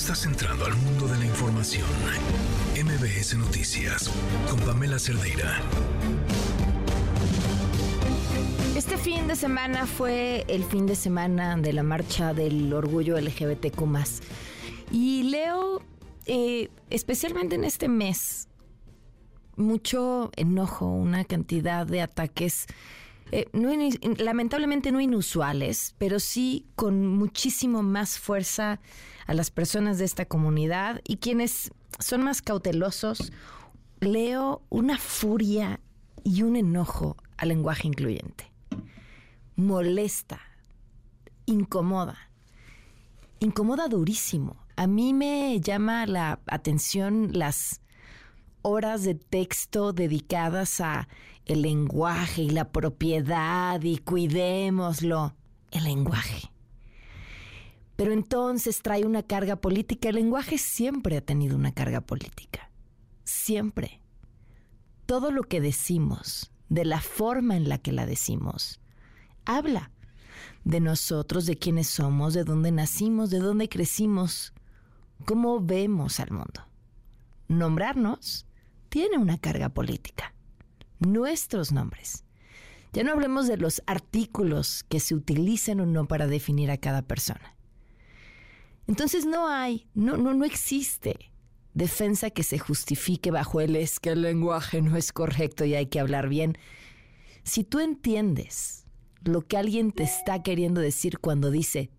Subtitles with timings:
[0.00, 1.86] Estás entrando al mundo de la información.
[2.74, 4.10] MBS Noticias
[4.48, 5.60] con Pamela Cerdeira.
[8.74, 13.84] Este fin de semana fue el fin de semana de la marcha del orgullo LGBTQ.
[14.90, 15.82] Y leo,
[16.24, 18.48] eh, especialmente en este mes,
[19.56, 22.68] mucho enojo, una cantidad de ataques
[23.32, 23.48] eh,
[24.18, 28.80] lamentablemente no inusuales, pero sí con muchísimo más fuerza
[29.26, 33.32] a las personas de esta comunidad y quienes son más cautelosos,
[34.00, 35.80] leo una furia
[36.24, 38.50] y un enojo al lenguaje incluyente.
[39.56, 40.40] Molesta,
[41.46, 42.30] incomoda,
[43.38, 44.56] incomoda durísimo.
[44.76, 47.80] A mí me llama la atención las
[48.62, 51.08] horas de texto dedicadas a
[51.46, 55.34] el lenguaje y la propiedad y cuidémoslo.
[55.70, 56.50] El lenguaje.
[57.96, 60.08] Pero entonces trae una carga política.
[60.08, 62.70] El lenguaje siempre ha tenido una carga política.
[63.24, 64.00] Siempre.
[65.06, 68.80] Todo lo que decimos, de la forma en la que la decimos,
[69.44, 69.90] habla
[70.64, 74.52] de nosotros, de quiénes somos, de dónde nacimos, de dónde crecimos,
[75.24, 76.66] cómo vemos al mundo.
[77.48, 78.46] Nombrarnos
[78.90, 80.34] tiene una carga política.
[80.98, 82.24] Nuestros nombres.
[82.92, 87.02] Ya no hablemos de los artículos que se utilizan o no para definir a cada
[87.02, 87.56] persona.
[88.86, 91.30] Entonces no hay, no, no, no existe
[91.72, 95.86] defensa que se justifique bajo el es que el lenguaje no es correcto y hay
[95.86, 96.58] que hablar bien.
[97.44, 98.84] Si tú entiendes
[99.22, 101.90] lo que alguien te está queriendo decir cuando dice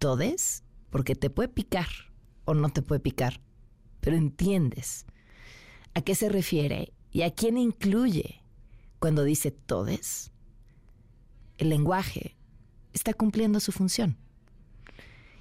[0.00, 1.86] todes, porque te puede picar
[2.44, 3.40] o no te puede picar,
[4.00, 5.06] pero entiendes
[5.94, 8.42] a qué se refiere y a quién incluye
[8.98, 10.30] cuando dice todes,
[11.58, 12.36] el lenguaje
[12.92, 14.16] está cumpliendo su función.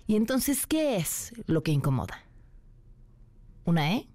[0.07, 2.23] Y entonces, ¿qué es lo que incomoda?
[3.65, 4.07] ¿Una E?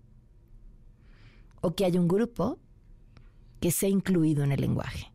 [1.61, 2.59] ¿O que hay un grupo
[3.61, 5.12] que sea incluido en el lenguaje?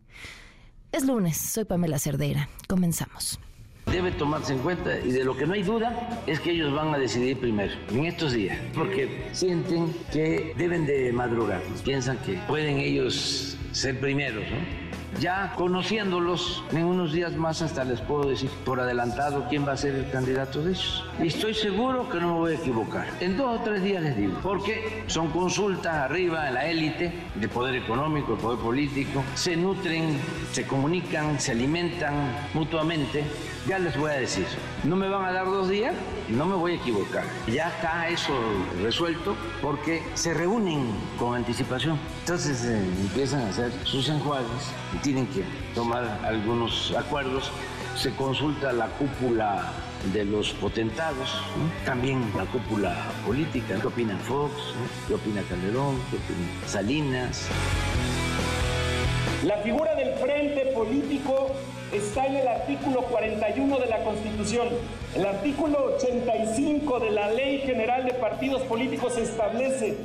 [0.92, 2.50] Es lunes, soy Pamela Cerdeira.
[2.68, 3.40] Comenzamos
[3.92, 6.94] debe tomarse en cuenta y de lo que no hay duda es que ellos van
[6.94, 12.78] a decidir primero en estos días porque sienten que deben de madrugar, piensan que pueden
[12.78, 14.79] ellos ser primeros, ¿no?
[15.18, 19.78] Ya conociéndolos, en unos días más hasta les puedo decir por adelantado quién va a
[19.78, 21.04] ser el candidato de ellos.
[21.22, 23.08] Y estoy seguro que no me voy a equivocar.
[23.20, 27.48] En dos o tres días les digo, porque son consultas arriba en la élite de
[27.50, 30.20] poder económico, de poder político, se nutren,
[30.54, 32.14] se comunican, se alimentan
[32.54, 33.24] mutuamente.
[33.68, 34.46] Ya les voy a decir,
[34.84, 35.94] no me van a dar dos días,
[36.30, 37.24] no me voy a equivocar.
[37.48, 38.34] Ya está eso
[38.82, 40.88] resuelto porque se reúnen
[41.18, 42.00] con anticipación.
[42.22, 45.44] Entonces eh, empiezan a hacer sus enjuagues tienen que
[45.74, 47.52] tomar algunos acuerdos.
[47.96, 49.72] Se consulta la cúpula
[50.14, 51.42] de los potentados,
[51.86, 52.96] también la cúpula
[53.26, 54.54] política, qué opina Fox,
[55.08, 57.50] qué opina Calderón, qué opina Salinas.
[59.44, 61.52] La figura del frente político
[61.94, 64.68] está en el artículo 41 de la Constitución.
[65.16, 69.98] El artículo 85 de la Ley General de Partidos Políticos establece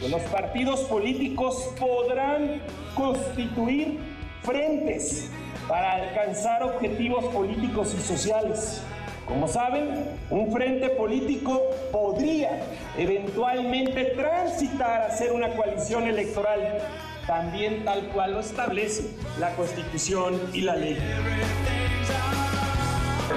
[0.00, 2.62] que los partidos políticos podrán
[2.94, 3.98] constituir
[4.42, 5.28] frentes
[5.68, 8.82] para alcanzar objetivos políticos y sociales.
[9.26, 11.62] Como saben, un frente político
[11.92, 12.62] podría
[12.98, 16.78] eventualmente transitar a ser una coalición electoral,
[17.26, 20.98] también tal cual lo establece la Constitución y la ley.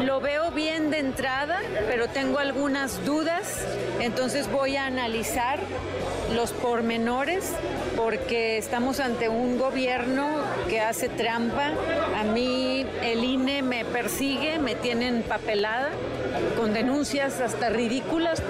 [0.03, 3.63] Lo veo bien de entrada, pero tengo algunas dudas,
[3.99, 5.59] entonces voy a analizar
[6.33, 7.53] los pormenores
[8.03, 10.27] porque estamos ante un gobierno
[10.67, 11.71] que hace trampa.
[12.19, 15.89] A mí el INE me persigue, me tienen papelada
[16.57, 18.43] con denuncias hasta ridículas,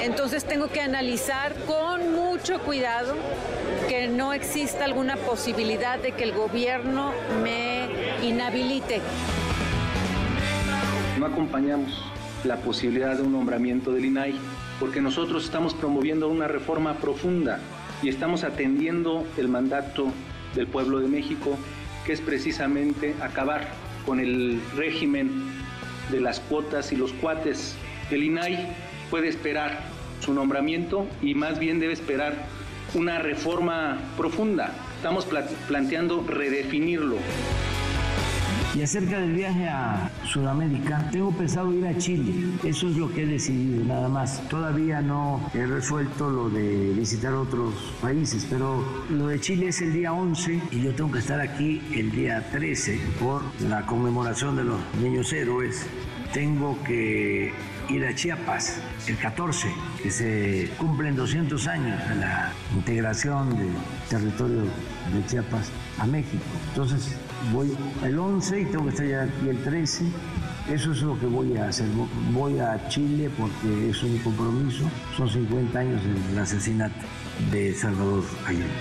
[0.00, 3.14] entonces tengo que analizar con mucho cuidado
[3.90, 7.12] que no exista alguna posibilidad de que el gobierno
[7.42, 7.88] me
[8.22, 9.02] inhabilite.
[11.18, 12.10] No acompañamos
[12.44, 14.34] la posibilidad de un nombramiento del INAI
[14.80, 17.60] porque nosotros estamos promoviendo una reforma profunda
[18.02, 20.12] y estamos atendiendo el mandato
[20.54, 21.58] del pueblo de México,
[22.04, 23.68] que es precisamente acabar
[24.04, 25.30] con el régimen
[26.10, 27.76] de las cuotas y los cuates.
[28.10, 28.68] El INAI
[29.10, 29.80] puede esperar
[30.20, 32.34] su nombramiento y más bien debe esperar
[32.94, 34.72] una reforma profunda.
[34.96, 35.26] Estamos
[35.66, 37.16] planteando redefinirlo.
[38.74, 42.32] Y acerca del viaje a Sudamérica, tengo pensado ir a Chile.
[42.64, 44.42] Eso es lo que he decidido, nada más.
[44.48, 47.72] Todavía no he resuelto lo de visitar otros
[48.02, 51.80] países, pero lo de Chile es el día 11 y yo tengo que estar aquí
[51.94, 55.86] el día 13 por la conmemoración de los niños héroes.
[56.32, 57.52] Tengo que
[57.88, 59.68] ir a Chiapas el 14,
[60.02, 63.68] que se cumplen 200 años de la integración del
[64.08, 65.70] territorio de Chiapas
[66.00, 66.42] a México.
[66.70, 67.14] Entonces
[67.52, 70.04] voy el 11 y tengo que estar ya aquí el 13.
[70.70, 71.86] Eso es lo que voy a hacer.
[72.32, 74.84] Voy a Chile porque es un compromiso.
[75.16, 76.94] Son 50 años del asesinato
[77.50, 78.72] de Salvador Allende.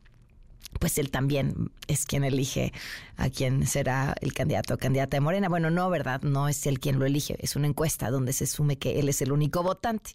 [0.78, 2.72] pues él también es quien elige
[3.16, 5.48] a quién será el candidato o candidata de Morena.
[5.48, 6.22] Bueno, no, ¿verdad?
[6.22, 9.20] No es él quien lo elige, es una encuesta donde se asume que él es
[9.20, 10.12] el único votante.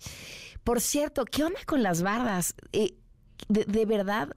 [0.63, 2.56] Por cierto, ¿qué onda con las bardas?
[2.71, 2.95] Eh,
[3.50, 4.30] de, de, verdad,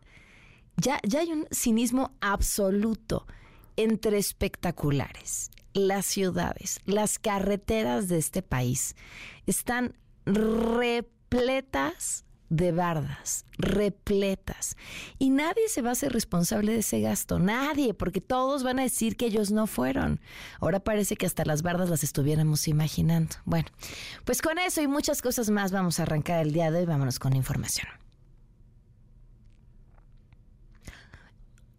[0.79, 3.27] ya, ya hay un cinismo absoluto
[3.77, 5.51] entre espectaculares.
[5.75, 8.97] Las ciudades, las carreteras de este país
[9.47, 9.95] están
[10.25, 14.77] repletas de bardas, repletas.
[15.19, 18.83] Y nadie se va a hacer responsable de ese gasto, nadie, porque todos van a
[18.83, 20.21] decir que ellos no fueron.
[20.61, 23.37] Ahora parece que hasta las bardas las estuviéramos imaginando.
[23.45, 23.69] Bueno,
[24.25, 26.87] pues con eso y muchas cosas más vamos a arrancar el día de hoy.
[26.87, 27.98] Vámonos con la información.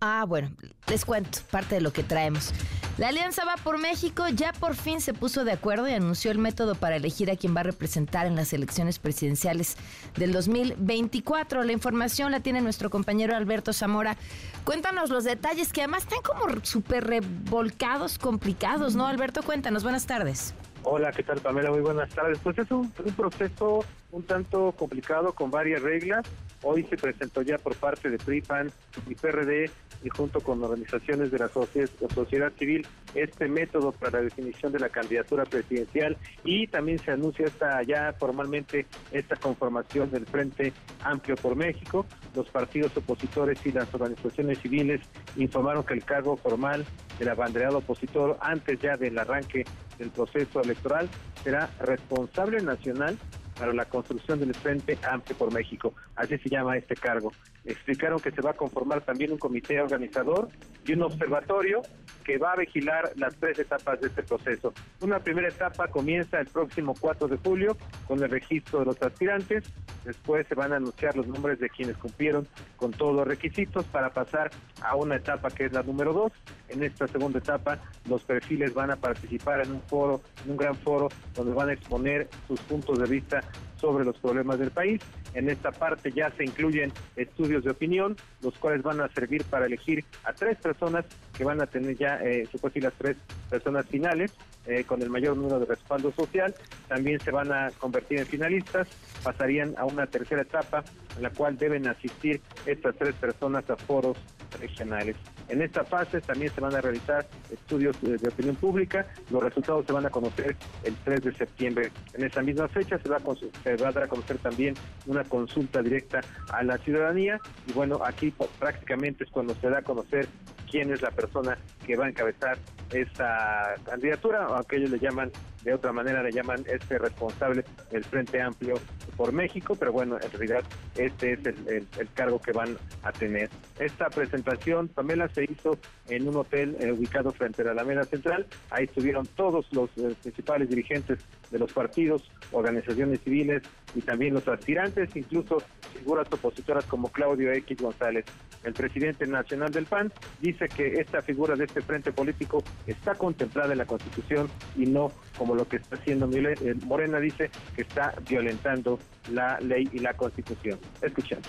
[0.01, 0.49] Ah, bueno,
[0.87, 2.53] les cuento parte de lo que traemos.
[2.97, 6.37] La Alianza Va por México ya por fin se puso de acuerdo y anunció el
[6.37, 9.77] método para elegir a quien va a representar en las elecciones presidenciales
[10.15, 11.63] del 2024.
[11.63, 14.17] La información la tiene nuestro compañero Alberto Zamora.
[14.63, 19.07] Cuéntanos los detalles que además están como súper revolcados, complicados, ¿no?
[19.07, 19.83] Alberto, cuéntanos.
[19.83, 20.53] Buenas tardes.
[20.83, 21.71] Hola, ¿qué tal Pamela?
[21.71, 22.39] Muy buenas tardes.
[22.41, 26.25] Pues es un, un, proceso un tanto complicado con varias reglas.
[26.61, 28.71] Hoy se presentó ya por parte de PRIPAN
[29.07, 29.71] y PRD
[30.03, 32.85] y junto con organizaciones de la sociedad civil
[33.15, 38.13] este método para la definición de la candidatura presidencial y también se anuncia esta ya
[38.13, 40.73] formalmente esta conformación del Frente
[41.03, 42.06] Amplio por México.
[42.35, 45.01] Los partidos opositores y las organizaciones civiles
[45.38, 46.85] informaron que el cargo formal
[47.17, 49.65] del abanderado opositor antes ya del arranque
[49.97, 51.09] del proceso electoral
[51.44, 53.17] será responsable nacional
[53.59, 55.94] para la construcción del Frente Amplio por México.
[56.16, 57.33] Así se llama este cargo.
[57.69, 60.49] Explicaron que se va a conformar también un comité organizador
[60.88, 61.83] y un observatorio
[62.23, 64.73] que va a vigilar las tres etapas de este proceso.
[65.02, 69.66] Una primera etapa comienza el próximo 4 de julio con el registro de los aspirantes.
[70.04, 74.11] Después se van a anunciar los nombres de quienes cumplieron con todos los requisitos para
[74.11, 74.49] pasar
[74.81, 76.31] a una etapa que es la número 2.
[76.69, 80.76] En esta segunda etapa los perfiles van a participar en un foro, en un gran
[80.76, 83.44] foro donde van a exponer sus puntos de vista
[83.80, 85.02] sobre los problemas del país.
[85.33, 89.66] En esta parte ya se incluyen estudios de opinión, los cuales van a servir para
[89.66, 91.06] elegir a tres personas
[91.38, 93.18] que van a tener ya, eh, supuestamente, las tres
[93.50, 94.31] personas finales
[94.66, 96.54] eh, con el mayor número de respaldo social.
[96.88, 98.88] También se van a convertir en finalistas,
[99.24, 100.83] pasarían a una tercera etapa
[101.16, 104.18] en la cual deben asistir estas tres personas a foros
[104.59, 105.16] regionales.
[105.50, 109.07] En esta fase también se van a realizar estudios de, de, opinión pública.
[109.31, 111.92] Los resultados se van a conocer el 3 de septiembre.
[112.14, 115.23] En esa misma fecha se va, a, se va a dar a conocer también una
[115.23, 116.21] consulta directa
[116.52, 117.40] a la ciudadanía.
[117.68, 120.28] Y bueno, aquí prácticamente es cuando se da a conocer
[120.69, 122.57] quién es la persona que va a encabezar
[122.92, 125.31] esta candidatura, aunque ellos le llaman,
[125.64, 128.76] de otra manera le llaman este responsable del Frente Amplio
[129.16, 130.64] por México, pero bueno, en realidad
[130.95, 133.49] este es el, cargo que van a tener.
[133.80, 138.47] Esta presentación, Pamela, se hizo en un hotel eh, ubicado frente a la Alameda Central,
[138.71, 141.19] ahí estuvieron todos los eh, principales dirigentes
[141.52, 143.64] de los partidos, organizaciones civiles
[143.95, 145.61] y también los aspirantes, incluso
[145.97, 148.25] figuras opositoras como Claudio X González.
[148.63, 153.71] El presidente nacional del PAN dice que esta figura de este frente político está contemplada
[153.71, 158.13] en la Constitución y no como lo que está haciendo eh, Morena dice que está
[158.27, 158.99] violentando
[159.31, 160.77] la ley y la Constitución.
[161.01, 161.47] Escuchemos.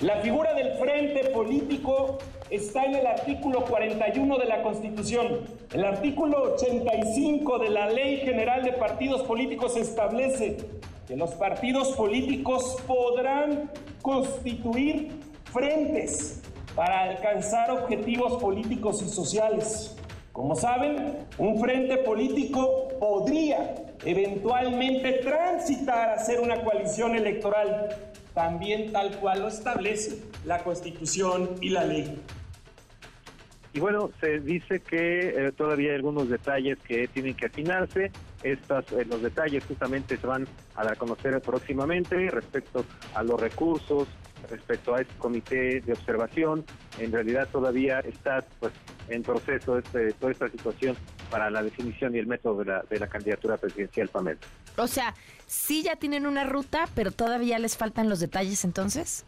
[0.00, 2.18] La figura del frente político
[2.50, 5.46] está en el artículo 41 de la Constitución.
[5.72, 10.56] El artículo 85 de la Ley General de Partidos Políticos establece
[11.06, 13.70] que los partidos políticos podrán
[14.02, 15.12] constituir
[15.44, 16.42] frentes
[16.74, 19.96] para alcanzar objetivos políticos y sociales.
[20.32, 27.88] Como saben, un frente político podría eventualmente transitar a ser una coalición electoral,
[28.32, 32.18] también tal cual lo establece la Constitución y la ley.
[33.74, 38.10] Y bueno, se dice que eh, todavía hay algunos detalles que tienen que afinarse.
[38.42, 42.84] Estos, eh, los detalles justamente se van a dar a conocer próximamente respecto
[43.14, 44.08] a los recursos,
[44.50, 46.64] respecto a este comité de observación.
[46.98, 48.72] En realidad todavía está pues
[49.08, 50.96] en proceso este, toda esta situación
[51.30, 54.38] para la definición y el método de la, de la candidatura presidencial Pamela.
[54.76, 55.14] O sea,
[55.46, 59.24] sí ya tienen una ruta, pero todavía les faltan los detalles entonces.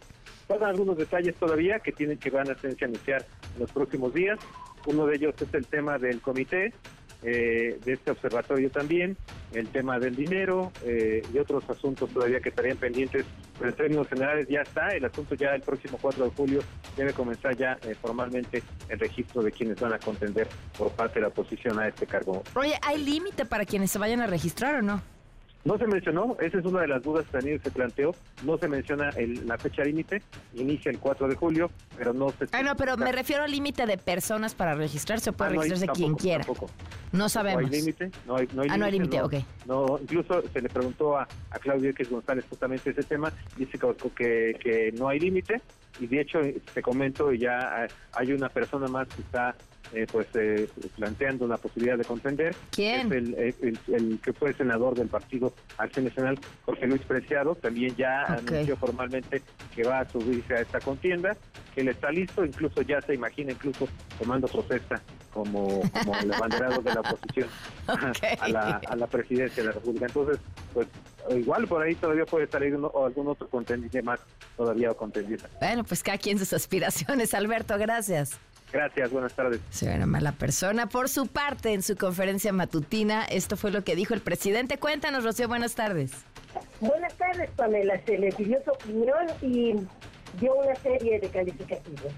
[0.48, 4.38] Faltan algunos detalles todavía que tienen que van a anunciar en los próximos días.
[4.86, 6.72] Uno de ellos es el tema del comité,
[7.24, 9.16] eh, de este observatorio también,
[9.52, 13.24] el tema del dinero eh, y otros asuntos todavía que estarían pendientes,
[13.58, 16.60] pero en términos generales ya está, el asunto ya el próximo 4 de julio
[16.96, 21.22] debe comenzar ya eh, formalmente el registro de quienes van a contender por parte de
[21.22, 22.42] la oposición a este cargo.
[22.54, 25.13] Oye, ¿hay límite para quienes se vayan a registrar o no?
[25.64, 28.68] No se mencionó, esa es una de las dudas que también se planteó, no se
[28.68, 29.10] menciona
[29.46, 32.46] la fecha límite, inicia el 4 de julio, pero no se...
[32.52, 35.86] Ah, no, pero me refiero al límite de personas para registrarse, o puede ah, registrarse
[35.94, 36.44] quien quiera.
[37.12, 37.62] No sabemos.
[37.62, 39.34] No hay límite, no hay, Ah, no hay límite, ok.
[39.66, 43.78] No, incluso se le preguntó a, a Claudio X González justamente ese tema, dice
[44.14, 45.62] que, que no hay límite,
[46.00, 46.40] y de hecho
[46.72, 49.54] te comento, ya hay una persona más que está
[49.92, 52.56] eh, pues eh, planteando la posibilidad de contender.
[52.70, 53.12] ¿Quién?
[53.36, 58.76] Es el, que fue senador del Partido Acción Nacional, Jorge Luis Preciado, también ya anunció
[58.76, 59.42] formalmente
[59.74, 61.36] que va a subirse a esta contienda,
[61.74, 63.86] que él está listo, incluso ya se imagina incluso
[64.18, 65.00] tomando protesta
[65.32, 67.48] como, como el abanderado de la oposición
[67.86, 70.06] a, la, a la presidencia de la República.
[70.06, 70.38] Entonces,
[70.72, 70.88] pues
[71.30, 74.20] igual por ahí todavía puede salir o algún otro contendiente más
[74.56, 75.46] todavía o contendiente.
[75.60, 77.34] Bueno, pues cada quien sus aspiraciones.
[77.34, 78.38] Alberto, gracias.
[78.72, 79.60] Gracias, buenas tardes.
[79.70, 80.88] Se ve una mala persona.
[80.88, 84.78] Por su parte, en su conferencia matutina, esto fue lo que dijo el presidente.
[84.78, 86.12] Cuéntanos, Rocío, buenas tardes.
[86.80, 88.00] Buenas tardes, Pamela.
[88.04, 89.74] Se le pidió su opinión y
[90.40, 92.12] dio una serie de calificativos.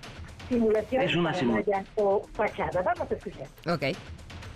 [0.48, 1.86] Simulación, es una simulación.
[1.96, 2.80] o fachada.
[2.82, 3.48] Vamos a escuchar.
[3.66, 3.96] Ok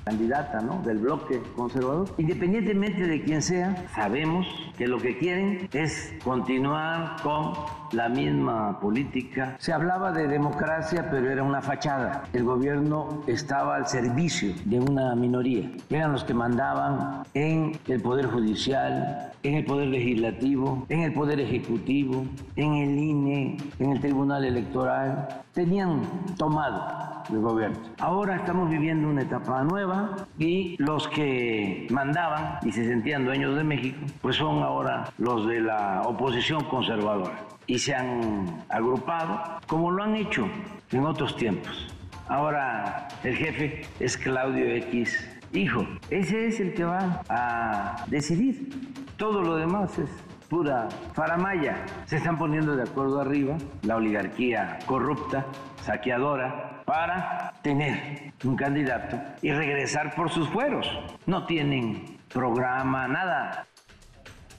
[0.05, 0.83] candidata ¿no?
[0.83, 2.09] del bloque conservador.
[2.19, 7.53] Independientemente de quién sea, sabemos que lo que quieren es continuar con
[7.93, 9.57] la misma política.
[9.59, 12.25] Se hablaba de democracia, pero era una fachada.
[12.33, 15.71] El gobierno estaba al servicio de una minoría.
[15.89, 21.41] Eran los que mandaban en el Poder Judicial, en el Poder Legislativo, en el Poder
[21.41, 22.25] Ejecutivo,
[22.57, 25.29] en el INE, en el Tribunal Electoral.
[25.53, 26.03] Tenían
[26.37, 27.79] tomado el gobierno.
[27.99, 33.65] Ahora estamos viviendo una etapa nueva y los que mandaban y se sentían dueños de
[33.65, 40.03] México, pues son ahora los de la oposición conservadora y se han agrupado como lo
[40.03, 40.49] han hecho
[40.91, 41.95] en otros tiempos.
[42.27, 45.87] Ahora el jefe es Claudio X Hijo.
[46.11, 48.71] Ese es el que va a decidir.
[49.17, 50.11] Todo lo demás es
[50.49, 51.87] pura faramaya.
[52.07, 55.47] Se están poniendo de acuerdo arriba la oligarquía corrupta,
[55.83, 60.89] saqueadora, para tener un candidato y regresar por sus fueros.
[61.27, 63.67] No tienen programa, nada.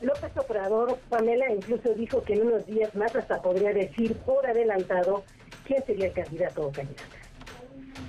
[0.01, 5.23] López Obrador, Pamela, incluso dijo que en unos días más hasta podría decir por adelantado
[5.65, 7.03] quién sería el candidato o candidata.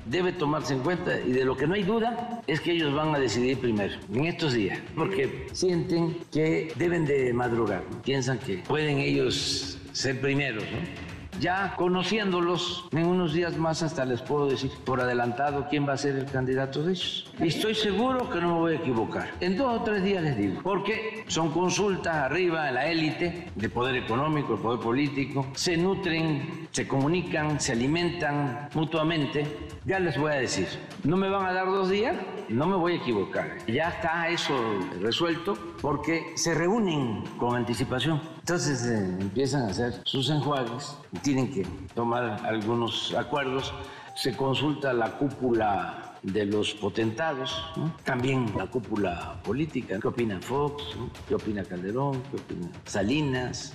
[0.07, 3.15] Debe tomarse en cuenta y de lo que no hay duda es que ellos van
[3.15, 8.99] a decidir primero, en estos días, porque sienten que deben de madrugar, piensan que pueden
[8.99, 11.12] ellos ser primeros, ¿no?
[11.43, 15.97] Ya conociéndolos, en unos días más hasta les puedo decir por adelantado quién va a
[15.97, 17.27] ser el candidato de ellos.
[17.41, 19.29] Y estoy seguro que no me voy a equivocar.
[19.41, 23.69] En dos o tres días les digo, porque son consultas arriba en la élite de
[23.69, 29.45] poder económico, de poder político, se nutren, se comunican, se alimentan mutuamente.
[29.85, 30.69] Ya les voy a decir,
[31.03, 32.15] no me van a dar dos días,
[32.53, 33.59] no me voy a equivocar.
[33.67, 34.55] Ya está eso
[35.01, 38.21] resuelto porque se reúnen con anticipación.
[38.41, 43.73] Entonces eh, empiezan a hacer sus enjuagues, tienen que tomar algunos acuerdos,
[44.15, 47.65] se consulta la cúpula de los potentados,
[48.05, 50.97] también la cúpula política, qué opina Fox,
[51.29, 53.75] qué opina Calderón, qué opina Salinas.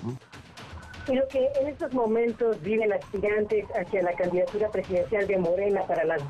[1.08, 6.04] Y lo que en estos momentos viven aspirantes hacia la candidatura presidencial de Morena para
[6.04, 6.22] las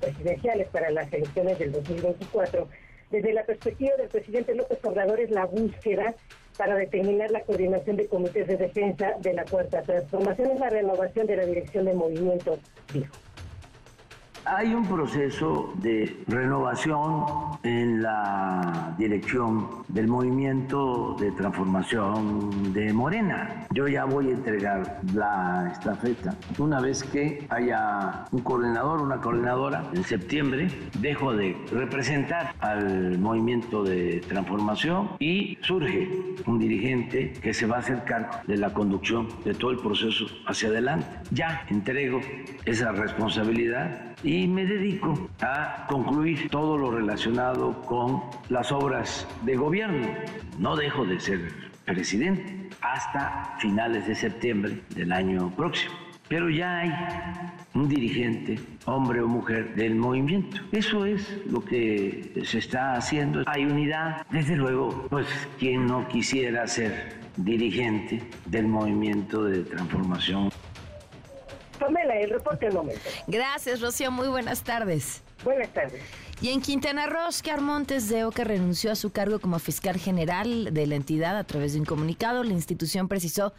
[0.00, 2.68] presidenciales, para las elecciones del 2024,
[3.10, 6.14] desde la perspectiva del presidente López Obrador es la búsqueda
[6.56, 11.26] para determinar la coordinación de comités de defensa de la Cuarta Transformación, es la renovación
[11.26, 12.58] de la dirección de movimiento,
[12.92, 13.12] dijo.
[14.50, 17.26] Hay un proceso de renovación
[17.64, 23.66] en la dirección del movimiento de transformación de Morena.
[23.74, 26.34] Yo ya voy a entregar la estafeta.
[26.58, 33.84] Una vez que haya un coordinador, una coordinadora, en septiembre dejo de representar al movimiento
[33.84, 36.08] de transformación y surge
[36.46, 40.24] un dirigente que se va a hacer cargo de la conducción de todo el proceso
[40.46, 41.06] hacia adelante.
[41.32, 42.20] Ya entrego
[42.64, 50.06] esa responsabilidad y me dedico a concluir todo lo relacionado con las obras de gobierno.
[50.58, 51.52] No dejo de ser
[51.84, 55.94] presidente hasta finales de septiembre del año próximo.
[56.28, 56.92] Pero ya hay
[57.74, 60.58] un dirigente, hombre o mujer, del movimiento.
[60.72, 63.44] Eso es lo que se está haciendo.
[63.46, 64.26] Hay unidad.
[64.30, 65.26] Desde luego, pues,
[65.58, 70.50] quien no quisiera ser dirigente del movimiento de transformación
[71.78, 73.00] Pamela, el reporte al momento.
[73.26, 74.10] Gracias, Rocío.
[74.10, 75.22] Muy buenas tardes.
[75.44, 76.02] Buenas tardes.
[76.40, 80.72] Y en Quintana Roo, Oscar Montes de Oca renunció a su cargo como fiscal general
[80.72, 82.44] de la entidad a través de un comunicado.
[82.44, 83.52] La institución precisó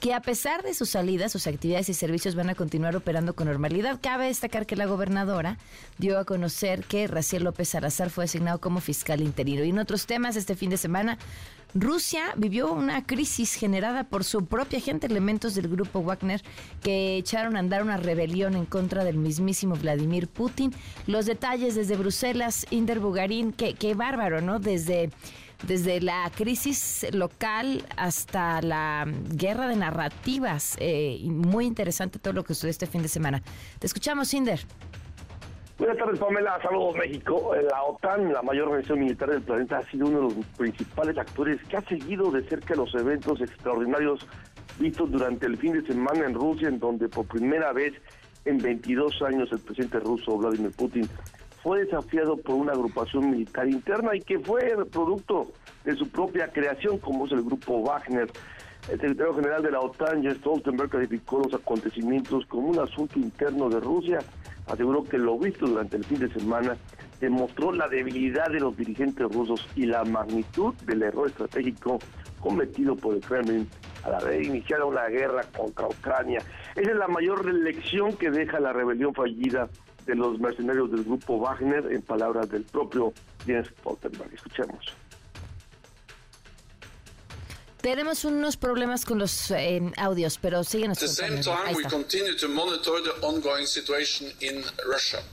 [0.00, 3.48] que a pesar de su salida, sus actividades y servicios van a continuar operando con
[3.48, 3.98] normalidad.
[4.00, 5.58] Cabe destacar que la gobernadora
[5.98, 9.64] dio a conocer que Raciel López Salazar fue asignado como fiscal interino.
[9.64, 11.18] Y en otros temas, este fin de semana,
[11.74, 16.42] Rusia vivió una crisis generada por su propia gente, elementos del grupo Wagner
[16.82, 20.74] que echaron a andar una rebelión en contra del mismísimo Vladimir Putin.
[21.06, 24.58] Los detalles desde Bruselas, Inder Bugarín, qué, qué bárbaro, ¿no?
[24.58, 25.10] Desde
[25.62, 30.76] desde la crisis local hasta la guerra de narrativas.
[30.80, 33.42] Eh, muy interesante todo lo que sucedió este fin de semana.
[33.78, 34.60] Te escuchamos, Inder.
[35.78, 36.58] Buenas tardes, Pamela.
[36.62, 37.54] Saludos, México.
[37.54, 41.18] Eh, la OTAN, la mayor organización militar del planeta, ha sido uno de los principales
[41.18, 44.26] actores que ha seguido de cerca los eventos extraordinarios
[44.78, 47.92] vistos durante el fin de semana en Rusia, en donde por primera vez
[48.46, 51.06] en 22 años el presidente ruso Vladimir Putin
[51.66, 55.48] fue desafiado por una agrupación militar interna y que fue producto
[55.84, 58.30] de su propia creación, como es el grupo Wagner.
[58.88, 63.68] El secretario general de la OTAN, Jens Stoltenberg, calificó los acontecimientos como un asunto interno
[63.68, 64.20] de Rusia.
[64.68, 66.76] Aseguró que lo visto durante el fin de semana
[67.18, 71.98] demostró la debilidad de los dirigentes rusos y la magnitud del error estratégico
[72.38, 73.68] cometido por el Kremlin
[74.04, 76.38] al haber iniciado una guerra contra Ucrania.
[76.76, 79.68] Esa es la mayor lección que deja la rebelión fallida
[80.06, 83.12] de los mercenarios del grupo Wagner, en palabras del propio
[83.44, 84.32] Jens Stoltenberg.
[84.32, 84.94] Escuchemos.
[87.86, 90.98] Tenemos unos problemas con los eh, audios, pero síguenos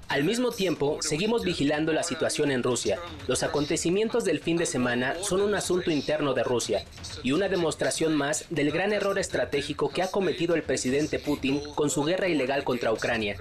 [0.07, 2.99] Al mismo tiempo, seguimos vigilando la situación en Rusia.
[3.27, 6.85] Los acontecimientos del fin de semana son un asunto interno de Rusia
[7.23, 11.89] y una demostración más del gran error estratégico que ha cometido el presidente Putin con
[11.89, 13.35] su guerra ilegal contra Ucrania.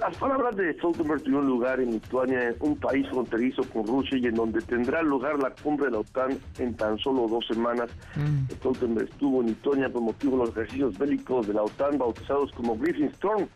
[0.00, 4.34] Las palabras de Stoltenberg tuvieron lugar en Lituania, un país fronterizo con Rusia y en
[4.34, 7.90] donde tendrá lugar la cumbre de la OTAN en tan solo dos semanas.
[8.14, 8.48] Mm.
[8.54, 12.78] Stoltenberg estuvo en Lituania por motivo de los ejercicios bélicos de la OTAN bautizados como
[12.78, 13.48] Griffin Storm,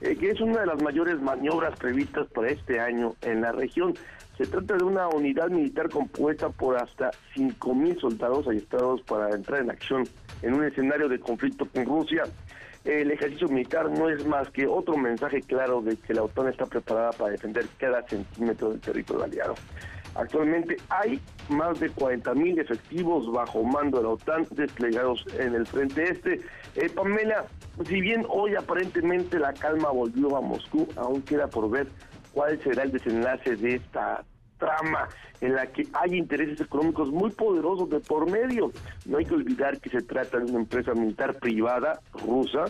[0.00, 3.92] eh, que es una de las mayores maniobras previstas para este año en la región.
[4.38, 9.70] Se trata de una unidad militar compuesta por hasta 5.000 soldados ayestados para entrar en
[9.70, 10.04] acción
[10.40, 12.24] en un escenario de conflicto con Rusia
[12.84, 16.66] el ejercicio militar no es más que otro mensaje claro de que la OTAN está
[16.66, 19.54] preparada para defender cada centímetro del territorio aliado.
[20.14, 26.02] Actualmente hay más de 40.000 efectivos bajo mando de la OTAN desplegados en el frente
[26.02, 26.40] este.
[26.74, 27.46] Eh, Pamela,
[27.86, 31.86] si bien hoy aparentemente la calma volvió a Moscú, aún queda por ver
[32.32, 34.22] cuál será el desenlace de esta
[34.62, 35.08] trama
[35.40, 38.70] en la que hay intereses económicos muy poderosos de por medio.
[39.06, 42.64] No hay que olvidar que se trata de una empresa militar privada rusa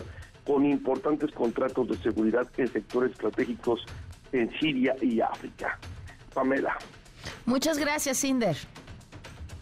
[0.45, 3.85] con importantes contratos de seguridad en sectores estratégicos
[4.31, 5.77] en Siria y África.
[6.33, 6.75] Pamela.
[7.45, 8.57] Muchas gracias, Inder.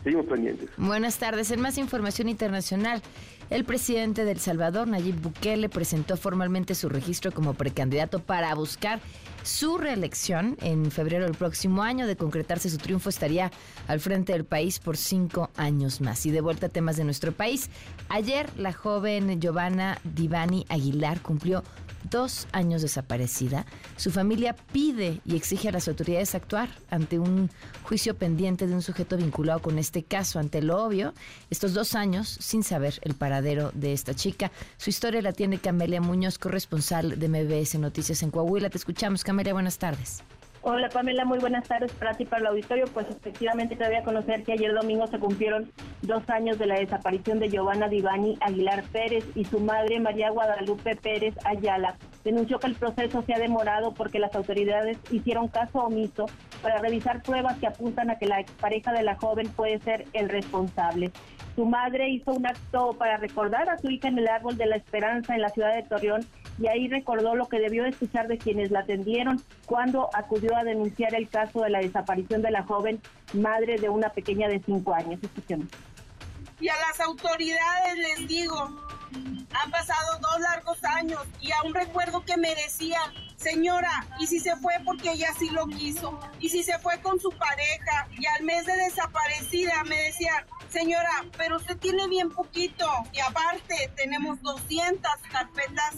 [0.04, 0.70] Seguimos pendientes.
[0.78, 1.52] Buenas tardes.
[1.52, 3.02] En más información internacional,
[3.50, 9.02] el presidente de El Salvador, Nayib Bukele, presentó formalmente su registro como precandidato para buscar
[9.44, 12.08] su reelección en febrero del próximo año.
[12.08, 13.52] De concretarse su triunfo, estaría
[13.88, 16.26] al frente del país por cinco años más.
[16.26, 17.70] Y de vuelta a temas de nuestro país,
[18.10, 21.64] ayer la joven Giovanna Divani Aguilar cumplió
[22.10, 23.66] dos años desaparecida,
[23.98, 27.50] su familia pide y exige a las autoridades actuar ante un
[27.84, 30.40] juicio pendiente de un sujeto vinculado con este caso.
[30.40, 31.14] Ante lo obvio,
[31.50, 34.52] estos dos años sin saber el paradero de esta chica.
[34.78, 38.70] Su historia la tiene Camelia Muñoz, corresponsal de MBS Noticias en Coahuila.
[38.70, 39.31] Te escuchamos, Camelia.
[39.32, 40.24] Buenas tardes.
[40.62, 42.86] Hola Pamela, muy buenas tardes para para el auditorio.
[42.94, 46.76] Pues efectivamente te voy a conocer que ayer domingo se cumplieron dos años de la
[46.76, 51.96] desaparición de Giovanna Divani Aguilar Pérez y su madre María Guadalupe Pérez Ayala.
[52.26, 56.26] Denunció que el proceso se ha demorado porque las autoridades hicieron caso omiso
[56.62, 60.28] para revisar pruebas que apuntan a que la expareja de la joven puede ser el
[60.28, 61.12] responsable.
[61.56, 64.76] Su madre hizo un acto para recordar a su hija en el Árbol de la
[64.76, 66.26] Esperanza en la ciudad de Torreón
[66.60, 71.16] y ahí recordó lo que debió escuchar de quienes la atendieron cuando acudió a denunciar
[71.16, 73.02] el caso de la desaparición de la joven
[73.34, 75.20] madre de una pequeña de cinco años.
[75.22, 75.68] Escuchemos.
[76.60, 78.70] Y a las autoridades les digo,
[79.54, 84.56] han pasado dos largos años y aún recuerdo que me decían, señora, ¿y si se
[84.58, 86.20] fue porque ella sí lo quiso?
[86.40, 88.08] ¿Y si se fue con su pareja?
[88.12, 93.92] Y al mes de desaparecida me decían, señora, pero usted tiene bien poquito y aparte
[93.96, 95.96] tenemos 200 carpetas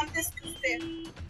[0.00, 1.25] antes que usted.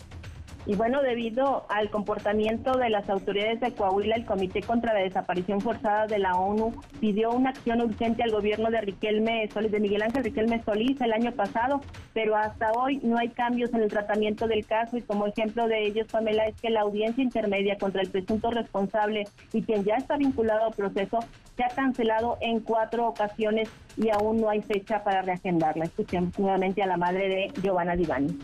[0.69, 5.61] Y bueno, debido al comportamiento de las autoridades de Coahuila, el Comité contra la Desaparición
[5.61, 10.03] Forzada de la ONU pidió una acción urgente al gobierno de Riquelme Solís, de Miguel
[10.03, 11.83] Ángel Riquelme Solís el año pasado,
[12.15, 15.87] pero hasta hoy no hay cambios en el tratamiento del caso y como ejemplo de
[15.87, 20.17] ellos, Pamela, es que la audiencia intermedia contra el presunto responsable y quien ya está
[20.17, 21.21] vinculado al proceso
[21.57, 25.85] se ha cancelado en cuatro ocasiones y aún no hay fecha para reagendarla.
[25.85, 28.37] Escuchemos nuevamente a la madre de Giovanna Divani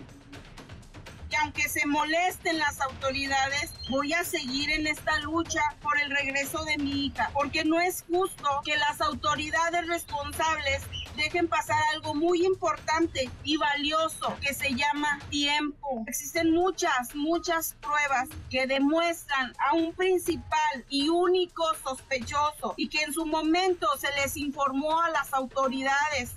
[1.42, 6.78] aunque se molesten las autoridades, voy a seguir en esta lucha por el regreso de
[6.78, 10.82] mi hija, porque no es justo que las autoridades responsables
[11.16, 16.04] dejen pasar algo muy importante y valioso que se llama tiempo.
[16.06, 23.12] Existen muchas, muchas pruebas que demuestran a un principal y único sospechoso y que en
[23.12, 26.32] su momento se les informó a las autoridades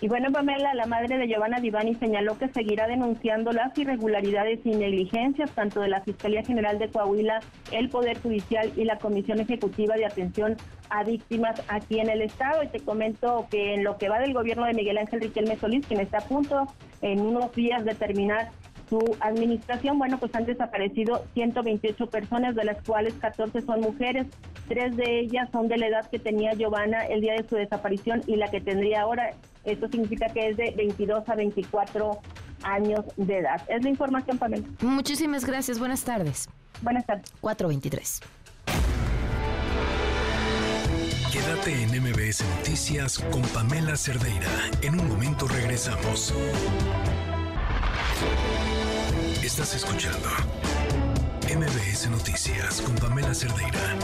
[0.00, 4.70] y bueno, Pamela, la madre de Giovanna Divani señaló que seguirá denunciando las irregularidades y
[4.70, 7.40] negligencias tanto de la Fiscalía General de Coahuila,
[7.72, 10.56] el Poder Judicial y la Comisión Ejecutiva de Atención
[10.90, 12.62] a Víctimas aquí en el Estado.
[12.62, 15.84] Y te comento que en lo que va del gobierno de Miguel Ángel Riquelme Solís,
[15.84, 16.68] quien está a punto
[17.02, 18.50] en unos días de terminar
[18.88, 24.26] su administración, bueno, pues han desaparecido 128 personas, de las cuales 14 son mujeres,
[24.68, 28.22] tres de ellas son de la edad que tenía Giovanna el día de su desaparición
[28.26, 29.30] y la que tendría ahora.
[29.64, 32.18] Esto significa que es de 22 a 24
[32.62, 33.60] años de edad.
[33.68, 34.66] Es la información, Pamela.
[34.80, 35.78] Muchísimas gracias.
[35.78, 36.48] Buenas tardes.
[36.82, 37.30] Buenas tardes.
[37.40, 38.20] 423.
[41.32, 44.50] Quédate en MBS Noticias con Pamela Cerdeira.
[44.82, 46.34] En un momento regresamos.
[49.48, 50.28] Estás escuchando
[51.48, 53.96] MBS Noticias con Pamela Cerdeira.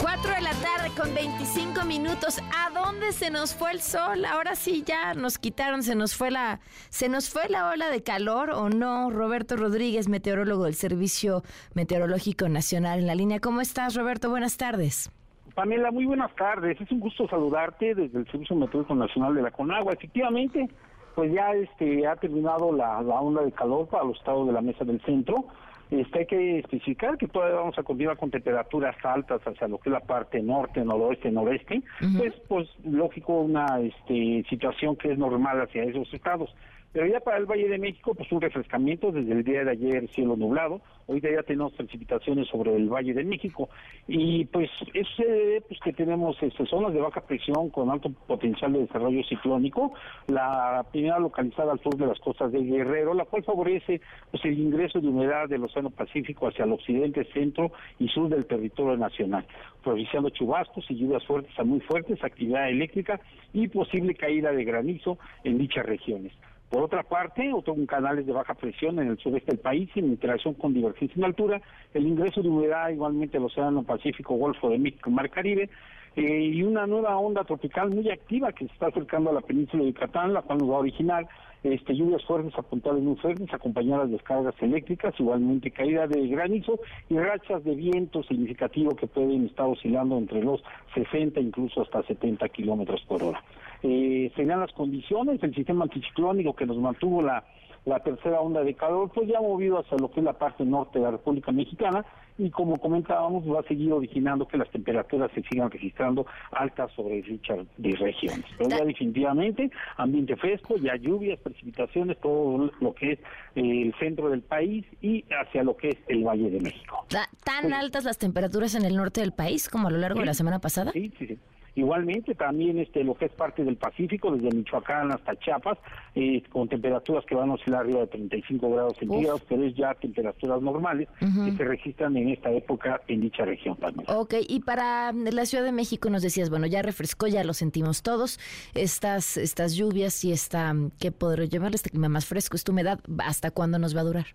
[0.00, 2.40] 4 de la tarde con 25 minutos.
[2.56, 4.24] ¿A dónde se nos fue el sol?
[4.24, 8.04] Ahora sí ya nos quitaron, se nos fue la se nos fue la ola de
[8.04, 9.10] calor o no?
[9.10, 11.42] Roberto Rodríguez, meteorólogo del Servicio
[11.74, 13.40] Meteorológico Nacional en la línea.
[13.40, 14.30] ¿Cómo estás, Roberto?
[14.30, 15.10] Buenas tardes.
[15.56, 16.80] Pamela, muy buenas tardes.
[16.80, 19.94] Es un gusto saludarte desde el Servicio Meteorológico Nacional de la Conagua.
[19.94, 20.68] Efectivamente,
[21.18, 24.84] pues ya este ha terminado la, onda de calor para los estados de la mesa
[24.84, 25.46] del centro.
[25.90, 29.88] Este, hay que especificar que todavía vamos a continuar con temperaturas altas hacia lo que
[29.88, 31.82] es la parte norte, noroeste, noreste.
[32.16, 36.54] Pues, pues lógico, una este, situación que es normal hacia esos estados.
[36.92, 40.08] Pero ya para el Valle de México, pues un refrescamiento desde el día de ayer,
[40.08, 40.80] cielo nublado.
[41.06, 43.68] Hoy ya tenemos precipitaciones sobre el Valle de México.
[44.06, 48.10] Y pues eso se debe pues, que tenemos este, zonas de baja presión con alto
[48.26, 49.92] potencial de desarrollo ciclónico.
[50.28, 54.58] La primera localizada al sur de las costas de Guerrero, la cual favorece pues, el
[54.58, 59.46] ingreso de humedad del Océano Pacífico hacia el occidente, centro y sur del territorio nacional,
[59.82, 63.20] propiciando chubascos y lluvias fuertes a muy fuertes, actividad eléctrica
[63.52, 66.32] y posible caída de granizo en dichas regiones.
[66.70, 70.54] Por otra parte, otro canales de baja presión en el sureste del país, en interacción
[70.54, 71.62] con divergencia en altura,
[71.94, 75.70] el ingreso de humedad igualmente al Océano Pacífico, Golfo de México, Mar Caribe,
[76.16, 79.84] eh, y una nueva onda tropical muy activa que se está acercando a la península
[79.84, 81.28] de Yucatán, la cual nos va a originar
[81.62, 86.78] este, lluvias fuertes a puntuales muy fuertes, acompañadas de descargas eléctricas, igualmente caída de granizo
[87.08, 90.62] y rachas de viento significativo que pueden estar oscilando entre los
[90.94, 93.42] 60 incluso hasta 70 kilómetros por hora.
[93.82, 97.44] Eh, serían las condiciones, el sistema anticiclónico que nos mantuvo la
[97.84, 100.64] la tercera onda de calor, pues ya ha movido hacia lo que es la parte
[100.64, 102.04] norte de la República Mexicana
[102.38, 107.20] y como comentábamos va a seguir originando que las temperaturas se sigan registrando altas sobre
[107.22, 108.44] dichas regiones.
[108.56, 113.18] Pero ya definitivamente ambiente fresco, ya lluvias, precipitaciones, todo lo que es
[113.56, 117.06] eh, el centro del país y hacia lo que es el Valle de México.
[117.44, 120.34] ¿Tan altas las temperaturas en el norte del país como a lo largo de la
[120.34, 120.92] semana pasada?
[120.92, 121.38] Sí, sí, sí.
[121.74, 125.78] Igualmente también este lo que es parte del Pacífico, desde Michoacán hasta Chiapas,
[126.14, 129.94] eh, con temperaturas que van a oscilar arriba de 35 grados centígrados, pero es ya
[129.94, 134.06] temperaturas normales que se registran en esta época en dicha región también.
[134.10, 138.02] Ok, y para la Ciudad de México nos decías, bueno, ya refrescó, ya lo sentimos
[138.02, 138.38] todos,
[138.74, 143.50] estas, estas lluvias y esta, ¿qué podrá llevar este clima más fresco, esta humedad, ¿hasta
[143.50, 144.26] cuándo nos va a durar?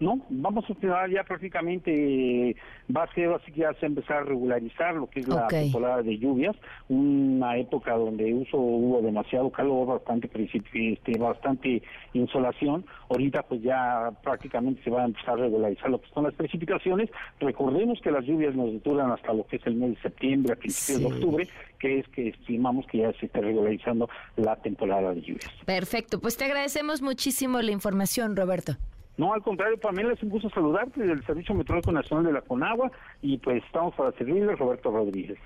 [0.00, 2.56] No, vamos a tener ya prácticamente,
[2.94, 6.02] va a ser así que ya se empezar a regularizar lo que es la temporada
[6.02, 6.56] de lluvias,
[6.88, 10.30] una época donde uso, hubo demasiado calor, bastante
[10.72, 11.82] este, bastante
[12.14, 16.34] insolación, ahorita pues ya prácticamente se va a empezar a regularizar lo que son las
[16.34, 20.54] precipitaciones, recordemos que las lluvias nos duran hasta lo que es el mes de septiembre,
[20.54, 25.12] a principios de octubre, que es que estimamos que ya se esté regularizando la temporada
[25.12, 25.52] de lluvias.
[25.66, 28.76] Perfecto, pues te agradecemos muchísimo la información, Roberto.
[29.20, 32.90] No, al contrario, Pamela, es un gusto saludarte del Servicio Meteorológico Nacional de la Conagua
[33.20, 35.38] y pues estamos para servirle, Roberto Rodríguez.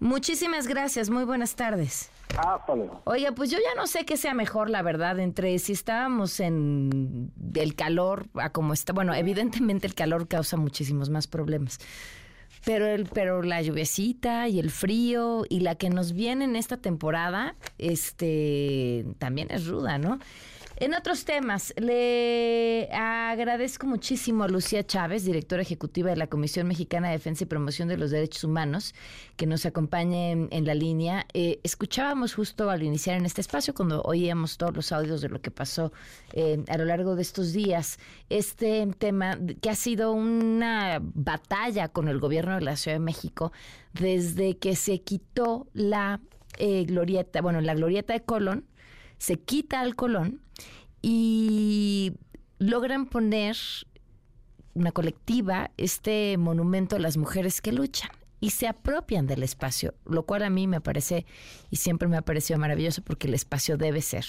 [0.00, 2.10] Muchísimas gracias, muy buenas tardes.
[2.36, 3.00] Ah, luego.
[3.04, 7.30] Oiga, pues yo ya no sé qué sea mejor, la verdad, entre si estábamos en
[7.54, 8.92] el calor a como está.
[8.92, 11.78] Bueno, evidentemente el calor causa muchísimos más problemas.
[12.64, 16.78] Pero, el, pero la lluviecita y el frío y la que nos viene en esta
[16.78, 20.18] temporada, este, también es ruda, ¿no?
[20.80, 27.08] En otros temas, le agradezco muchísimo a Lucía Chávez, directora ejecutiva de la Comisión Mexicana
[27.08, 28.94] de Defensa y Promoción de los Derechos Humanos,
[29.34, 31.26] que nos acompañe en, la línea.
[31.34, 35.40] Eh, escuchábamos justo al iniciar en este espacio, cuando oíamos todos los audios de lo
[35.40, 35.92] que pasó
[36.32, 42.06] eh, a lo largo de estos días, este tema que ha sido una batalla con
[42.06, 43.50] el gobierno de la Ciudad de México
[43.94, 46.20] desde que se quitó la
[46.56, 48.68] eh, glorieta, bueno, la glorieta de Colón,
[49.18, 50.40] se quita al Colón
[51.10, 52.12] y
[52.58, 53.56] logran poner
[54.74, 60.26] una colectiva este monumento a las mujeres que luchan y se apropian del espacio, lo
[60.26, 61.24] cual a mí me parece
[61.70, 64.26] y siempre me ha parecido maravilloso porque el espacio debe ser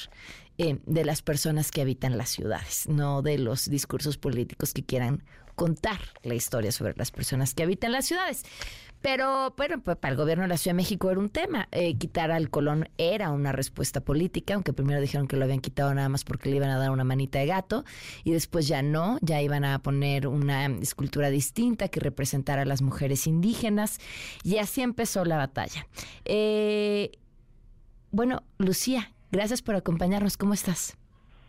[0.58, 5.26] eh, de las personas que habitan las ciudades, no de los discursos políticos que quieran
[5.56, 8.44] contar la historia sobre las personas que habitan las ciudades.
[9.02, 11.70] Pero, bueno, pues para el gobierno de la Ciudad de México era un tema.
[11.72, 15.94] Eh, quitar al Colón era una respuesta política, aunque primero dijeron que lo habían quitado
[15.94, 17.86] nada más porque le iban a dar una manita de gato,
[18.26, 22.82] y después ya no, ya iban a poner una escultura distinta que representara a las
[22.82, 24.00] mujeres indígenas,
[24.44, 25.88] y así empezó la batalla.
[26.26, 27.12] Eh,
[28.12, 30.36] bueno, Lucía, gracias por acompañarnos.
[30.36, 30.98] ¿Cómo estás?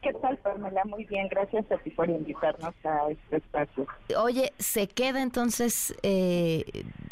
[0.02, 0.84] ¿Qué tal, Pamela?
[0.84, 3.86] Muy bien, gracias a ti por invitarnos a este espacio.
[4.18, 6.64] Oye, ¿se queda entonces eh,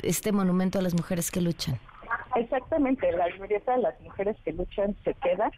[0.03, 1.79] este monumento a las mujeres que luchan?
[2.37, 5.51] Exactamente, la glorieta de las mujeres que luchan se queda.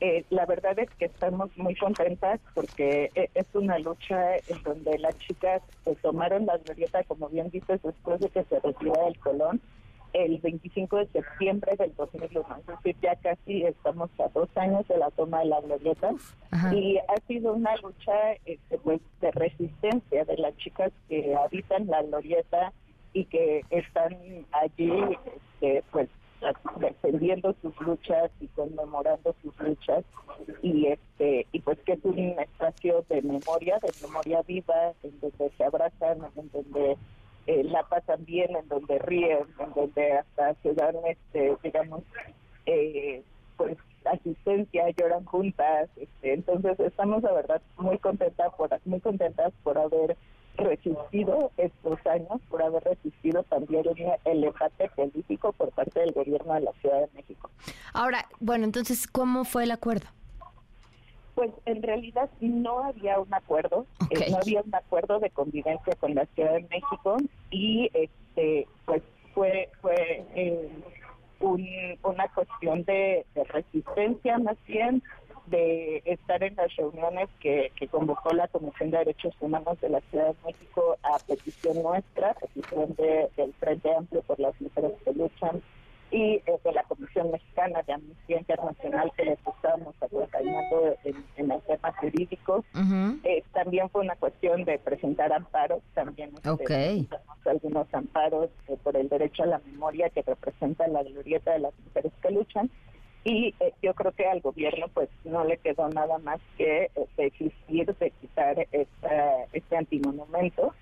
[0.00, 4.96] Eh, la verdad es que estamos muy contentas porque eh, es una lucha en donde
[4.98, 5.60] las chicas
[6.02, 9.60] tomaron la glorieta, como bien dices, después de que se retirara el Colón
[10.12, 12.46] el 25 de septiembre del 2001.
[12.58, 16.12] Es decir, ya casi estamos a dos años de la toma de la glorieta.
[16.72, 22.02] Y ha sido una lucha este, pues, de resistencia de las chicas que habitan la
[22.02, 22.72] glorieta
[23.12, 24.16] y que están
[24.52, 24.92] allí
[25.60, 26.08] este, pues
[26.78, 30.04] defendiendo sus luchas y conmemorando sus luchas.
[30.62, 35.50] Y este y pues que es un espacio de memoria de memoria viva en donde
[35.56, 36.96] se abrazan en donde
[37.48, 42.02] eh, la pasan bien, en donde ríen, en donde hasta se dan, este, digamos,
[42.66, 43.22] eh,
[43.56, 45.88] pues asistencia, lloran juntas.
[45.96, 50.18] Este, entonces estamos, la verdad, muy contentas por, muy contentas por haber
[50.58, 53.84] resistido estos años, por haber resistido también
[54.26, 57.50] el empate político por parte del gobierno de la Ciudad de México.
[57.94, 60.08] Ahora, bueno, entonces, ¿cómo fue el acuerdo?
[61.38, 66.16] Pues en realidad no había un acuerdo, eh, no había un acuerdo de convivencia con
[66.16, 67.16] la Ciudad de México
[67.52, 70.68] y este pues fue fue eh,
[71.38, 75.00] una cuestión de, resistencia más bien
[75.46, 80.00] de estar en las reuniones que, que convocó la Comisión de Derechos Humanos de la
[80.10, 85.12] Ciudad de México a petición nuestra, petición de, del Frente Amplio por las Mujeres que
[85.12, 85.62] Luchan
[86.10, 91.48] y eh, de la Comisión Mexicana de Amnistía Internacional que les estábamos acompañando en, en
[91.48, 92.64] los temas jurídicos.
[93.24, 97.06] Eh, también fue una cuestión de presentar amparos, también este,
[97.44, 101.72] algunos amparos eh, por el derecho a la memoria que representa la glorieta de las
[101.86, 102.70] mujeres que luchan.
[103.24, 107.94] Y eh, yo creo que al gobierno pues no le quedó nada más que existir,
[107.96, 110.72] de quitar esta, este antimonumento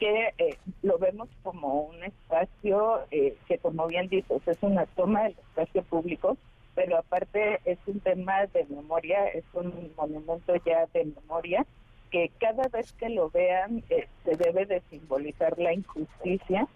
[0.00, 5.32] que eh, lo vemos como un espacio que como bien dices es una toma del
[5.38, 6.36] espacio público
[6.74, 11.64] pero aparte es un tema de memoria es un monumento ya de memoria
[12.10, 13.84] que cada vez que lo vean
[14.24, 16.66] se debe de simbolizar la injusticia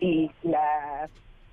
[0.00, 1.08] y la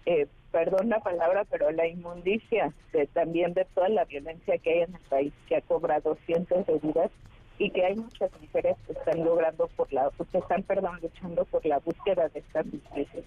[0.05, 4.79] eh, perdón la palabra, pero la inmundicia de, también de toda la violencia que hay
[4.81, 7.11] en el país, que ha cobrado cientos de vidas
[7.61, 11.63] y que hay muchas mujeres que están logrando por la, que están, perdón, luchando por
[11.63, 13.21] la búsqueda de esta justicia.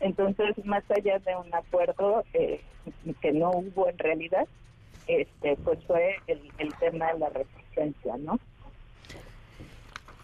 [0.00, 2.60] Entonces, más allá de un acuerdo eh,
[3.22, 4.46] que no hubo en realidad,
[5.06, 8.38] este, pues fue el, el tema de la resistencia, ¿no?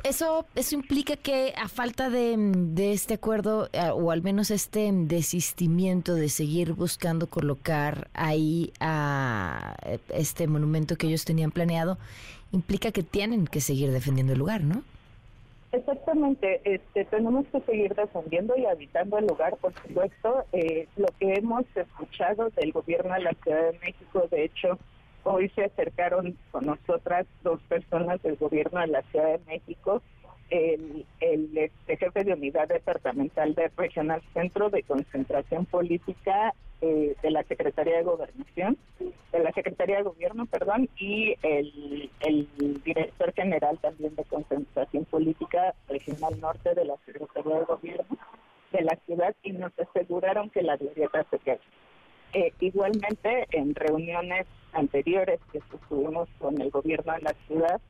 [0.02, 4.90] Eso, eso implica que a falta de, de este acuerdo, eh, o al menos este
[4.92, 11.96] desistimiento de seguir buscando colocar ahí a eh, este monumento que ellos tenían planeado,
[12.54, 14.82] implica que tienen que seguir defendiendo el lugar, ¿no?
[15.72, 20.44] Exactamente, este, tenemos que seguir defendiendo y habitando el lugar, por supuesto.
[20.52, 24.78] Eh, lo que hemos escuchado del gobierno de la Ciudad de México, de hecho,
[25.24, 30.02] Hoy se acercaron con nosotras dos personas del gobierno de la Ciudad de México,
[30.50, 37.42] el, este, jefe de unidad departamental del Regional Centro de Concentración Política eh, de la
[37.44, 42.10] Secretaría de Gobernación, de la Secretaría de Gobierno, perdón, y el,
[42.84, 48.18] director general también de Concentración Política Regional Norte de la Secretaría de Gobierno
[48.72, 51.60] de la ciudad y nos aseguraron que la glorieta se queda.
[52.34, 57.80] Eh, igualmente, en reuniones anteriores que tuvimos con el gobierno de la ciudad,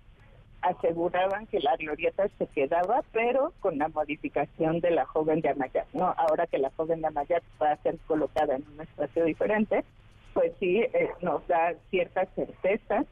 [0.64, 5.87] aseguraban que la glorieta se quedaba, pero con la modificación de la joven de Amayat.
[5.92, 9.85] No, ahora que la joven de Amayat va a ser colocada en un espacio diferente,
[10.33, 13.05] pues sí eh, nos da cierta certeza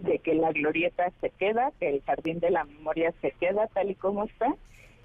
[0.00, 3.90] de que la glorieta se queda, que el jardín de la memoria se queda tal
[3.90, 4.54] y como está.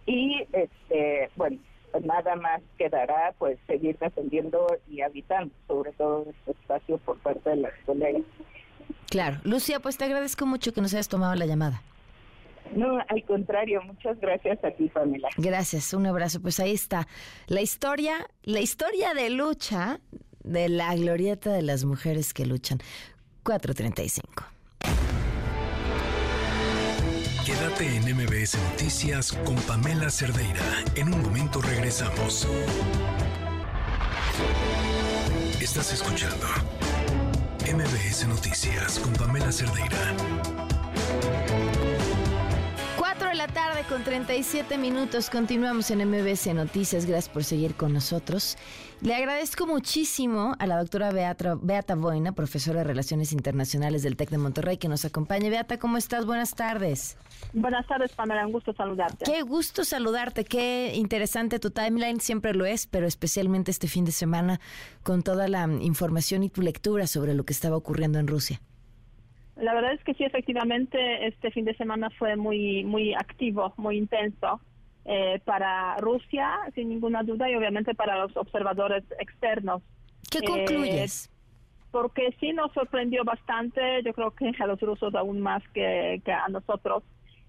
[0.06, 1.58] Y este, bueno,
[1.92, 7.52] pues nada más quedará pues seguir defendiendo y habitando sobre todo este espacio por parte
[7.52, 8.24] de las colegas.
[9.10, 9.38] Claro.
[9.44, 11.82] Lucia, pues te agradezco mucho que nos hayas tomado la llamada.
[12.76, 15.30] No, al contrario, muchas gracias a ti, Pamela.
[15.38, 16.42] Gracias, un abrazo.
[16.42, 17.08] Pues ahí está
[17.48, 20.00] la historia, la historia de lucha
[20.44, 22.80] de la glorieta de las mujeres que luchan.
[23.44, 24.46] 435.
[27.46, 30.64] Quédate en MBS Noticias con Pamela Cerdeira.
[30.96, 32.48] En un momento regresamos.
[35.62, 36.48] Estás escuchando
[37.66, 40.16] MBS Noticias con Pamela Cerdeira.
[43.34, 45.30] 4 de la tarde con 37 minutos.
[45.32, 47.08] Continuamos en MBS Noticias.
[47.08, 48.58] Gracias por seguir con nosotros.
[49.02, 54.30] Le agradezco muchísimo a la doctora Beata, Beata Boina, profesora de Relaciones Internacionales del TEC
[54.30, 55.50] de Monterrey, que nos acompaña.
[55.50, 56.28] Beata, ¿cómo estás?
[56.28, 57.18] Buenas tardes.
[57.54, 58.46] Buenas tardes, Pamela.
[58.46, 59.26] Un gusto saludarte.
[59.26, 60.46] Qué gusto saludarte.
[60.46, 62.20] Qué interesante tu timeline.
[62.20, 64.60] Siempre lo es, pero especialmente este fin de semana
[65.02, 68.62] con toda la información y tu lectura sobre lo que estaba ocurriendo en Rusia.
[69.56, 73.98] La verdad es que sí, efectivamente, este fin de semana fue muy, muy activo, muy
[73.98, 74.60] intenso.
[75.06, 79.82] Eh, para Rusia, sin ninguna duda, y obviamente para los observadores externos.
[80.32, 81.30] ¿Qué eh, concluyes?
[81.94, 86.50] porque sí nos sorprendió bastante, yo creo que a los rusos aún más que, a
[86.50, 87.04] nosotros.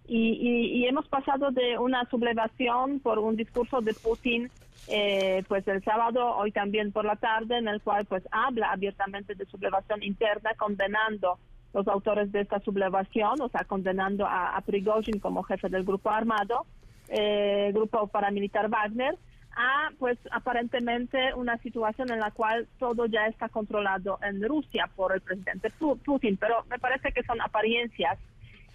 [0.07, 4.51] Y, hemos pasado de una sublevación por un discurso de Putin,
[4.89, 9.35] eh, pues el sábado, hoy también por la tarde, en el cual pues habla abiertamente
[9.35, 11.39] de sublevación interna, condenando
[11.75, 16.11] los autores de esta sublevación, o sea, condenando a, a Prigozhin como jefe del grupo
[16.11, 16.65] armado,
[17.09, 19.19] eh, grupo paramilitar Wagner,
[19.57, 25.15] a pues aparentemente una situación en la cual todo ya está controlado en Rusia por
[25.15, 25.71] el presidente
[26.05, 28.19] Putin, pero me parece que son apariencias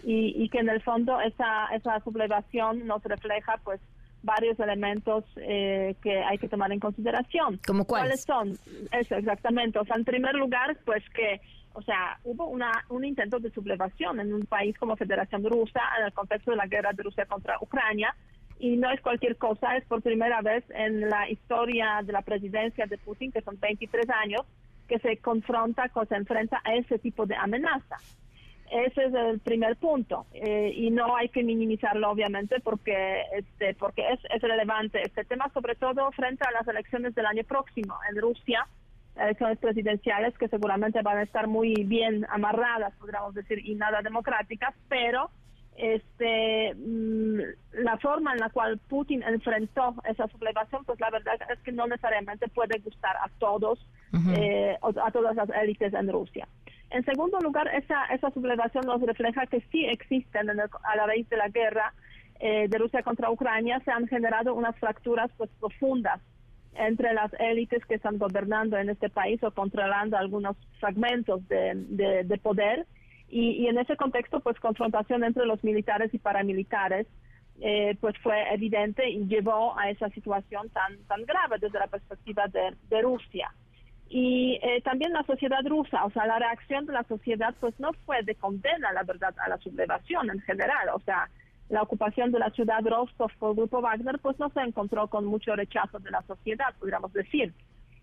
[0.02, 3.80] y, que en el fondo esa, esa sublevación nos refleja pues
[4.22, 7.60] varios elementos eh, que hay que tomar en consideración.
[7.66, 8.22] ¿Como cuáles?
[8.22, 8.58] son?
[8.92, 9.78] Eso, exactamente.
[9.78, 11.40] O sea, en primer lugar, pues que,
[11.72, 16.06] o sea, hubo una, un intento de sublevación en un país como Federación Rusa en
[16.06, 18.14] el contexto de la guerra de Rusia contra Ucrania,
[18.58, 22.86] y no es cualquier cosa, es por primera vez en la historia de la presidencia
[22.86, 24.42] de Putin, que son 23 años,
[24.86, 27.96] que se confronta, que se enfrenta a ese tipo de amenaza.
[28.70, 34.02] Ese es el primer punto eh, y no hay que minimizarlo obviamente porque este porque
[34.12, 38.20] es, es relevante este tema sobre todo frente a las elecciones del año próximo en
[38.20, 38.68] Rusia
[39.20, 44.74] elecciones presidenciales que seguramente van a estar muy bien amarradas podríamos decir y nada democráticas
[44.88, 45.30] pero
[45.76, 47.40] este mm,
[47.82, 51.86] la forma en la cual Putin enfrentó esa sublevación pues la verdad es que no
[51.86, 53.78] necesariamente puede gustar a todos
[54.36, 56.48] eh, a todas las élites en Rusia.
[56.90, 61.36] En segundo lugar, esa, esa sublevación nos refleja que sí existen a la raíz de
[61.36, 61.94] la guerra
[62.40, 66.20] eh, de Rusia contra Ucrania, se han generado unas fracturas pues profundas
[66.74, 71.74] entre las élites que están gobernando en este país o controlando algunos fragmentos de,
[72.24, 72.86] de, poder.
[73.28, 77.06] Y, en ese contexto, pues confrontación entre los militares y paramilitares,
[77.60, 82.46] eh, pues fue evidente y llevó a esa situación tan, tan grave desde la perspectiva
[82.48, 83.52] de, de Rusia
[84.10, 87.92] y eh, también la sociedad rusa, o sea, la reacción de la sociedad pues no
[88.04, 91.30] fue de condena, la verdad, a la sublevación en general, o sea,
[91.70, 95.24] la ocupación de la ciudad Rostov por el grupo Wagner pues no se encontró con
[95.24, 97.54] mucho rechazo de la sociedad, podríamos decir,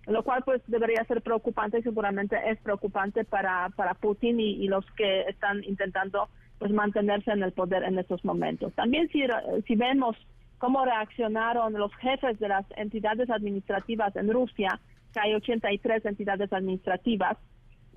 [0.07, 4.85] lo cual pues debería ser preocupante y seguramente es preocupante para, para Putin y, los
[4.91, 8.73] que están intentando pues mantenerse en el poder en estos momentos.
[8.73, 9.21] También si,
[9.67, 10.15] si vemos
[10.57, 14.79] cómo reaccionaron los jefes de las entidades administrativas en Rusia,
[15.15, 17.37] hay 83 entidades administrativas,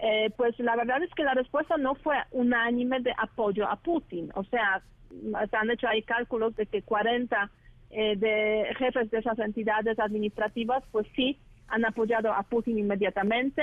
[0.02, 4.30] eh, pues la verdad es que la respuesta no fue unánime de apoyo a Putin.
[4.34, 7.50] O sea, se han hecho ahí cálculos de que 40
[7.90, 11.38] eh, de jefes de esas entidades administrativas, pues sí,
[11.68, 13.62] han apoyado a Putin inmediatamente.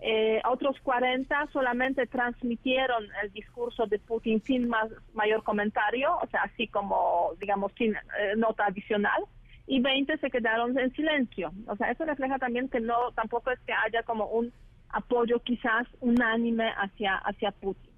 [0.00, 6.42] Eh, otros 40 solamente transmitieron el discurso de Putin sin más mayor comentario, o sea,
[6.42, 7.96] así como, digamos, sin
[8.36, 9.24] nota adicional
[9.66, 11.52] y 20 se quedaron en silencio.
[11.66, 14.52] O sea, eso refleja también que no tampoco es que haya como un
[14.90, 17.90] apoyo quizás unánime hacia hacia Putin.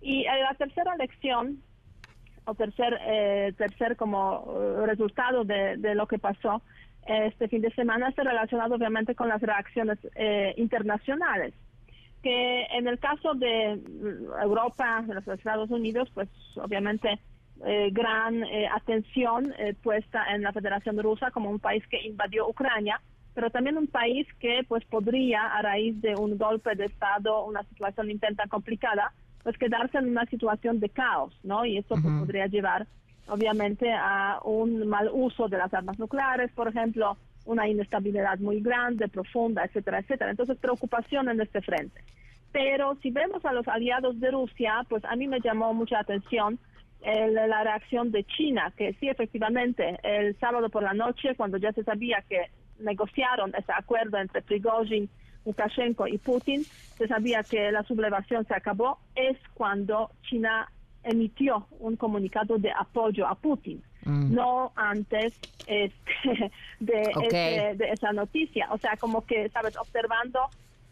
[0.00, 1.62] Y eh, la tercera lección
[2.44, 6.62] o tercer eh, tercer como eh, resultado de, lo que pasó
[7.06, 9.98] este fin de semana está relacionado obviamente con las reacciones
[10.56, 11.54] internacionales
[12.22, 17.18] que en el caso de mm, Europa, de los Estados Unidos, pues obviamente
[17.64, 22.48] eh, gran eh, atención eh, puesta en la Federación Rusa como un país que invadió
[22.48, 23.00] Ucrania,
[23.34, 27.62] pero también un país que pues podría a raíz de un golpe de estado, una
[27.64, 29.12] situación intenta complicada,
[29.42, 31.64] pues quedarse en una situación de caos, ¿no?
[31.64, 32.86] Y eso pues, podría llevar
[33.28, 37.16] obviamente a un mal uso de las armas nucleares, por ejemplo,
[37.46, 40.30] una inestabilidad muy grande, profunda, etcétera, etcétera.
[40.30, 42.02] Entonces, preocupación en este frente.
[42.52, 46.58] Pero si vemos a los aliados de Rusia, pues a mí me llamó mucha atención
[47.02, 51.82] la reacción de China, que sí, efectivamente, el sábado por la noche, cuando ya se
[51.82, 52.50] sabía que
[52.80, 55.08] negociaron ese acuerdo entre Prigozhin,
[55.44, 56.64] Lukashenko y Putin,
[56.96, 60.70] se sabía que la sublevación se acabó, es cuando China
[61.02, 64.34] emitió un comunicado de apoyo a Putin, mm.
[64.34, 65.32] no antes
[65.66, 66.50] este,
[66.80, 68.68] de, de esa noticia.
[68.70, 69.76] O sea, como que, ¿sabes?
[69.78, 70.40] Observando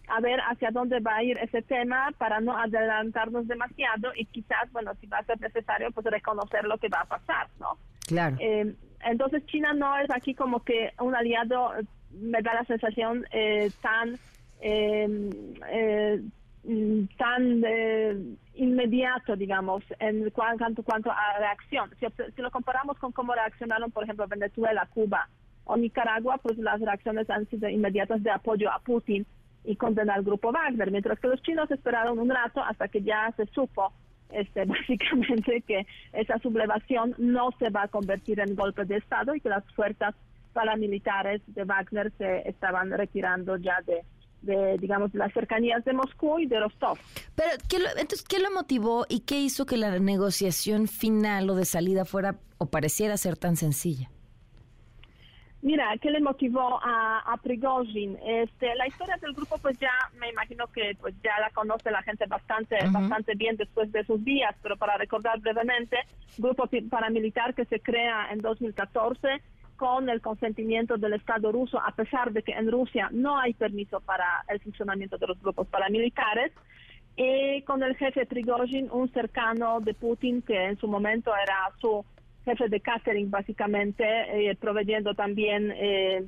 [0.09, 4.71] a ver hacia dónde va a ir ese tema para no adelantarnos demasiado y quizás,
[4.73, 7.79] bueno, si va a ser necesario, pues reconocer lo que va a pasar, ¿no?
[8.07, 8.37] Claro.
[8.41, 8.75] Eh,
[9.05, 11.73] entonces China no es aquí como que un aliado,
[12.13, 14.19] me da la sensación eh, tan
[14.61, 15.31] em,
[15.71, 16.23] eh,
[17.17, 17.63] tan
[18.55, 21.91] inmediato, digamos, en cuanto, cuanto a reacción.
[21.99, 25.29] Si, si, lo comparamos con cómo reaccionaron, por ejemplo, Venezuela, Cuba
[25.65, 29.25] o Nicaragua, pues las reacciones han sido inmediatas de apoyo a Putin
[29.65, 33.33] y condenar al grupo Wagner, mientras que los chinos esperaron un rato hasta que ya
[33.37, 33.93] se supo
[34.31, 39.41] este, básicamente que esa sublevación no se va a convertir en golpe de Estado y
[39.41, 40.15] que las fuerzas
[40.53, 44.03] paramilitares de Wagner se estaban retirando ya de,
[44.43, 46.99] de digamos, las cercanías de Moscú y de Rostov.
[47.35, 51.65] Pero, ¿qué entonces, ¿qué lo motivó y qué hizo que la negociación final o de
[51.65, 54.11] salida fuera o pareciera ser tan sencilla?
[55.69, 58.17] Mira, ¿qué le motivó a, a Prigozhin?
[58.25, 62.03] Este, la historia del grupo, pues ya me imagino que pues ya la conoce la
[62.03, 65.99] gente bastante, bastante bien después de sus días, pero para recordar brevemente,
[66.39, 69.43] grupo paramilitar que se crea en 2014
[69.77, 74.01] con el consentimiento del Estado ruso, a pesar de que en Rusia no hay permiso
[74.01, 76.51] para el funcionamiento de los grupos paramilitares,
[77.15, 82.07] y con el jefe Prigozhin, un cercano de Putin que en su momento era su
[82.49, 86.25] jefe de catering básicamente, eh, proveyendo también eh,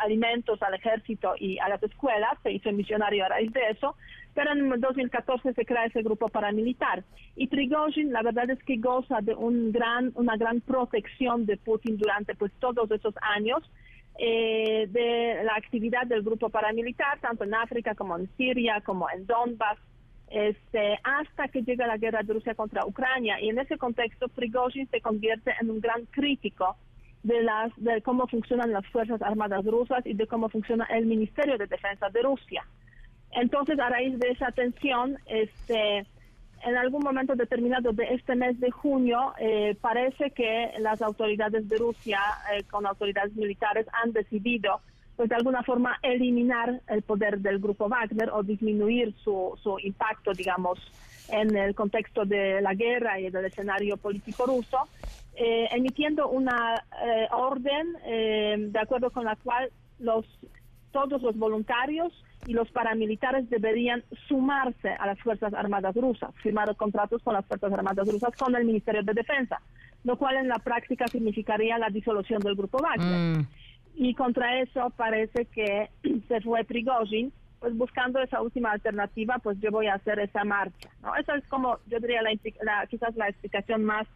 [0.00, 3.94] alimentos al ejército y a las escuelas, se hizo misionario a raíz de eso,
[4.34, 7.04] pero en 2014 se crea ese grupo paramilitar.
[7.36, 11.98] Y Prigozhin, la verdad es que goza de un gran, una gran protección de Putin
[11.98, 13.62] durante pues todos esos años,
[14.18, 19.26] eh, de la actividad del grupo paramilitar, tanto en África como en Siria, como en
[19.26, 19.78] Donbass,
[20.32, 23.38] este, hasta que llega la guerra de Rusia contra Ucrania.
[23.40, 26.76] Y en ese contexto, Prigozhin se convierte en un gran crítico
[27.22, 31.58] de, las, de cómo funcionan las Fuerzas Armadas rusas y de cómo funciona el Ministerio
[31.58, 32.64] de Defensa de Rusia.
[33.32, 36.06] Entonces, a raíz de esa tensión, este,
[36.64, 41.76] en algún momento determinado de este mes de junio, eh, parece que las autoridades de
[41.76, 42.20] Rusia,
[42.54, 44.80] eh, con autoridades militares, han decidido
[45.16, 50.32] pues de alguna forma eliminar el poder del grupo Wagner o disminuir su, su impacto,
[50.32, 50.78] digamos,
[51.28, 54.78] en el contexto de la guerra y del escenario político ruso,
[55.34, 60.26] eh, emitiendo una eh, orden eh, de acuerdo con la cual los
[60.90, 62.12] todos los voluntarios
[62.44, 67.72] y los paramilitares deberían sumarse a las Fuerzas Armadas rusas, firmar contratos con las Fuerzas
[67.72, 69.62] Armadas rusas con el Ministerio de Defensa,
[70.04, 73.38] lo cual en la práctica significaría la disolución del grupo Wagner.
[73.38, 73.46] Mm
[73.94, 75.90] y contra eso parece que
[76.28, 80.90] se fue Prigozhin, pues buscando esa última alternativa, pues yo voy a hacer esa marcha,
[81.00, 81.14] ¿no?
[81.14, 84.06] Esa es como, yo diría, la, quizás la explicación más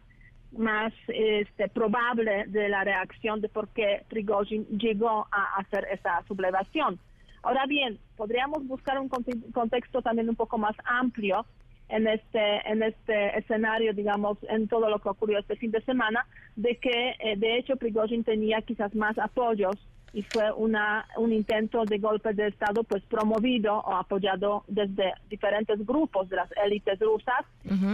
[0.51, 6.99] más este, probable de la reacción de por qué Prigozhin llegó a hacer esa sublevación.
[7.43, 11.45] Ahora bien, podríamos buscar un contexto también un poco más amplio
[11.89, 16.25] en este en este escenario, digamos, en todo lo que ocurrió este fin de semana,
[16.55, 19.75] de que eh, de hecho Prigozhin tenía quizás más apoyos
[20.13, 25.85] y fue una un intento de golpe de estado pues promovido o apoyado desde diferentes
[25.85, 27.45] grupos de las élites rusas,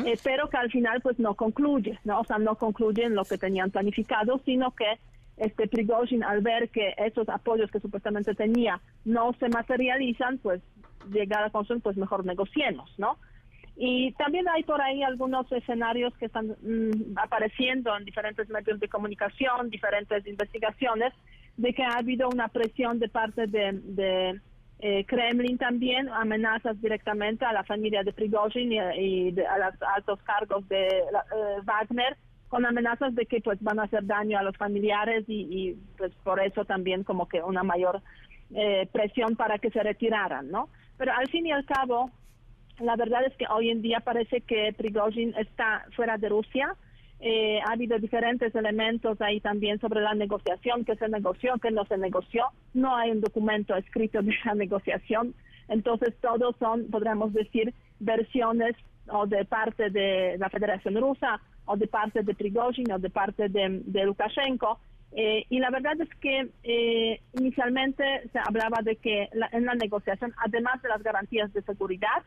[0.05, 3.25] eh, pero que al final pues no concluye, no, o sea, no concluye en lo
[3.25, 4.99] que tenían planificado, sino que
[5.37, 10.61] este Prigozhin al ver que esos apoyos que supuestamente tenía no se materializan, pues
[11.11, 13.17] llega a la conclusión pues mejor negociemos, ¿no?
[13.75, 18.87] Y también hay por ahí algunos escenarios que están mm, apareciendo en diferentes medios de
[18.87, 21.13] comunicación, diferentes investigaciones,
[21.57, 24.39] de que ha habido una presión de parte de,
[24.79, 30.67] eh, Kremlin también, amenazas directamente a la familia de Prigozhin y, a los altos cargos
[30.67, 32.17] de eh, Wagner,
[32.49, 36.39] con amenazas de que pues van a hacer daño a los familiares y, pues por
[36.39, 38.01] eso también como que una mayor
[38.53, 40.69] eh, presión para que se retiraran, ¿no?
[40.97, 42.11] Pero al fin y al cabo,
[42.79, 46.75] la verdad es que hoy en día parece que Prigozhin está fuera de Rusia.
[47.19, 51.85] Eh, ha habido diferentes elementos ahí también sobre la negociación, que se negoció, que no
[51.85, 52.45] se negoció.
[52.73, 55.33] No hay un documento escrito de la negociación.
[55.69, 58.75] Entonces, todos son, podríamos decir, versiones
[59.07, 63.47] o de parte de la Federación Rusa, o de parte de Prigozhin, o de parte
[63.47, 64.79] de, Lukashenko.
[65.15, 70.33] Eh, y la verdad es que eh, inicialmente se hablaba de que en la negociación,
[70.37, 72.23] además de las garantías de seguridad,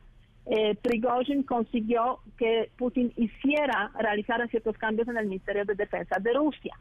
[0.47, 6.32] eh, Prigozhin consiguió que Putin hiciera, realizara ciertos cambios en el Ministerio de Defensa de
[6.32, 6.74] Rusia.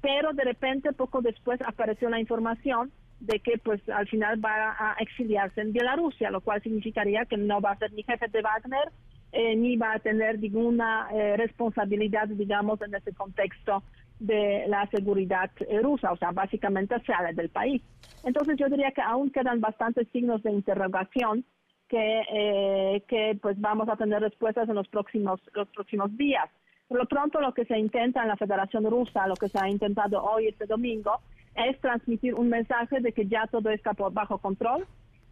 [0.00, 4.94] Pero de repente, poco después, apareció la información de que pues al final va a
[5.00, 8.92] exiliarse en Bielorrusia, lo cual significaría que no va a ser ni jefe de Wagner,
[9.32, 13.82] eh, ni va a tener ninguna eh, responsabilidad, digamos, en ese contexto
[14.20, 17.82] de la seguridad eh, rusa, o sea, básicamente sale del país.
[18.24, 21.44] Entonces yo diría que aún quedan bastantes signos de interrogación
[21.88, 26.48] que, eh, que pues vamos a tener respuestas en los próximos, los próximos días.
[26.88, 29.68] Por lo pronto lo que se intenta en la Federación Rusa, lo que se ha
[29.68, 31.20] intentado hoy, este domingo,
[31.54, 34.86] es transmitir un mensaje de que ya todo está por bajo control.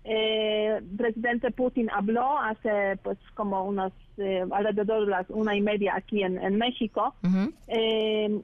[0.07, 5.95] Eh, presidente Putin habló hace pues como unas eh, alrededor de las una y media
[5.97, 7.15] aquí en, en México
[7.69, 8.43] eh,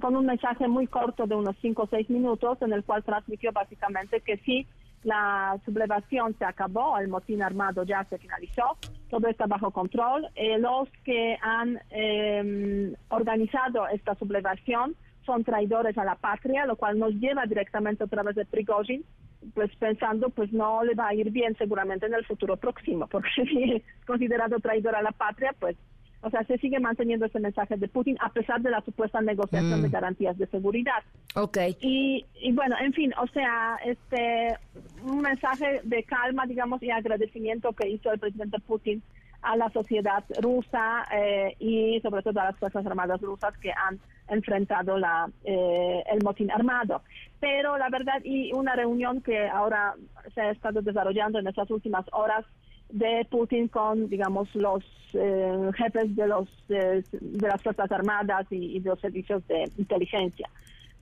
[0.00, 3.50] con un mensaje muy corto de unos cinco o seis minutos en el cual transmitió
[3.50, 4.64] básicamente que sí
[5.02, 8.76] la sublevación se acabó, el motín armado ya se finalizó,
[9.08, 10.28] todo está bajo control.
[10.34, 14.94] Eh, los que han em, organizado esta sublevación
[15.24, 19.04] son traidores a la patria, lo cual nos lleva directamente a través de Prigozhin,
[19.54, 23.30] pues pensando, pues no le va a ir bien seguramente en el futuro próximo, porque
[23.34, 25.76] si es considerado traidor a la patria, pues
[26.22, 29.82] o sea, se sigue manteniendo ese mensaje de Putin a pesar de la supuesta negociación
[29.82, 29.92] de mm.
[29.92, 31.02] garantías de seguridad.
[31.34, 31.58] Ok.
[31.80, 34.56] Y, y, bueno, en fin, o sea, este
[35.02, 39.02] un mensaje de calma, digamos, y agradecimiento que hizo el presidente Putin
[39.42, 43.98] a la sociedad rusa eh, y sobre todo a las Fuerzas Armadas rusas que han
[44.28, 47.02] enfrentado la, eh, el motín armado.
[47.40, 49.94] Pero la verdad, y una reunión que ahora
[50.34, 52.44] se ha estado desarrollando en estas últimas horas
[52.92, 54.84] de Putin con, digamos, los
[55.14, 57.02] eh, jefes de, los, de
[57.40, 60.48] las Fuerzas Armadas y, de los servicios de inteligencia.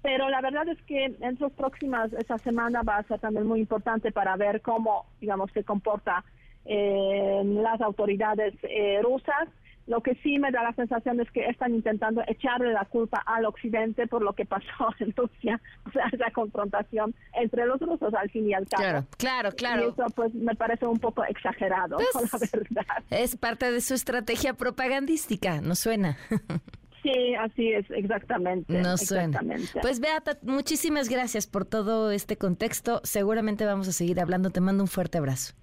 [0.03, 3.61] Pero la verdad es que en las próximas, esa semana va a ser también muy
[3.61, 6.24] importante para ver cómo, digamos, se comporta
[6.64, 9.49] eh, las autoridades eh, rusas,
[9.89, 13.47] Lo que sí me da la sensación es que están intentando echarle la culpa al
[13.47, 14.66] occidente por lo que pasó
[15.01, 18.82] en Rusia, o sea, esa confrontación entre los rusos al fin y al cabo.
[18.82, 19.86] Claro, claro, claro.
[19.86, 23.05] Y eso pues me parece un poco exagerado, pues, la verdad.
[23.11, 26.18] Es parte de su estrategia propagandística, ¿no suena?
[27.01, 28.72] Sí, así es, exactamente.
[28.72, 29.66] No exactamente.
[29.68, 29.82] suena.
[29.82, 33.01] Pues Beata, muchísimas gracias por todo este contexto.
[33.05, 34.51] Seguramente vamos a seguir hablando.
[34.51, 35.55] Te mando un fuerte abrazo.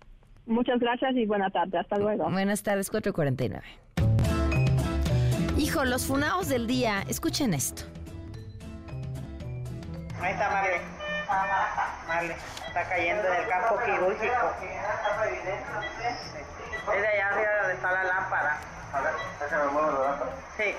[0.45, 1.79] Muchas gracias y buena tarde.
[1.79, 2.29] Hasta luego.
[2.29, 3.63] Buenas tardes, 449.
[5.57, 7.83] Hijo, los funados del día, escuchen esto.
[10.21, 10.81] Ahí está Marle.
[12.07, 12.35] Marle,
[12.67, 14.51] está cayendo del campo quirúrgico.
[16.93, 18.59] Es de allá arriba donde está la lámpara.
[18.93, 20.31] A ver, déjame mover la lámpara.
[20.57, 20.73] Sí.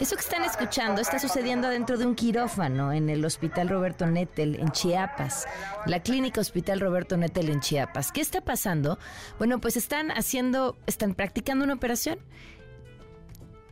[0.00, 4.56] Eso que están escuchando está sucediendo dentro de un quirófano en el Hospital Roberto Nettel
[4.60, 5.46] en Chiapas,
[5.86, 8.12] la Clínica Hospital Roberto Nettel en Chiapas.
[8.12, 8.98] ¿Qué está pasando?
[9.38, 12.18] Bueno, pues están haciendo, están practicando una operación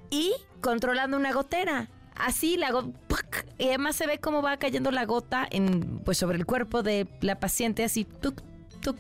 [0.09, 1.91] y controlando una gotera.
[2.17, 2.97] Así la gota,
[3.59, 7.07] y además se ve cómo va cayendo la gota en, pues sobre el cuerpo de
[7.21, 8.41] la paciente, así, tuc,
[8.81, 8.97] tuc,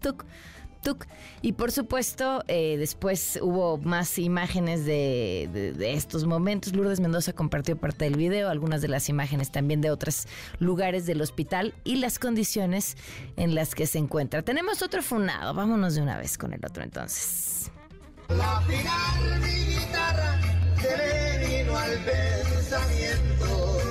[0.00, 0.24] tuc.
[1.42, 6.74] Y por supuesto, eh, después hubo más imágenes de, estos momentos.
[6.74, 10.26] Lourdes Mendoza compartió parte del video, algunas de las imágenes también de otros
[10.58, 12.96] lugares del hospital y las condiciones
[13.36, 14.42] en las que se encuentra.
[14.42, 17.70] Tenemos otro funado, vámonos de una vez con el otro entonces.
[18.28, 18.76] La mi
[19.74, 20.40] guitarra
[20.80, 23.83] se le vino al pensamiento.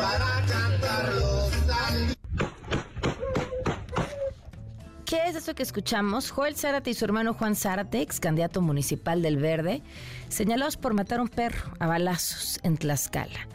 [0.00, 1.50] Para cantarlos.
[5.04, 6.30] ¿Qué es eso que escuchamos?
[6.30, 9.82] Joel Zárate y su hermano Juan Zárate, ex candidato municipal del Verde,
[10.28, 13.48] señalados por matar a un perro a balazos en Tlaxcala.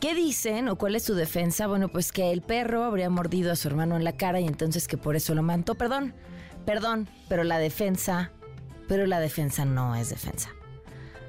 [0.00, 1.66] ¿Qué dicen o cuál es su defensa?
[1.66, 4.86] Bueno, pues que el perro habría mordido a su hermano en la cara y entonces
[4.86, 5.74] que por eso lo mató.
[5.74, 6.14] Perdón,
[6.64, 8.30] perdón, pero la defensa,
[8.86, 10.50] pero la defensa no es defensa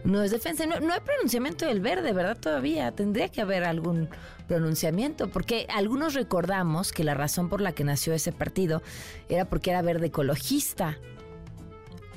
[0.04, 0.66] no es defensa.
[0.66, 2.38] No, hay pronunciamiento del verde, ¿verdad?
[2.38, 4.10] Todavía tendría que haber algún
[4.54, 8.84] pronunciamiento, porque algunos recordamos que la razón por la que nació ese partido
[9.30, 10.98] era porque era verde ecologista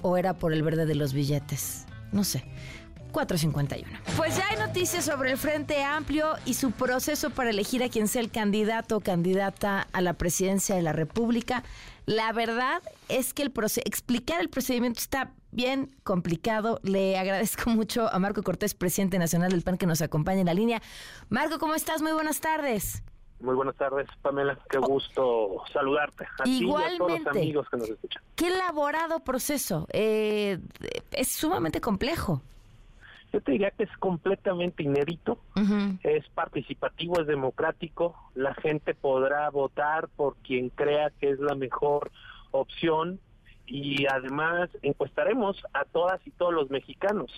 [0.02, 1.86] o era por el verde de los billetes.
[2.12, 2.44] No sé.
[3.12, 3.98] 451.
[4.18, 8.08] Pues ya hay noticias sobre el Frente Amplio y su proceso para elegir a quien
[8.08, 11.64] sea el candidato o candidata a la presidencia de la República.
[12.06, 13.52] La verdad es que el
[13.84, 16.78] explicar el procedimiento está bien complicado.
[16.84, 20.54] Le agradezco mucho a Marco Cortés, presidente nacional del PAN, que nos acompaña en la
[20.54, 20.80] línea.
[21.28, 22.02] Marco, ¿cómo estás?
[22.02, 23.02] Muy buenas tardes.
[23.40, 24.58] Muy buenas tardes, Pamela.
[24.70, 24.82] Qué oh.
[24.82, 26.26] gusto saludarte.
[26.38, 26.96] A Igualmente.
[26.96, 28.22] Ti y a todos los amigos que nos escuchan.
[28.36, 29.86] Qué elaborado proceso.
[29.92, 30.58] Eh,
[31.10, 32.40] es sumamente complejo.
[33.32, 35.38] Yo te diría que es completamente inédito,
[36.02, 42.10] es participativo, es democrático, la gente podrá votar por quien crea que es la mejor
[42.52, 43.20] opción
[43.66, 47.30] y además encuestaremos a todas y todos los mexicanos.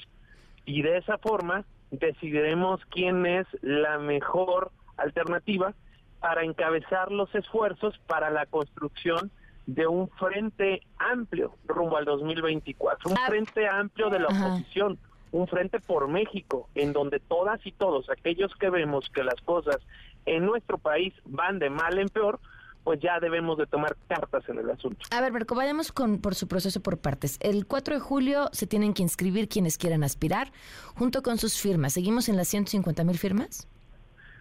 [0.66, 5.74] Y de esa forma decidiremos quién es la mejor alternativa
[6.20, 9.30] para encabezar los esfuerzos para la construcción
[9.66, 13.26] de un frente amplio rumbo al 2024, un ah.
[13.26, 14.98] frente amplio de la oposición,
[15.32, 19.78] un frente por México, en donde todas y todos aquellos que vemos que las cosas
[20.26, 22.40] en nuestro país van de mal en peor,
[22.84, 25.04] pues ya debemos de tomar cartas en el asunto.
[25.10, 27.38] A ver, Marco, vayamos con, por su proceso por partes.
[27.40, 30.50] El 4 de julio se tienen que inscribir quienes quieran aspirar,
[30.94, 31.92] junto con sus firmas.
[31.92, 33.68] ¿Seguimos en las 150 mil firmas?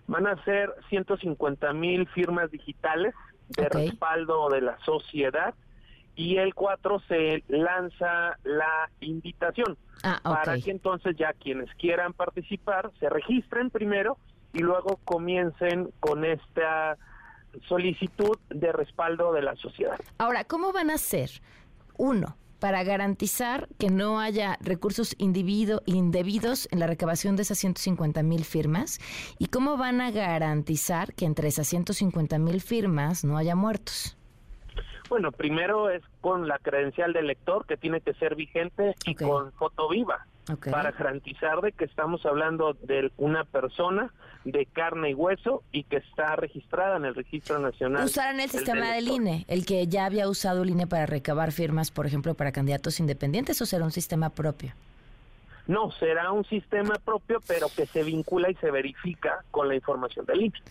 [0.08, 3.14] Van a ser 150 mil firmas digitales
[3.50, 5.54] de respaldo de la sociedad
[6.18, 12.92] y el 4 se lanza la invitación ah, para que entonces ya quienes quieran participar
[13.00, 14.18] se registren primero
[14.52, 16.98] y luego comiencen con esta
[17.68, 19.98] solicitud de respaldo de la sociedad.
[20.18, 21.30] Ahora, ¿cómo van a hacer?
[21.98, 28.44] Uno, para garantizar que no haya recursos indebidos en la recabación de esas 150 mil
[28.44, 29.00] firmas?
[29.38, 34.17] ¿Y cómo van a garantizar que entre esas 150 mil firmas no haya muertos?
[35.10, 39.52] Bueno, primero es con la credencial del lector que tiene que ser vigente y con
[39.54, 40.26] foto viva
[40.72, 44.14] para garantizar de que estamos hablando de una persona
[44.46, 48.06] de carne y hueso y que está registrada en el Registro Nacional.
[48.06, 51.92] ¿Usarán el sistema del, INE, el que ya había usado el INE para recabar firmas,
[51.92, 54.74] por ejemplo, para candidatos independientes o será un sistema propio?
[55.68, 60.26] No, será un sistema propio, pero que se vincula y se verifica con la información
[60.26, 60.62] del INE.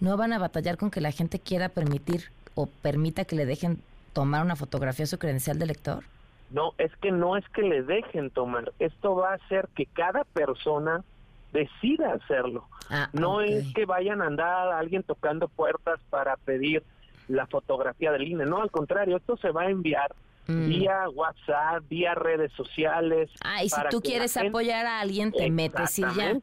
[0.00, 3.80] ¿No van a batallar con que la gente quiera permitir o permita que le dejen
[4.12, 6.02] tomar una fotografía a su credencial de lector?
[6.50, 8.72] No, es que no es que le dejen tomar.
[8.80, 11.04] Esto va a hacer que cada persona
[11.52, 12.66] decida hacerlo.
[12.90, 16.82] Ah, no es que vayan a andar alguien tocando puertas para pedir
[17.28, 20.14] la fotografía del INE, no, al contrario, esto se va a enviar
[20.48, 20.68] Mm.
[20.68, 23.28] vía WhatsApp, vía redes sociales.
[23.42, 26.38] Ah, y si tú quieres gente- apoyar a alguien, te metes y ya.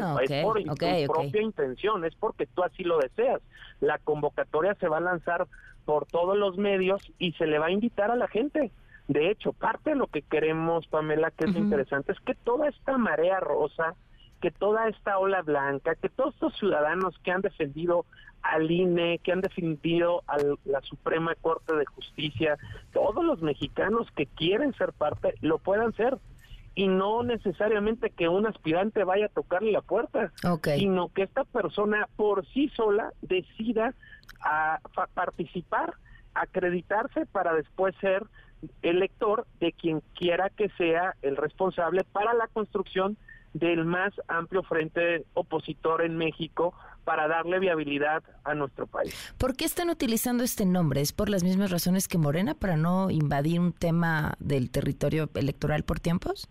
[0.00, 3.40] Ah, es, por tu propia intención, es porque tú así lo deseas.
[3.80, 5.46] La convocatoria se va a lanzar
[5.84, 8.70] por todos los medios y se le va a invitar a la gente.
[9.08, 12.96] De hecho, parte de lo que queremos, Pamela, que es interesante, es que toda esta
[12.96, 13.96] marea rosa,
[14.40, 18.06] que toda esta ola blanca, que todos estos ciudadanos que han defendido
[18.42, 22.56] al INE, que han defendido a la Suprema Corte de Justicia,
[22.92, 26.18] todos los mexicanos que quieren ser parte, lo puedan ser.
[26.74, 30.32] Y no necesariamente que un aspirante vaya a tocarle la puerta,
[30.78, 33.94] sino que esta persona por sí sola decida
[34.40, 35.94] a fa- participar,
[36.34, 38.24] acreditarse para después ser
[38.82, 43.16] elector de quien quiera que sea el responsable para la construcción
[43.52, 46.72] del más amplio frente opositor en México
[47.04, 49.34] para darle viabilidad a nuestro país.
[49.38, 51.00] ¿Por qué están utilizando este nombre?
[51.00, 55.82] ¿Es por las mismas razones que Morena para no invadir un tema del territorio electoral
[55.82, 56.48] por tiempos?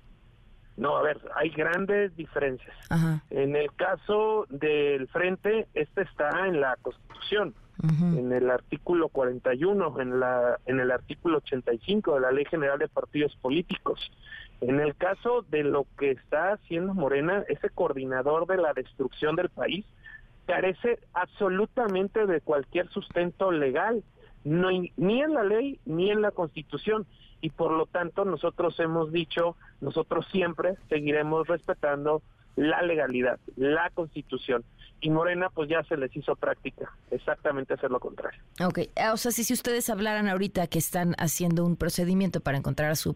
[0.79, 2.73] No, a ver, hay grandes diferencias.
[2.89, 3.21] Ajá.
[3.29, 10.19] En el caso del frente, este está en la Constitución, en el artículo 41, en
[10.19, 13.99] la en el artículo 85 de la Ley General de Partidos Políticos.
[14.61, 19.49] En el caso de lo que está haciendo Morena, ese coordinador de la destrucción del
[19.49, 19.85] país
[20.45, 24.03] carece absolutamente de cualquier sustento legal,
[24.43, 27.05] no ni en la ley ni en la Constitución
[27.41, 32.21] y por lo tanto nosotros hemos dicho, nosotros siempre seguiremos respetando
[32.57, 34.65] la legalidad, la Constitución
[34.99, 38.41] y Morena pues ya se les hizo práctica exactamente hacer lo contrario.
[38.65, 42.57] Ok, ah, o sea, si, si ustedes hablaran ahorita que están haciendo un procedimiento para
[42.57, 43.15] encontrar a su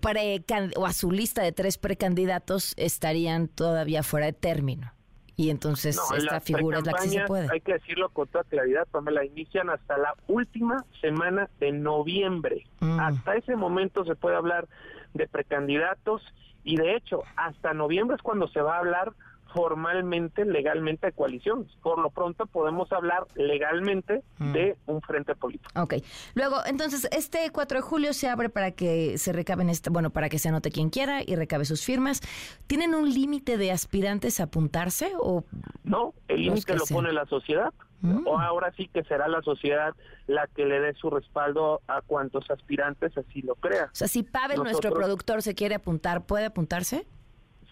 [0.00, 4.93] precan- o a su lista de tres precandidatos, estarían todavía fuera de término.
[5.36, 7.48] Y entonces No, esta figura es la que sí se puede.
[7.50, 12.66] Hay que decirlo con toda claridad, Pamela, inician hasta la última semana de noviembre.
[12.80, 13.00] Mm.
[13.00, 14.68] Hasta ese momento se puede hablar
[15.12, 16.22] de precandidatos
[16.62, 19.12] y de hecho hasta noviembre es cuando se va a hablar
[19.54, 21.68] formalmente, legalmente de coaliciones.
[21.82, 24.52] Por lo pronto podemos hablar legalmente Mm.
[24.52, 25.70] de un frente político.
[25.80, 25.94] Ok.
[26.34, 30.28] Luego, entonces, este 4 de julio se abre para que se recaben, este, bueno, para
[30.28, 32.20] que se anote quien quiera y recabe sus firmas.
[32.66, 35.44] ¿Tienen un límite de aspirantes a apuntarse o
[35.84, 37.72] No, el límite lo pone la sociedad.
[38.00, 38.26] Mm.
[38.26, 39.94] O ahora sí que será la sociedad
[40.26, 43.84] la que le dé su respaldo a cuantos aspirantes así lo crea.
[43.86, 47.06] O sea, si Pavel, nuestro productor, se quiere apuntar, ¿puede apuntarse?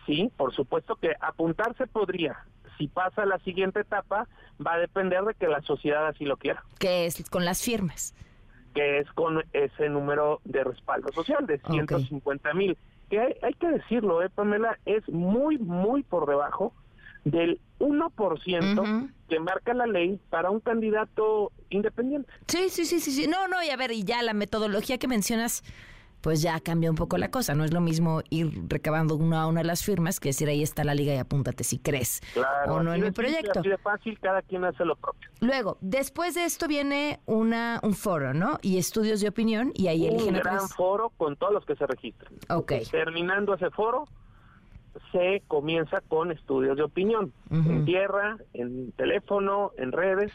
[0.06, 2.44] Sí, por supuesto que apuntarse podría.
[2.78, 4.26] Si pasa a la siguiente etapa,
[4.64, 8.14] va a depender de que la sociedad así lo quiera, Que es con las firmas.
[8.74, 12.76] que es con ese número de respaldo social de 150 mil.
[13.10, 16.72] Que hay, hay que decirlo, eh, Pamela, es muy, muy por debajo
[17.24, 22.30] del 1% que marca la ley para un candidato independiente.
[22.48, 23.26] Sí, sí, sí, sí, sí.
[23.28, 25.62] No, no, y a ver, y ya la metodología que mencionas,
[26.22, 27.54] pues ya cambia un poco la cosa.
[27.54, 30.84] No es lo mismo ir recabando una a una las firmas que decir ahí está
[30.84, 32.22] la liga y apúntate si crees.
[32.32, 33.60] Claro, o no en mi proyecto.
[33.60, 35.28] Así de fácil, cada quien hace lo propio.
[35.40, 38.58] Luego, después de esto viene una un foro, ¿no?
[38.62, 41.86] Y estudios de opinión y ahí eligen un gran foro con todos los que se
[41.86, 42.32] registren.
[42.48, 42.72] Ok.
[42.90, 44.04] Terminando ese foro,
[45.10, 50.32] se comienza con estudios de opinión, en tierra, en teléfono, en redes,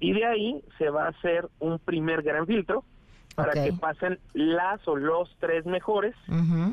[0.00, 2.84] y de ahí se va a hacer un primer gran filtro
[3.34, 6.14] para que pasen las o los tres mejores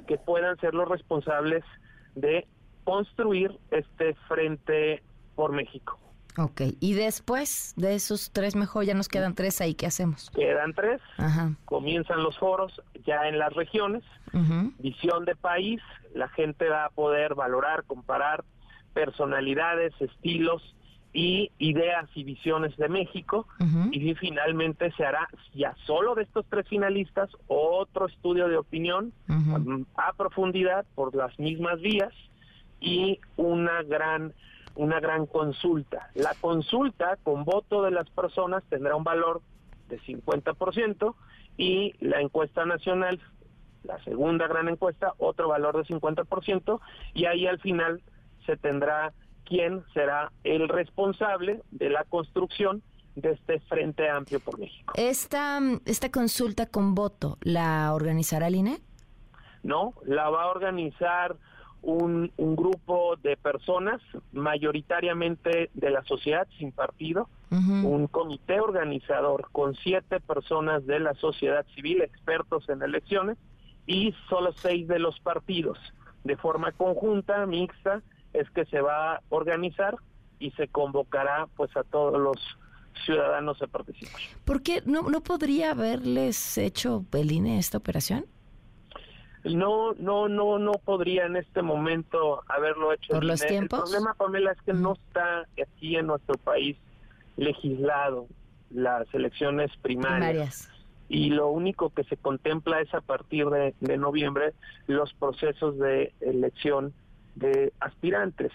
[0.07, 1.63] que puedan ser los responsables
[2.15, 2.47] de
[2.83, 5.03] construir este frente
[5.35, 5.99] por México.
[6.37, 6.61] Ok.
[6.79, 10.29] Y después de esos tres mejor, ya nos quedan tres ahí, ¿qué hacemos?
[10.31, 11.53] Quedan tres, Ajá.
[11.65, 14.03] comienzan los foros ya en las regiones,
[14.79, 15.81] visión de país,
[16.13, 18.43] la gente va a poder valorar, comparar
[18.93, 20.75] personalidades, estilos
[21.13, 23.47] y ideas y visiones de México
[23.91, 29.83] y finalmente se hará ya solo de estos tres finalistas otro estudio de opinión mm,
[29.95, 32.13] a profundidad por las mismas vías
[32.79, 34.33] y una gran
[34.75, 36.11] una gran consulta.
[36.13, 39.41] La consulta con voto de las personas tendrá un valor
[39.89, 41.15] de 50%
[41.57, 43.19] y la encuesta nacional,
[43.83, 46.79] la segunda gran encuesta, otro valor de 50%
[47.15, 48.03] y ahí al final
[48.45, 49.13] se tendrá
[49.47, 52.81] quién será el responsable de la construcción
[53.15, 54.93] de este Frente Amplio por México.
[54.95, 58.79] Esta, esta consulta con voto, ¿la organizará el INE?
[59.63, 59.93] ¿no?
[60.05, 61.35] La va a organizar
[61.81, 69.73] un, un grupo de personas, mayoritariamente de la sociedad sin partido, un comité organizador con
[69.75, 73.37] siete personas de la sociedad civil, expertos en elecciones,
[73.85, 75.77] y solo seis de los partidos,
[76.25, 78.01] de forma conjunta, mixta,
[78.39, 79.97] es que se va a organizar
[80.39, 82.37] y se convocará pues a todos los
[83.05, 84.21] ciudadanos a participar.
[84.45, 88.25] ¿Por qué no, no podría haberles hecho el INE esta operación?
[89.43, 93.13] No, no, no, no podría en este momento haberlo hecho.
[93.13, 93.79] ¿Por los tiempos?
[93.79, 96.75] El problema, Pamela, es que no está aquí en nuestro país
[97.37, 98.27] legislado
[98.69, 100.69] las elecciones primarias.
[101.09, 104.53] Y lo único que se contempla es a partir de, noviembre
[104.87, 106.93] los procesos de elección
[107.37, 108.51] de aspirantes.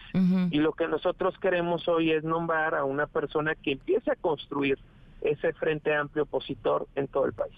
[0.51, 4.78] Y lo que nosotros queremos hoy es nombrar a una persona que empiece a construir
[5.20, 7.55] ese frente amplio opositor en todo el país.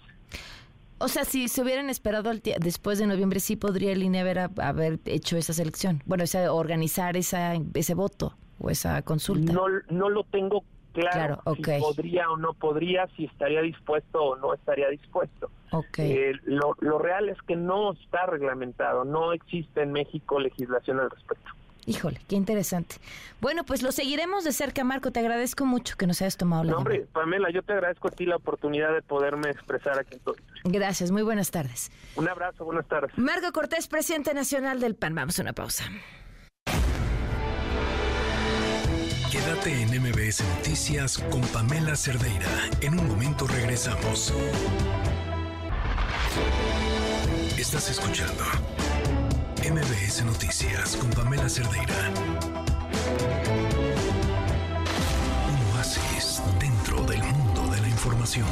[0.97, 4.99] O sea, si se hubieran esperado después de noviembre, sí podría el INE haber, haber
[5.05, 6.01] hecho esa selección.
[6.05, 9.51] Bueno, esa, organizar esa, ese voto o esa consulta.
[9.51, 10.63] No, no lo tengo
[11.01, 15.49] claro, si podría o no podría, si estaría dispuesto o no estaría dispuesto.
[15.71, 16.11] Okay.
[16.11, 21.09] Eh, lo, lo real es que no está reglamentado, no existe en México legislación al
[21.09, 21.51] respecto.
[21.87, 22.95] Híjole, qué interesante.
[23.41, 25.11] Bueno, pues lo seguiremos de cerca, Marco.
[25.11, 28.11] Te agradezco mucho que nos hayas tomado la no, hombre, Pamela, yo te agradezco a
[28.11, 30.17] ti la oportunidad de poderme expresar aquí
[30.63, 31.91] en Gracias, muy buenas tardes.
[32.15, 33.15] Un abrazo, buenas tardes.
[33.17, 35.13] Marco Cortés, presidente nacional del PAN.
[35.13, 35.83] Vamos a una pausa.
[39.45, 42.49] Quédate en MBS Noticias con Pamela Cerdeira.
[42.81, 44.33] En un momento regresamos.
[47.55, 48.43] Estás escuchando
[49.59, 51.93] MBS Noticias con Pamela Cerdeira.
[55.47, 58.47] Un oasis dentro del mundo de la información.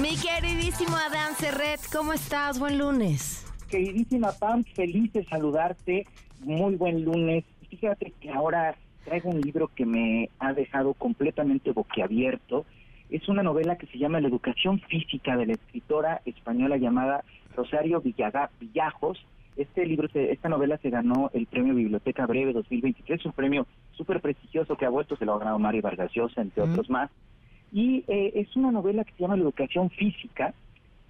[0.00, 2.60] Mi queridísimo Adán Serret, ¿cómo estás?
[2.60, 3.44] Buen lunes.
[3.68, 6.06] Queridísima Pam, feliz de saludarte.
[6.38, 7.42] Muy buen lunes.
[7.68, 12.64] Fíjate que ahora traigo un libro que me ha dejado completamente boquiabierto.
[13.10, 17.24] Es una novela que se llama La educación física de la escritora española llamada
[17.54, 19.18] Rosario Villajos
[19.56, 24.76] este libro, esta novela se ganó el premio Biblioteca Breve 2023, un premio súper prestigioso
[24.76, 27.10] que ha vuelto, se lo ha ganado Mario Vargas Llosa, entre otros más.
[27.70, 30.54] Y eh, es una novela que se llama La educación física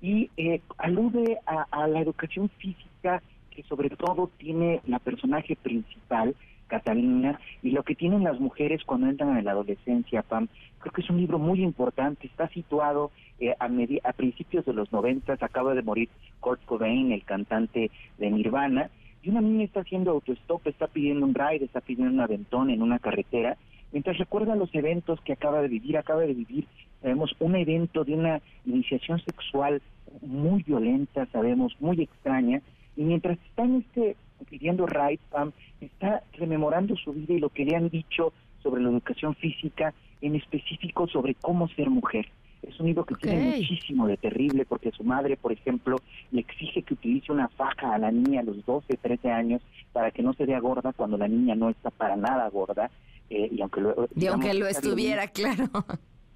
[0.01, 6.35] y eh, alude a, la educación física que sobre todo tiene la personaje principal,
[6.73, 10.49] Catalina, y lo que tienen las mujeres cuando entran en la adolescencia, Pam.
[10.79, 13.11] Creo que es un libro muy importante, está situado
[13.41, 13.69] eh, a,
[14.09, 16.09] a principios de los 90, acaba de morir
[16.41, 18.89] Kurt Cobain, el cantante de Nirvana,
[19.23, 22.81] y una niña está haciendo autostop, está pidiendo un ride, está pidiendo un aventón en
[22.81, 23.59] una carretera,
[23.93, 26.67] mientras recuerda los eventos que acaba de vivir, acaba de vivir,
[27.03, 29.83] sabemos, un evento de una iniciación sexual
[30.23, 32.63] muy violenta, sabemos, muy extraña,
[32.97, 37.65] y mientras está en este pidiendo ride, Pam, está rememorando su vida y lo que
[37.65, 38.33] le han dicho
[38.63, 42.29] sobre la educación física, en específico sobre cómo ser mujer.
[42.63, 45.97] Es un libro que tiene muchísimo de terrible porque su madre, por ejemplo,
[46.31, 49.63] le exige que utilice una faja a la niña a los 12, 13 años
[49.93, 52.91] para que no se vea gorda cuando la niña no está para nada gorda.
[53.31, 55.65] Eh, y aunque lo, y aunque lo estuviera, claro.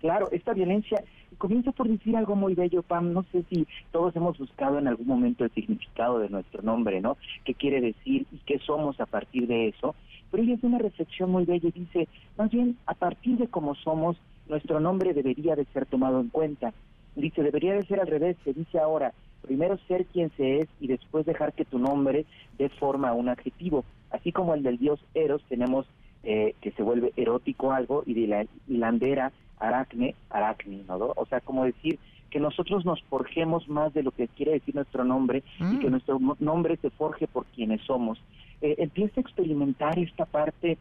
[0.01, 1.03] Claro, esta violencia
[1.39, 3.13] comienza por decir algo muy bello, Pam.
[3.13, 7.17] No sé si todos hemos buscado en algún momento el significado de nuestro nombre, ¿no?
[7.45, 9.95] ¿Qué quiere decir y qué somos a partir de eso?
[10.31, 13.75] Pero ella hace una reflexión muy bella y dice, más bien, a partir de cómo
[13.75, 14.17] somos,
[14.49, 16.73] nuestro nombre debería de ser tomado en cuenta.
[17.15, 19.13] Dice, debería de ser al revés, se dice ahora,
[19.43, 22.27] primero ser quien se es y después dejar que tu nombre
[22.59, 23.85] dé forma a un adjetivo.
[24.11, 25.87] Así como el del dios Eros, tenemos
[26.23, 31.13] eh, que se vuelve erótico algo y de la hilandera aracne, aracne, ¿no?
[31.17, 31.99] O sea, como decir
[32.31, 35.79] que nosotros nos forjemos más de lo que quiere decir nuestro nombre y mm.
[35.81, 38.19] que nuestro nombre se forje por quienes somos.
[38.61, 40.79] Eh, empieza a experimentar esta parte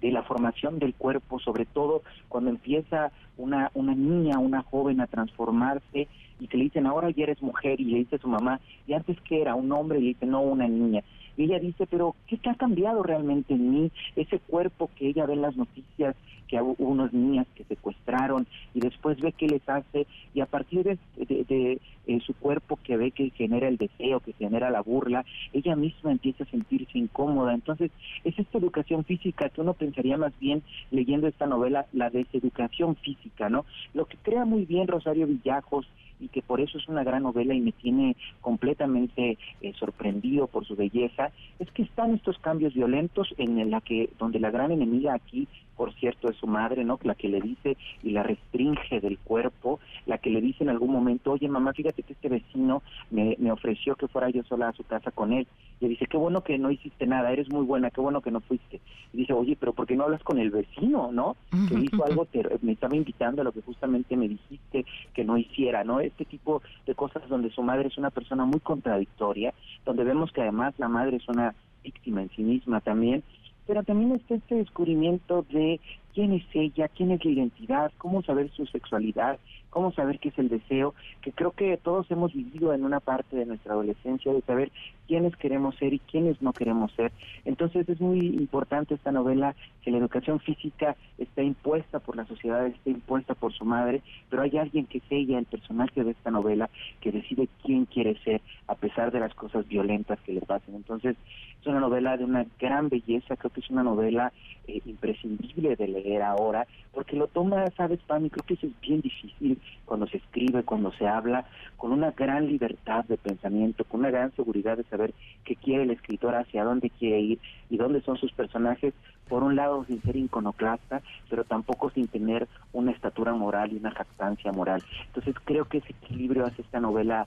[0.00, 5.06] de la formación del cuerpo, sobre todo cuando empieza una, una niña, una joven a
[5.06, 6.08] transformarse
[6.44, 8.92] y que le dicen ahora ya eres mujer y le dice a su mamá, y
[8.92, 11.02] antes que era un hombre y le dice no, una niña.
[11.36, 13.90] Y ella dice, pero ¿qué, ha cambiado realmente en mí?
[14.14, 16.14] Ese cuerpo que ella ve en las noticias,
[16.46, 20.84] que hubo unas niñas que secuestraron y después ve qué les hace y a partir
[20.84, 25.24] de, de, eh, su cuerpo que ve que genera el deseo, que genera la burla,
[25.54, 27.54] ella misma empieza a sentirse incómoda.
[27.54, 27.90] Entonces,
[28.24, 33.48] es esta educación física que uno pensaría más bien leyendo esta novela, la deseducación física,
[33.48, 33.64] ¿no?
[33.94, 35.88] Lo que crea muy bien Rosario Villajos
[36.20, 40.64] y que por eso es una gran novela y me tiene completamente eh, sorprendido por
[40.64, 45.14] su belleza, es que están estos cambios violentos en la que donde la gran enemiga
[45.14, 46.98] aquí por cierto, es su madre, ¿no?
[47.02, 50.92] La que le dice y la restringe del cuerpo, la que le dice en algún
[50.92, 54.72] momento, oye mamá, fíjate que este vecino me, me ofreció que fuera yo sola a
[54.72, 55.46] su casa con él.
[55.80, 58.40] Y dice, qué bueno que no hiciste nada, eres muy buena, qué bueno que no
[58.40, 58.80] fuiste.
[59.12, 61.36] Y dice, oye, pero ¿por qué no hablas con el vecino, no?
[61.68, 62.26] Que hizo algo,
[62.62, 66.00] me estaba invitando a lo que justamente me dijiste que no hiciera, ¿no?
[66.00, 69.52] Este tipo de cosas donde su madre es una persona muy contradictoria,
[69.84, 73.22] donde vemos que además la madre es una víctima en sí misma también,
[73.66, 75.80] pero también está este descubrimiento de
[76.14, 79.38] quién es ella, quién es la identidad, cómo saber su sexualidad,
[79.74, 83.36] cómo saber qué es el deseo, que creo que todos hemos vivido en una parte
[83.36, 84.70] de nuestra adolescencia de saber
[85.08, 87.10] quiénes queremos ser y quiénes no queremos ser.
[87.44, 92.64] Entonces es muy importante esta novela que la educación física está impuesta por la sociedad,
[92.66, 94.00] está impuesta por su madre,
[94.30, 98.16] pero hay alguien que es ella, el personaje de esta novela, que decide quién quiere
[98.22, 100.76] ser a pesar de las cosas violentas que le pasen.
[100.76, 101.16] Entonces
[101.60, 104.32] es una novela de una gran belleza, creo que es una novela
[104.68, 108.80] eh, imprescindible de leer ahora, porque lo toma, sabes, Pam, y creo que eso es
[108.80, 111.44] bien difícil cuando se escribe, cuando se habla,
[111.76, 115.90] con una gran libertad de pensamiento, con una gran seguridad de saber qué quiere el
[115.90, 117.38] escritor, hacia dónde quiere ir
[117.70, 118.94] y dónde son sus personajes,
[119.28, 123.90] por un lado sin ser iconoclasta, pero tampoco sin tener una estatura moral y una
[123.90, 124.82] jactancia moral.
[125.06, 127.26] Entonces creo que ese equilibrio hace esta novela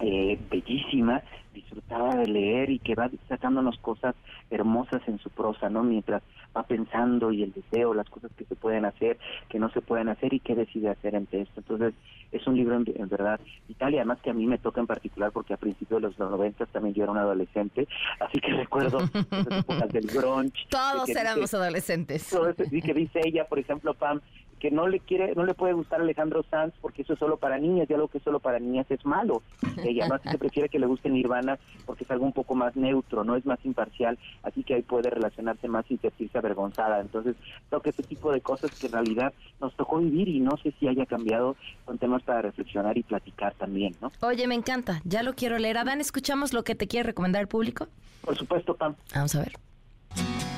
[0.00, 1.22] eh, bellísima,
[1.52, 4.14] disfrutaba de leer y que va sacándonos cosas
[4.50, 5.82] hermosas en su prosa, ¿no?
[5.82, 6.22] Mientras
[6.56, 10.08] va pensando y el deseo, las cosas que se pueden hacer, que no se pueden
[10.08, 11.60] hacer y qué decide hacer ante esto.
[11.60, 11.94] Entonces,
[12.32, 15.32] es un libro en, verdad vital y además que a mí me toca en particular
[15.32, 17.88] porque a principios de los 90 también yo era un adolescente,
[18.20, 18.98] así que recuerdo
[19.30, 20.66] las épocas del grunge.
[20.68, 22.36] Todos éramos adolescentes.
[22.70, 24.20] y que dice ella, por ejemplo, Pam,
[24.60, 27.58] que no le quiere, no le puede gustar Alejandro Sanz porque eso es solo para
[27.58, 29.42] niñas y algo que es solo para niñas es malo.
[29.82, 32.76] Ella no así que prefiere que le guste Nirvana porque es algo un poco más
[32.76, 37.00] neutro, no es más imparcial, así que ahí puede relacionarse más sin sentirse avergonzada.
[37.00, 37.36] Entonces,
[37.68, 40.72] creo que ese tipo de cosas que en realidad nos tocó vivir y no sé
[40.78, 41.56] si haya cambiado,
[41.86, 44.12] son temas para reflexionar y platicar también, ¿no?
[44.20, 45.78] Oye, me encanta, ya lo quiero leer.
[45.78, 47.88] Adán, ¿escuchamos lo que te quiere recomendar el público?
[48.20, 48.94] Por supuesto, Pam.
[49.14, 50.49] Vamos a ver.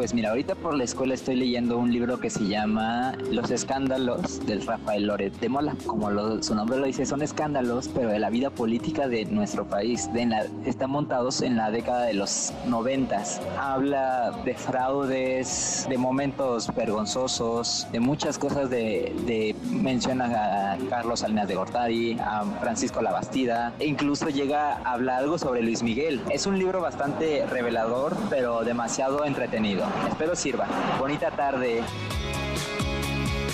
[0.00, 4.40] Pues mira, ahorita por la escuela estoy leyendo un libro que se llama Los escándalos
[4.46, 5.76] del Rafael Loret de Mola.
[5.84, 6.08] Como
[6.42, 10.10] su nombre lo dice, son escándalos, pero de la vida política de nuestro país.
[10.14, 10.26] De
[10.64, 13.42] están montados en la década de los noventas.
[13.60, 21.46] Habla de fraudes, de momentos vergonzosos, de muchas cosas de, de menciona a Carlos Salinas
[21.46, 26.22] de Gortari, a Francisco Labastida, e incluso llega a hablar algo sobre Luis Miguel.
[26.30, 29.89] Es un libro bastante revelador, pero demasiado entretenido.
[30.08, 30.66] Espero sirva.
[30.98, 31.82] Bonita tarde.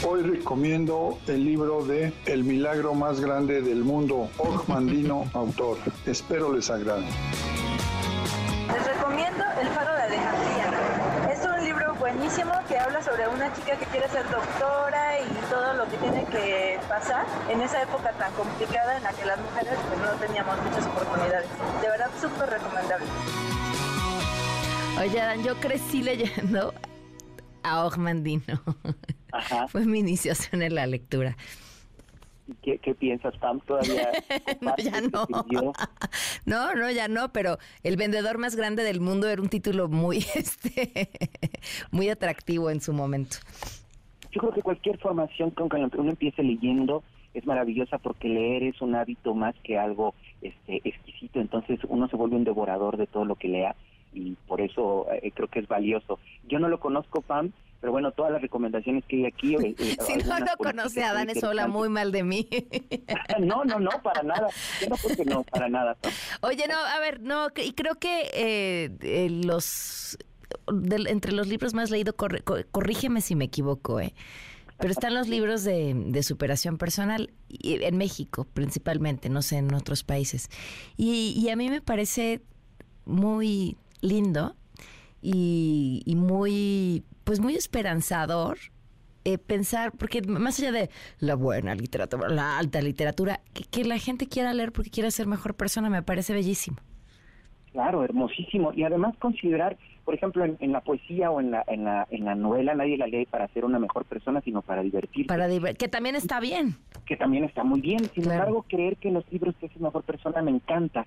[0.07, 4.29] Hoy recomiendo el libro de El milagro más grande del mundo,
[4.67, 5.79] Mandino, autor.
[6.05, 7.07] Espero les agrade.
[8.73, 11.33] Les recomiendo El faro de Alejandría.
[11.33, 15.75] Es un libro buenísimo que habla sobre una chica que quiere ser doctora y todo
[15.75, 19.75] lo que tiene que pasar en esa época tan complicada en la que las mujeres
[19.89, 21.49] pues, no teníamos muchas oportunidades.
[21.81, 23.07] De verdad, súper recomendable.
[24.99, 26.73] Oye, Dan, yo crecí leyendo
[27.63, 28.61] a Ogmandino.
[29.69, 31.37] Fue mi iniciación en la lectura.
[32.63, 33.61] ¿Qué, qué piensas, Pam?
[33.61, 34.11] ¿Todavía
[34.63, 35.27] no, ya no.
[36.47, 40.19] no, no, ya no, pero El vendedor más grande del mundo era un título muy,
[40.35, 41.11] este,
[41.91, 43.37] muy atractivo en su momento.
[44.31, 47.03] Yo creo que cualquier formación con que uno empiece leyendo
[47.35, 52.17] es maravillosa porque leer es un hábito más que algo este, exquisito, entonces uno se
[52.17, 53.77] vuelve un devorador de todo lo que lea
[54.17, 56.19] y por eso eh, creo que es valioso.
[56.49, 59.55] Yo no lo conozco, Pam, pero bueno, todas las recomendaciones que hay aquí...
[59.57, 62.49] Eh, eh, si no lo conoce a Dan, eso habla muy mal de mí.
[63.41, 64.49] no, no, no, para nada.
[64.81, 65.97] Yo no, porque no, para nada.
[66.41, 68.91] Oye, no, a ver, no, y creo que
[69.45, 70.17] los...
[71.09, 74.15] entre los libros más leídos, corrígeme si me equivoco, ¿eh?
[74.79, 80.05] Pero están los libros de, de, superación personal, en México principalmente, no sé, en otros
[80.05, 80.51] países.
[80.99, 82.43] Y, y a mí me parece
[83.07, 84.55] muy lindo
[85.23, 88.59] y, muy, pues muy esperanzador
[89.25, 93.41] eh, pensar, porque más allá de la buena literatura, la alta literatura,
[93.71, 96.77] que, la gente quiera leer porque quiera ser mejor persona me parece bellísimo.
[97.73, 98.73] Claro, hermosísimo.
[98.73, 102.35] Y además considerar, por ejemplo, en, la poesía o en la, en, la, en la
[102.35, 105.27] novela nadie la lee para ser una mejor persona, sino para divertirse.
[105.27, 106.77] Para que también está bien.
[107.05, 107.99] Que también está muy bien.
[108.15, 111.05] Sin embargo, creer que los libros te hacen mejor persona me encanta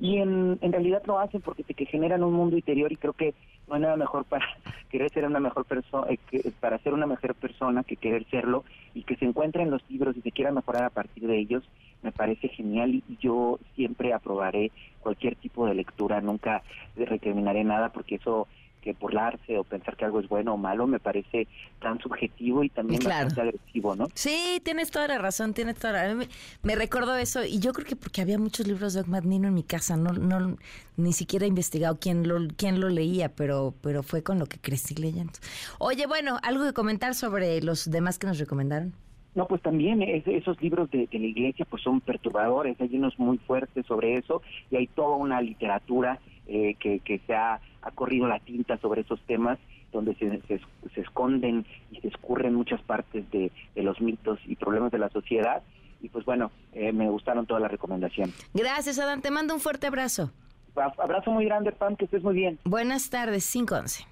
[0.00, 3.12] y en, en realidad lo hacen porque te que generan un mundo interior y creo
[3.12, 3.34] que
[3.68, 4.46] no hay nada mejor para
[4.90, 9.02] querer ser una mejor persona eh, para ser una mejor persona que querer serlo y
[9.02, 11.62] que se encuentre en los libros y se quiera mejorar a partir de ellos
[12.02, 16.62] me parece genial y yo siempre aprobaré cualquier tipo de lectura nunca
[16.96, 18.48] recriminaré nada porque eso
[18.80, 21.46] que burlarse o pensar que algo es bueno o malo me parece
[21.80, 24.08] tan subjetivo y también bastante agresivo, ¿no?
[24.14, 26.28] Sí, tienes toda la razón, tienes toda la me,
[26.62, 29.62] me recuerdo eso y yo creo que porque había muchos libros de Nino en mi
[29.62, 30.56] casa, no no
[30.96, 34.58] ni siquiera he investigado quién lo quién lo leía, pero pero fue con lo que
[34.58, 35.32] crecí leyendo.
[35.78, 38.92] Oye, bueno, algo de comentar sobre los demás que nos recomendaron.
[39.34, 43.38] No, pues también esos libros de, de, la iglesia pues son perturbadores, hay unos muy
[43.38, 46.18] fuertes sobre eso y hay toda una literatura
[46.52, 49.56] eh, que, que se ha, ha, corrido la tinta sobre esos temas
[49.92, 54.90] donde se, se, esconden y se escurren muchas partes de, de, los mitos y problemas
[54.90, 55.62] de la sociedad.
[56.02, 58.34] Y pues bueno, eh, me gustaron todas las recomendaciones.
[58.52, 59.22] Gracias, Adán.
[59.22, 60.32] Te mando un fuerte abrazo.
[60.74, 62.58] Abrazo muy grande, Pam, que estés muy bien.
[62.64, 64.06] Buenas tardes, 511.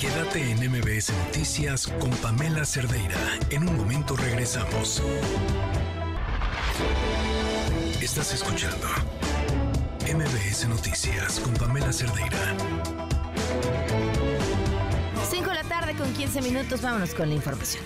[0.00, 3.18] Quédate en MBS Noticias con Pamela Cerdeira.
[3.50, 5.02] En un momento regresamos.
[8.06, 8.86] Estás escuchando
[10.02, 12.54] MBS Noticias con Pamela Cerdeira.
[15.28, 17.82] 5 de la tarde con 15 minutos, vámonos con la información.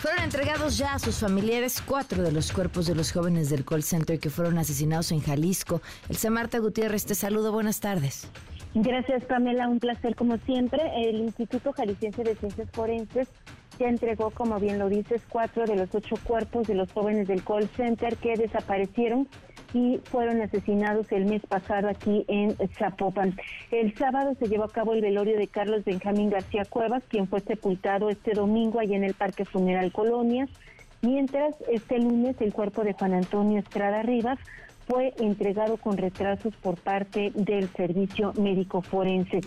[0.00, 3.82] Fueron entregados ya a sus familiares cuatro de los cuerpos de los jóvenes del call
[3.82, 5.82] center que fueron asesinados en Jalisco.
[6.08, 8.30] El Marta Gutiérrez, te saludo, buenas tardes.
[8.72, 9.68] Gracias, Pamela.
[9.68, 10.80] Un placer como siempre.
[10.96, 13.28] El Instituto Jalisciense de Ciencias Forenses
[13.78, 17.44] ya entregó, como bien lo dices, cuatro de los ocho cuerpos de los jóvenes del
[17.44, 19.28] call center que desaparecieron
[19.74, 23.36] y fueron asesinados el mes pasado aquí en Zapopan.
[23.70, 27.40] El sábado se llevó a cabo el velorio de Carlos Benjamín García Cuevas, quien fue
[27.40, 30.48] sepultado este domingo allí en el Parque Funeral Colonias,
[31.02, 34.38] mientras este lunes el cuerpo de Juan Antonio Estrada Rivas
[34.86, 39.40] fue entregado con retrasos por parte del servicio médico forense.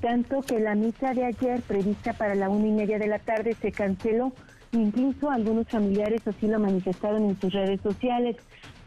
[0.00, 3.54] Tanto que la misa de ayer, prevista para la una y media de la tarde,
[3.60, 4.32] se canceló.
[4.72, 8.36] Incluso algunos familiares así lo manifestaron en sus redes sociales.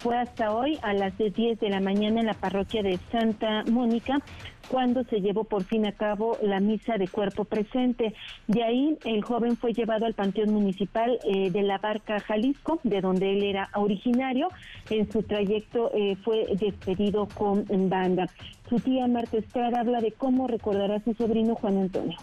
[0.03, 4.19] Fue hasta hoy a las 10 de la mañana en la parroquia de Santa Mónica
[4.67, 8.13] cuando se llevó por fin a cabo la misa de cuerpo presente.
[8.47, 12.99] De ahí el joven fue llevado al Panteón Municipal eh, de la Barca, Jalisco, de
[12.99, 14.49] donde él era originario.
[14.89, 18.27] En su trayecto eh, fue despedido con banda.
[18.67, 22.17] Su tía Marta Estrada habla de cómo recordará a su sobrino Juan Antonio.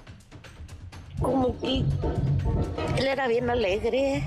[1.21, 1.85] Como que
[2.97, 4.23] él era bien alegre,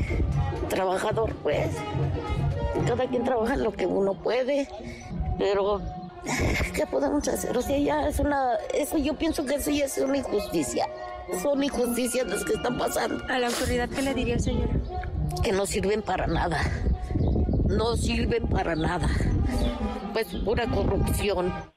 [0.69, 1.69] trabajador pues.
[2.87, 4.67] Cada quien trabaja en lo que uno puede,
[5.37, 5.81] pero
[6.73, 7.57] ¿Qué podemos hacer?
[7.57, 8.55] O sea, ya es una.
[8.73, 10.87] Eso yo pienso que eso ya es una injusticia.
[11.41, 13.23] Son injusticias las que están pasando.
[13.27, 14.73] ¿A la autoridad qué le diría, señora?
[15.43, 16.59] Que no sirven para nada.
[17.67, 19.09] No sirven para nada.
[20.13, 21.72] Pues pura corrupción.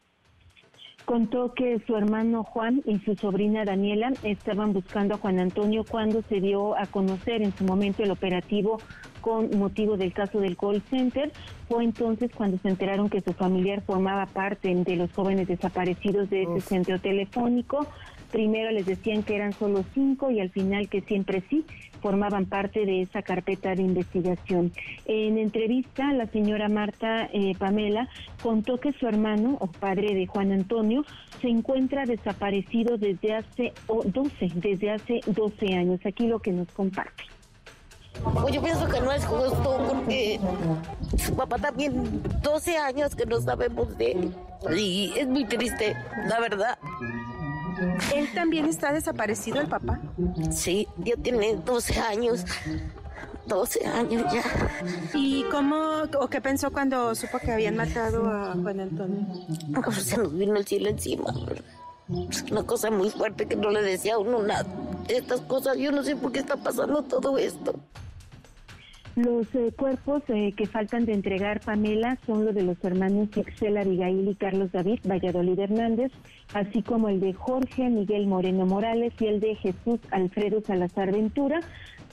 [1.06, 6.20] Contó que su hermano Juan y su sobrina Daniela estaban buscando a Juan Antonio cuando
[6.22, 8.80] se dio a conocer en su momento el operativo
[9.20, 11.30] con motivo del caso del call center.
[11.68, 16.42] Fue entonces cuando se enteraron que su familiar formaba parte de los jóvenes desaparecidos de
[16.42, 17.86] ese centro telefónico.
[18.30, 21.64] Primero les decían que eran solo cinco y al final que siempre sí
[22.00, 24.72] formaban parte de esa carpeta de investigación.
[25.06, 28.08] En entrevista, la señora Marta eh, Pamela
[28.42, 31.04] contó que su hermano o padre de Juan Antonio
[31.40, 36.00] se encuentra desaparecido desde hace 12, desde hace 12 años.
[36.04, 37.24] Aquí lo que nos comparte.
[38.22, 40.40] Pues yo pienso que no es justo porque
[41.18, 44.34] su papá también 12 años que no sabemos de él
[44.74, 45.96] y es muy triste,
[46.26, 46.78] la verdad.
[48.14, 50.00] ¿Él también está desaparecido, el papá?
[50.50, 52.44] Sí, ya tiene 12 años.
[53.46, 54.42] 12 años ya.
[55.14, 59.26] ¿Y cómo o qué pensó cuando supo que habían matado a Juan Antonio?
[59.84, 61.32] Pues se nos vino el cielo encima.
[62.30, 64.66] Es una cosa muy fuerte que no le decía a uno nada.
[65.08, 67.74] Estas cosas, yo no sé por qué está pasando todo esto.
[69.16, 73.78] Los eh, cuerpos eh, que faltan de entregar, Pamela, son los de los hermanos Ixel
[73.78, 76.12] Abigail y Carlos David Valladolid Hernández,
[76.52, 81.60] así como el de Jorge Miguel Moreno Morales y el de Jesús Alfredo Salazar Ventura,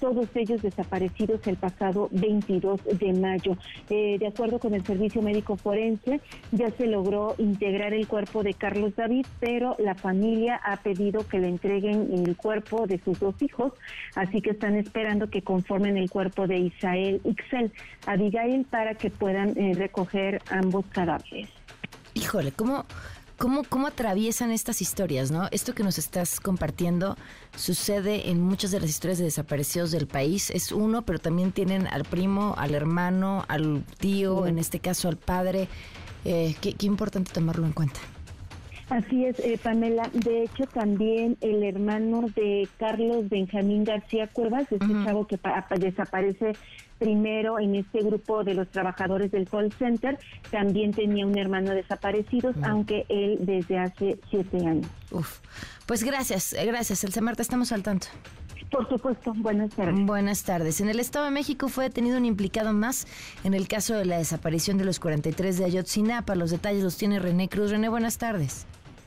[0.04, 3.56] todos ellos desaparecidos el pasado 22 de mayo.
[3.90, 6.20] Eh, de acuerdo con el Servicio Médico Forense,
[6.52, 11.40] ya se logró integrar el cuerpo de Carlos David, pero la familia ha pedido que
[11.40, 13.72] le entreguen el cuerpo de sus dos hijos,
[14.16, 17.72] así que están esperando que conformen el cuerpo de Isael Ixel
[18.06, 21.48] Abigail para que puedan eh, recoger ambos cadáveres.
[22.14, 22.84] Híjole, ¿cómo,
[23.44, 25.50] ¿Cómo, ¿Cómo atraviesan estas historias, no?
[25.52, 27.18] Esto que nos estás compartiendo
[27.58, 30.50] sucede en muchas de las historias de desaparecidos del país.
[30.50, 35.18] Es uno, pero también tienen al primo, al hermano, al tío, en este caso al
[35.18, 35.68] padre.
[36.24, 38.00] Eh, qué, importante tomarlo en cuenta.
[38.88, 40.10] Así es, eh, Pamela.
[40.14, 45.38] De hecho, también el hermano de Carlos Benjamín García Cuevas, este chavo que
[45.80, 46.54] desaparece
[47.00, 50.18] primero en este grupo de los trabajadores del call center,
[50.52, 54.88] también tenía un hermano desaparecido, aunque él desde hace siete años.
[55.12, 55.40] Uf.
[55.86, 58.08] Pues gracias, eh, gracias, Elsa Marta, estamos al tanto.
[58.74, 60.04] Por supuesto, buenas tardes.
[60.04, 60.82] Buenas tardes.
[60.82, 63.06] En el Estado de México fue detenido un implicado más
[63.44, 66.34] en el caso de la desaparición de los 43 de Ayotzinapa.
[66.34, 67.70] Los detalles los tiene René Cruz.
[67.70, 68.66] René, buenas tardes.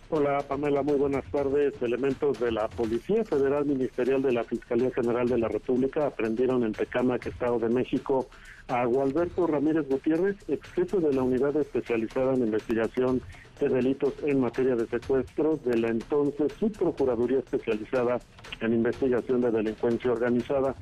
[0.09, 1.75] Hola Pamela, muy buenas tardes.
[1.83, 6.71] Elementos de la Policía Federal Ministerial de la Fiscalía General de la República aprendieron en
[6.73, 8.29] Tecámac, Estado de México,
[8.69, 13.21] a Gualberto Ramírez Gutiérrez, ex jefe de la Unidad Especializada en Investigación
[13.59, 18.21] de Delitos en Materia de Secuestros de la entonces Subprocuraduría Especializada
[18.61, 20.77] en Investigación de Delincuencia Organizada.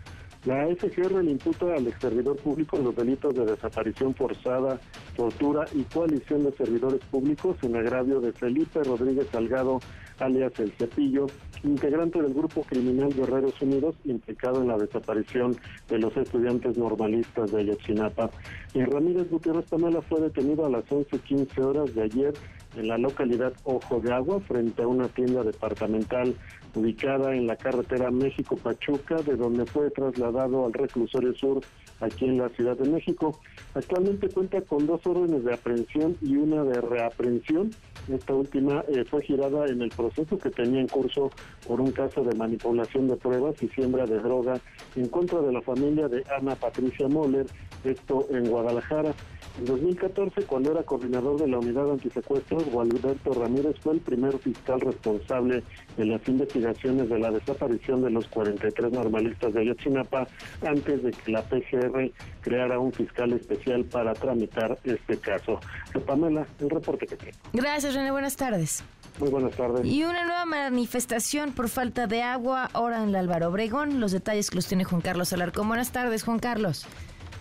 [0.45, 4.79] La FGR le imputa al ex servidor público los delitos de desaparición forzada,
[5.17, 9.81] tortura y coalición de servidores públicos en agravio de Felipe Rodríguez Salgado,
[10.19, 11.29] alias El Cepillo,
[11.63, 15.57] integrante del grupo criminal Guerreros Unidos implicado en la desaparición
[15.89, 18.29] de los estudiantes normalistas de Ayotzinapa.
[18.75, 22.35] Y Ramírez Gutiérrez Pamela fue detenido a las 11.15 horas de ayer
[22.77, 26.35] en la localidad Ojo de Agua, frente a una tienda departamental
[26.75, 31.61] ubicada en la carretera México-Pachuca, de donde fue trasladado al reclusorio sur
[32.01, 33.39] aquí en la Ciudad de México.
[33.75, 37.71] Actualmente cuenta con dos órdenes de aprehensión y una de reaprehensión.
[38.09, 41.31] Esta última eh, fue girada en el proceso que tenía en curso
[41.67, 44.61] por un caso de manipulación de pruebas y siembra de droga
[44.97, 47.47] en contra de la familia de Ana Patricia Moller,
[47.85, 49.15] esto en Guadalajara.
[49.59, 54.81] En 2014, cuando era coordinador de la unidad antisecuestros, Gualberto Ramírez fue el primer fiscal
[54.81, 55.63] responsable
[55.97, 60.27] de las investigaciones de la desaparición de los 43 normalistas de Ayotzinapa
[60.67, 62.11] antes de que la PGR
[62.41, 65.61] creara un fiscal especial para tramitar este caso.
[66.05, 67.39] Pamela, el reporte que tengo.
[67.53, 68.11] Gracias, René.
[68.11, 68.83] Buenas tardes.
[69.21, 69.87] Muy buenas tardes.
[69.87, 74.01] Y una nueva manifestación por falta de agua ahora en el Álvaro Obregón.
[74.01, 75.69] Los detalles que los tiene Juan Carlos Alarcón.
[75.69, 76.87] Buenas tardes, Juan Carlos.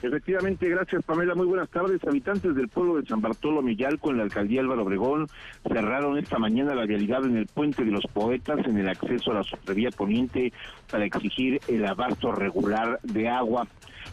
[0.04, 1.34] Efectivamente, gracias Pamela.
[1.34, 2.04] Muy buenas tardes.
[2.06, 5.28] Habitantes del pueblo de San Bartolo Millalco en la alcaldía Álvaro Obregón
[5.66, 9.36] cerraron esta mañana la realidad en el puente de los poetas en el acceso a
[9.36, 10.52] la supervía poniente
[10.92, 13.66] para exigir el abasto regular de agua.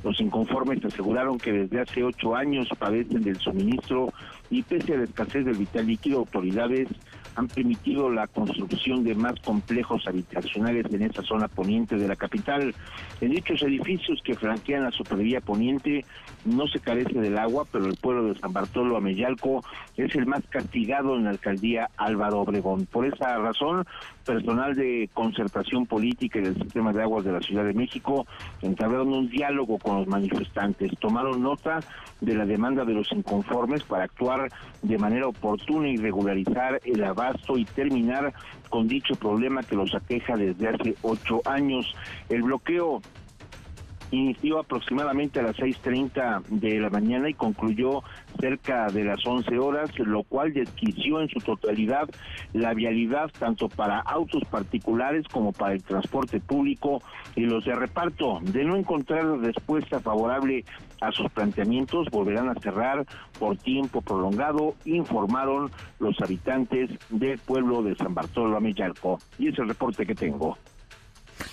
[0.04, 4.12] Los inconformes aseguraron que desde hace ocho años padecen del suministro
[4.48, 6.86] y pese a la escasez del vital líquido, autoridades
[7.36, 12.74] han permitido la construcción de más complejos habitacionales en esa zona poniente de la capital.
[13.20, 16.04] En dichos edificios que flanquean la supervía poniente
[16.44, 19.62] no se carece del agua, pero el pueblo de San Bartolo Ameyalco
[19.96, 22.86] es el más castigado en la alcaldía Álvaro Obregón.
[22.86, 23.84] Por esa razón,
[24.24, 28.26] personal de concertación política y del sistema de aguas de la Ciudad de México
[28.62, 31.80] entablaron un diálogo con los manifestantes, tomaron nota
[32.20, 34.50] de la demanda de los inconformes para actuar
[34.82, 38.32] de manera oportuna y regularizar el abasto y terminar
[38.68, 41.94] con dicho problema que los aqueja desde hace ocho años.
[42.28, 43.02] El bloqueo
[44.10, 48.02] inició aproximadamente a las 6.30 de la mañana y concluyó
[48.40, 52.08] cerca de las 11 horas, lo cual desquició en su totalidad
[52.52, 57.02] la vialidad tanto para autos particulares como para el transporte público
[57.36, 58.40] y los de reparto.
[58.42, 60.64] De no encontrar respuesta favorable
[61.00, 63.06] a sus planteamientos, volverán a cerrar
[63.38, 69.18] por tiempo prolongado, informaron los habitantes del pueblo de San Bartolo Ameyalco.
[69.38, 70.58] Y es el reporte que tengo.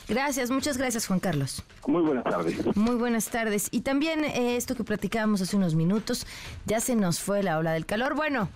[0.08, 1.64] Gracias, muchas gracias Juan Carlos.
[1.88, 2.76] Muy buenas tardes.
[2.76, 3.68] Muy buenas tardes.
[3.72, 6.26] Y también eh, esto que platicábamos hace unos minutos,
[6.66, 8.16] ya se nos fue la ola del calor.
[8.16, 8.50] Bueno,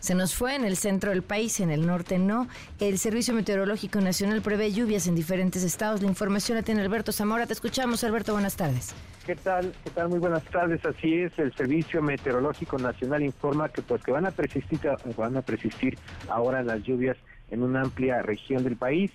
[0.00, 2.48] se nos fue en el centro del país, en el norte no.
[2.80, 6.00] El Servicio Meteorológico Nacional prevé lluvias en diferentes estados.
[6.00, 7.46] La información la tiene Alberto Zamora.
[7.46, 8.32] Te escuchamos, Alberto.
[8.32, 8.94] Buenas tardes.
[9.26, 9.74] ¿Qué tal?
[9.84, 10.08] ¿Qué tal?
[10.08, 10.84] Muy buenas tardes.
[10.86, 14.80] Así es, el Servicio Meteorológico Nacional informa que pues que van a persistir
[15.16, 15.98] van a persistir
[16.30, 17.18] ahora las lluvias
[17.50, 19.10] en una amplia región del país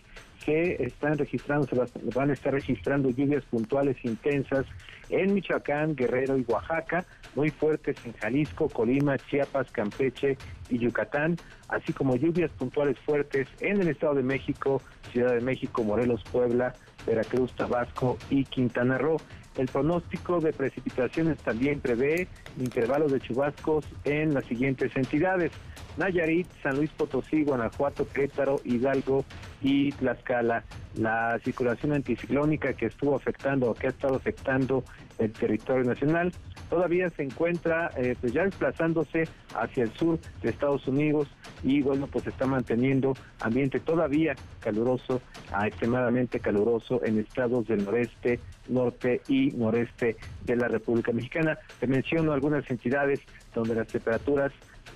[0.46, 1.68] que están registrando,
[2.14, 4.66] van a estar registrando lluvias puntuales intensas
[5.10, 7.04] en Michoacán, Guerrero y Oaxaca,
[7.36, 10.38] muy fuertes en Jalisco, Colima, Chiapas, Campeche
[10.70, 11.38] y Yucatán,
[11.70, 14.82] así como lluvias puntuales fuertes en el Estado de México,
[15.12, 16.74] Ciudad de México, Morelos, Puebla,
[17.08, 19.18] Veracruz, Tabasco y Quintana Roo.
[19.58, 22.28] El pronóstico de precipitaciones también prevé
[22.60, 25.52] intervalos de chubascos en las siguientes entidades.
[25.98, 29.26] Nayarit, San Luis Potosí, Guanajuato, Querétaro, Hidalgo
[29.62, 30.64] y Tlaxcala.
[30.96, 34.84] La circulación anticiclónica que estuvo afectando o que ha estado afectando
[35.18, 36.32] el territorio nacional
[36.70, 41.28] todavía se encuentra eh, pues ya desplazándose hacia el sur de Estados Unidos
[41.64, 45.22] y bueno pues está manteniendo ambiente todavía caluroso
[45.64, 51.58] extremadamente caluroso en estados del noreste, norte y noreste de la República Mexicana.
[51.80, 53.22] Te menciono algunas entidades
[53.54, 54.52] donde las temperaturas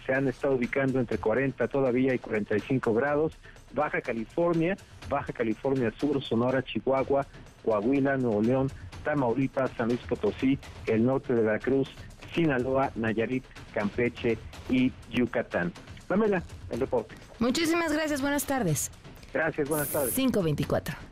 [0.10, 3.34] se han estado ubicando entre 40 todavía y 45 grados.
[3.74, 4.76] Baja California,
[5.08, 7.28] Baja California Sur, Sonora, Chihuahua,
[7.64, 8.72] Coahuila, Nuevo León,
[9.04, 10.58] Tamaulipas, San Luis Potosí,
[10.88, 11.90] el norte de Veracruz,
[12.34, 15.72] Sinaloa, Nayarit, Campeche y Yucatán.
[16.08, 16.42] Pamela,
[16.72, 17.14] el reporte.
[17.38, 18.90] Muchísimas gracias, buenas tardes.
[19.32, 20.16] Gracias, buenas tardes.
[20.16, 21.09] 524.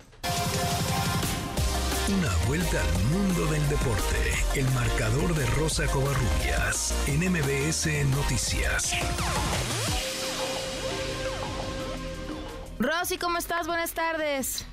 [2.09, 4.15] Una vuelta al mundo del deporte.
[4.55, 7.85] El marcador de Rosa Covarrubias en MBS
[8.15, 8.93] Noticias.
[12.79, 13.67] Rosy, ¿cómo estás?
[13.67, 14.65] Buenas tardes.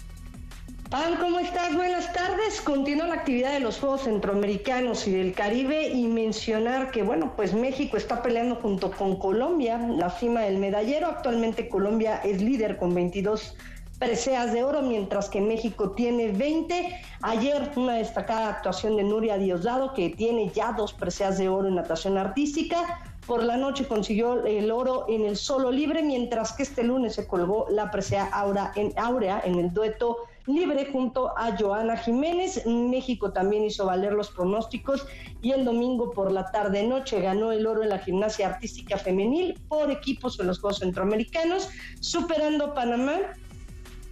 [0.91, 1.75] Pam, ¿cómo estás?
[1.75, 2.61] Buenas tardes.
[2.61, 7.53] Continúa la actividad de los Juegos Centroamericanos y del Caribe y mencionar que, bueno, pues
[7.53, 11.09] México está peleando junto con Colombia la cima del medallero.
[11.09, 13.57] Actualmente Colombia es líder con 22
[13.99, 17.01] preseas de oro, mientras que México tiene 20.
[17.23, 21.77] Ayer una destacada actuación de Nuria Diosdado, que tiene ya dos preseas de oro en
[21.77, 23.01] natación artística.
[23.27, 27.27] Por la noche consiguió el oro en el solo libre, mientras que este lunes se
[27.27, 32.67] colgó la presea Aura en, Aurea en el dueto libre junto a Joana Jiménez.
[32.67, 35.07] México también hizo valer los pronósticos
[35.41, 39.91] y el domingo por la tarde-noche ganó el oro en la gimnasia artística femenil por
[39.91, 43.15] equipos en los Juegos Centroamericanos, superando Panamá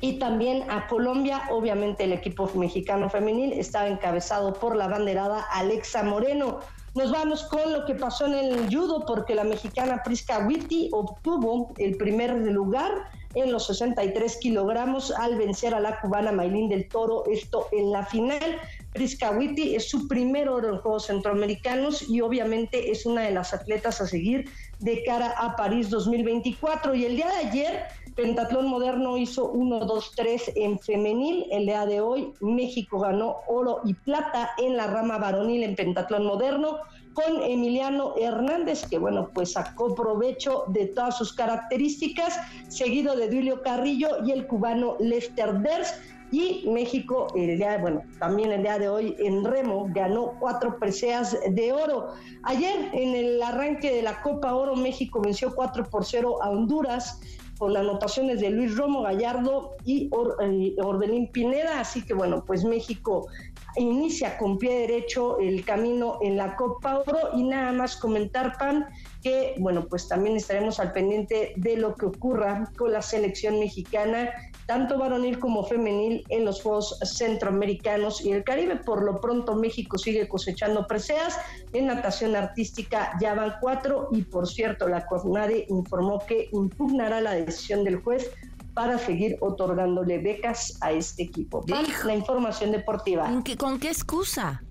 [0.02, 1.44] y también a Colombia.
[1.50, 6.58] Obviamente el equipo mexicano femenil estaba encabezado por la banderada Alexa Moreno.
[6.94, 11.72] Nos vamos con lo que pasó en el judo porque la mexicana Prisca Witty obtuvo
[11.78, 12.90] el primer lugar
[13.34, 18.04] en los 63 kilogramos al vencer a la cubana Maylin del Toro, esto en la
[18.04, 18.58] final.
[18.92, 23.54] Prisca Witty es su primer oro en Juegos Centroamericanos y obviamente es una de las
[23.54, 24.50] atletas a seguir
[24.80, 26.94] de cara a París 2024.
[26.94, 31.46] Y el día de ayer Pentatlón Moderno hizo 1, 2, 3 en femenil.
[31.50, 36.26] El día de hoy México ganó oro y plata en la rama varonil en Pentatlón
[36.26, 36.78] Moderno
[37.14, 43.62] con Emiliano Hernández, que bueno, pues sacó provecho de todas sus características, seguido de Duilio
[43.62, 45.94] Carrillo y el cubano Lester Ders.
[46.30, 51.36] Y México, el día, bueno, también el día de hoy en Remo ganó cuatro preseas
[51.46, 52.14] de oro.
[52.44, 57.20] Ayer en el arranque de la Copa Oro, México venció 4 por 0 a Honduras
[57.62, 60.10] con anotaciones de Luis Romo Gallardo y
[60.40, 61.78] eh, Orbelín Pineda.
[61.78, 63.28] Así que bueno, pues México
[63.76, 68.88] inicia con pie derecho el camino en la Copa Oro y nada más comentar, Pan,
[69.22, 74.30] que bueno, pues también estaremos al pendiente de lo que ocurra con la selección mexicana
[74.66, 78.76] tanto varonil como femenil en los Juegos Centroamericanos y el Caribe.
[78.76, 81.38] Por lo pronto México sigue cosechando preseas.
[81.72, 87.32] En natación artística ya van cuatro y por cierto la CONADE informó que impugnará la
[87.32, 88.30] decisión del juez
[88.74, 91.64] para seguir otorgándole becas a este equipo.
[92.04, 93.30] La información deportiva.
[93.58, 94.62] ¿Con qué excusa?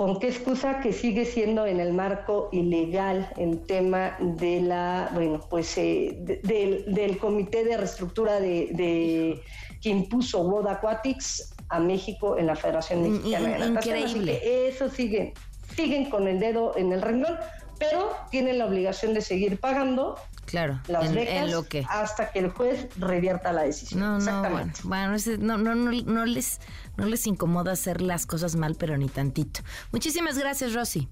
[0.00, 5.40] ¿Con qué excusa que sigue siendo en el marco ilegal el tema de la, bueno,
[5.50, 9.42] pues eh, del, comité de reestructura de,
[9.82, 13.98] que impuso World Aquatics a México en la Federación Mexicana de Natación?
[13.98, 14.68] Increíble.
[14.68, 15.34] eso sigue,
[15.76, 17.36] siguen con el dedo en el renglón,
[17.78, 20.16] pero tienen la obligación de seguir pagando
[20.50, 24.00] claro, las becas hasta que el juez revierta la decisión.
[24.00, 26.60] No, no, bueno, bueno no, no, no, no, les
[26.96, 29.60] no les incomoda hacer las cosas mal, pero ni tantito.
[29.92, 31.08] Muchísimas gracias, Rosy.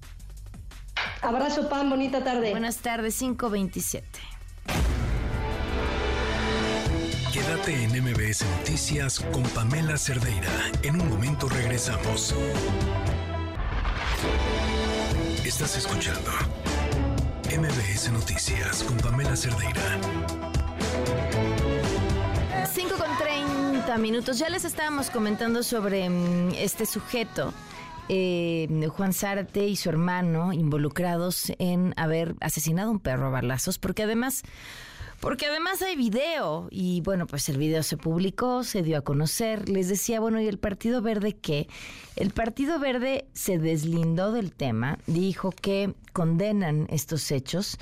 [1.21, 2.51] Abrazo, Pan, bonita tarde.
[2.51, 4.19] Buenas tardes, 527.
[7.33, 10.51] Quédate en MBS Noticias con Pamela Cerdeira.
[10.83, 12.35] En un momento regresamos.
[15.45, 16.31] Estás escuchando
[17.49, 19.99] MBS Noticias con Pamela Cerdeira.
[22.71, 24.37] 5 con 30 minutos.
[24.37, 27.51] Ya les estábamos comentando sobre mm, este sujeto.
[28.07, 33.79] Eh, Juan Zárate y su hermano involucrados en haber asesinado a un perro a balazos,
[33.79, 34.43] porque además
[35.19, 39.67] porque además hay video y bueno, pues el video se publicó, se dio a conocer.
[39.67, 41.67] Les decía, bueno, ¿y el Partido Verde qué?
[42.19, 47.77] El Partido Verde se deslindó del tema, dijo que condenan estos hechos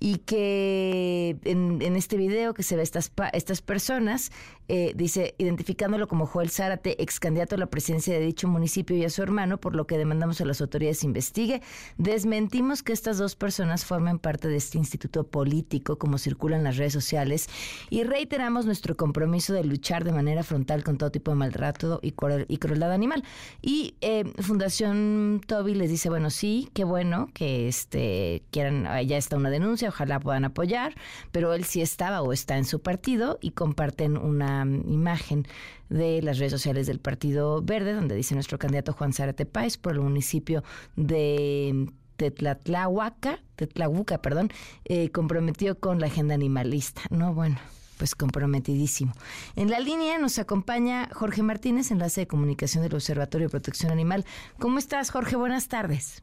[0.00, 4.32] y que en, este video que se ve estas, estas personas,
[4.68, 9.04] eh, dice, identificándolo como Joel Zárate, ex candidato a la presidencia de dicho municipio y
[9.04, 11.60] a su hermano, por lo que demandamos a las autoridades investigue,
[11.98, 16.94] desmentimos que estas dos personas formen parte de este instituto político, como circulan las redes
[16.94, 17.48] sociales,
[17.90, 22.14] y reiteramos nuestro compromiso de luchar de manera frontal con todo tipo de maltrato y,
[22.48, 23.22] y crueldad animal.
[23.60, 29.36] Y eh, Fundación Toby les dice, bueno, sí, qué bueno que este, quieran, ya está
[29.36, 30.94] una denuncia, ojalá puedan apoyar,
[31.30, 35.46] pero él sí estaba o está en su partido y comparten una imagen
[35.88, 39.92] de las redes sociales del Partido Verde, donde dice nuestro candidato Juan Zárate Páez por
[39.92, 40.64] el municipio
[40.96, 44.50] de Tetlatlahuaca, Tetlahuaca, perdón,
[44.84, 47.02] eh, comprometió con la agenda animalista.
[47.10, 47.58] No, bueno,
[47.98, 49.12] pues comprometidísimo.
[49.56, 54.24] En la línea nos acompaña Jorge Martínez, enlace de comunicación del Observatorio de Protección Animal.
[54.58, 55.36] ¿Cómo estás, Jorge?
[55.36, 56.22] Buenas tardes.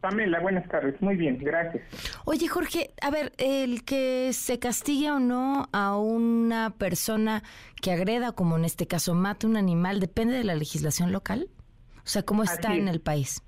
[0.00, 1.00] Pamela, buenas tardes.
[1.02, 1.82] Muy bien, gracias.
[2.24, 7.42] Oye, Jorge, a ver, el que se castigue o no a una persona
[7.82, 11.48] que agreda, como en este caso mate un animal, depende de la legislación local.
[11.96, 13.42] O sea, ¿cómo está en el país?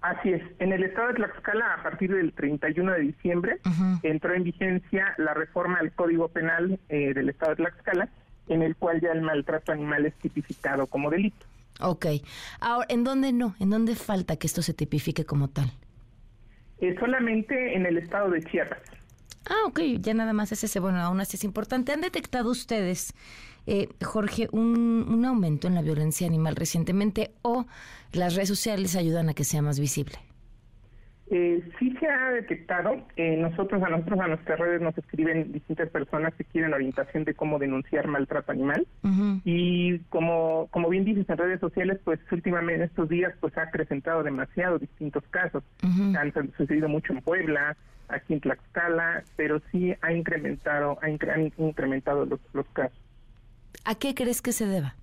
[0.00, 0.42] Así es.
[0.60, 3.60] En el estado de Tlaxcala, a partir del 31 de diciembre,
[4.02, 8.08] entró en vigencia la reforma al Código Penal eh, del estado de Tlaxcala,
[8.48, 11.44] en el cual ya el maltrato animal es tipificado como delito.
[11.80, 12.06] Ok.
[12.60, 13.54] Ahora, ¿en dónde no?
[13.58, 15.70] ¿En dónde falta que esto se tipifique como tal?
[16.80, 18.78] Eh, solamente en el estado de Chiapas.
[19.48, 20.78] Ah, ok, ya nada más es ese.
[20.78, 21.92] Bueno, aún así es importante.
[21.92, 23.14] ¿Han detectado ustedes,
[23.68, 27.66] eh, Jorge, un, un, aumento en la violencia animal recientemente o
[28.12, 30.18] las redes sociales ayudan a que sea más visible?
[31.30, 32.96] Eh, sí se ha detectado.
[33.16, 37.34] Eh, nosotros a nosotros a nuestras redes nos escriben distintas personas que quieren orientación de
[37.34, 38.86] cómo denunciar maltrato animal
[39.44, 43.64] y como como bien dices en redes sociales, pues últimamente en estos días pues ha
[43.64, 45.62] acrecentado demasiado distintos casos.
[45.82, 47.76] Han sucedido mucho en Puebla,
[48.08, 52.98] aquí en Tlaxcala, pero sí ha incrementado ha incrementado los, los casos.
[53.84, 54.94] ¿A qué crees que se deba?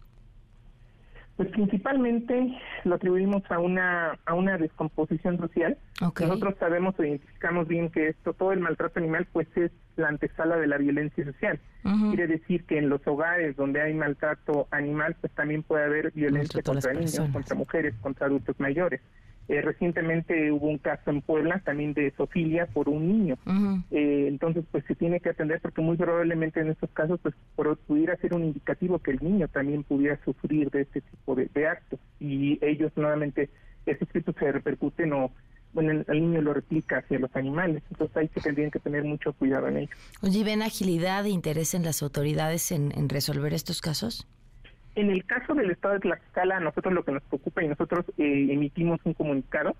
[1.37, 5.77] Pues principalmente lo atribuimos a una a una descomposición social.
[5.99, 10.55] Nosotros sabemos o identificamos bien que esto todo el maltrato animal pues es la antesala
[10.55, 11.59] de la violencia social.
[11.83, 16.61] Quiere decir que en los hogares donde hay maltrato animal pues también puede haber violencia
[16.63, 19.01] contra niños, contra mujeres, contra adultos mayores.
[19.47, 23.37] Eh, recientemente hubo un caso en Puebla también de sofilia por un niño.
[23.91, 27.35] eh, entonces, pues se tiene que atender porque muy probablemente en estos casos, pues
[27.87, 31.99] pudiera ser un indicativo que el niño también pudiera sufrir de este tipo de, actos.
[32.19, 33.49] Y ellos nuevamente,
[33.85, 35.31] estos escritos se repercuten o,
[35.73, 37.83] bueno, el, niño lo replica hacia los animales.
[37.91, 39.95] Entonces ahí se tendrían que tener mucho cuidado en ello.
[40.21, 44.27] Oye, ¿ven agilidad e interés en las autoridades en resolver estos casos?
[44.95, 48.47] En el caso del estado de Tlaxcala, nosotros lo que nos preocupa y nosotros eh,
[48.49, 49.75] emitimos un comunicado.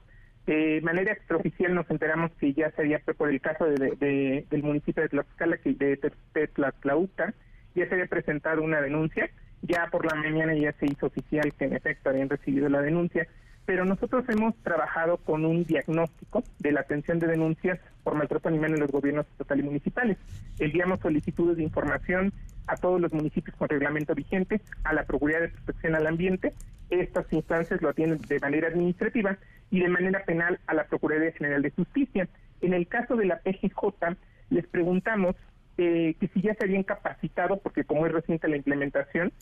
[0.46, 5.02] De manera extraoficial nos enteramos que ya se había, por el caso de, del municipio
[5.02, 7.34] de Tlaxcala, que de, Tlaxcalauta,
[7.74, 9.30] ya se había presentado una denuncia.
[9.62, 13.26] Ya por la mañana ya se hizo oficial que en efecto habían recibido la denuncia.
[13.66, 18.74] Pero nosotros hemos trabajado con un diagnóstico de la atención de denuncias por maltrato animal
[18.74, 20.18] en los gobiernos estatales y municipales.
[20.60, 22.34] Enviamos solicitudes de información
[22.68, 26.54] a todos los municipios con reglamento vigente, a la Procuraduría de Protección al Ambiente.
[26.90, 29.38] Estas instancias lo atienden de manera administrativa
[29.72, 32.28] y de manera penal a la Procuraduría General de Justicia.
[32.62, 34.16] En el caso de la PGJ,
[34.50, 35.36] les preguntamos
[35.78, 39.34] eh, que si ya se habían capacitado, porque como es reciente la implementación,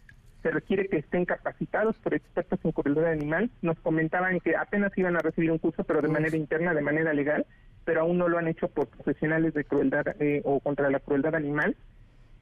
[0.42, 3.50] se requiere que estén capacitados por expertos en crueldad animal.
[3.62, 7.14] Nos comentaban que apenas iban a recibir un curso, pero de manera interna, de manera
[7.14, 7.46] legal,
[7.86, 11.36] pero aún no lo han hecho por profesionales de crueldad eh, o contra la crueldad
[11.36, 11.76] animal.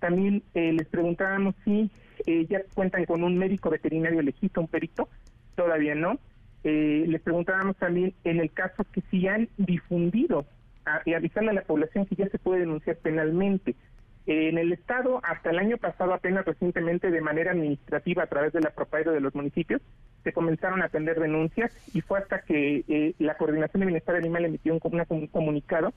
[0.01, 1.91] También eh, les preguntábamos si
[2.25, 5.07] eh, ya cuentan con un médico veterinario legítimo, un perito,
[5.55, 6.17] todavía no.
[6.63, 10.45] Eh, les preguntábamos también en el caso que si han difundido
[11.05, 13.75] y avisarle a la población que ya se puede denunciar penalmente.
[14.25, 18.61] en el Estado, hasta el año pasado, apenas recientemente, de manera administrativa, a través de
[18.61, 19.81] la propiedad de los municipios,
[20.23, 24.73] se comenzaron a atender denuncias y fue hasta que la Coordinación de Bienestar Animal emitió
[24.73, 25.93] un, un comunicado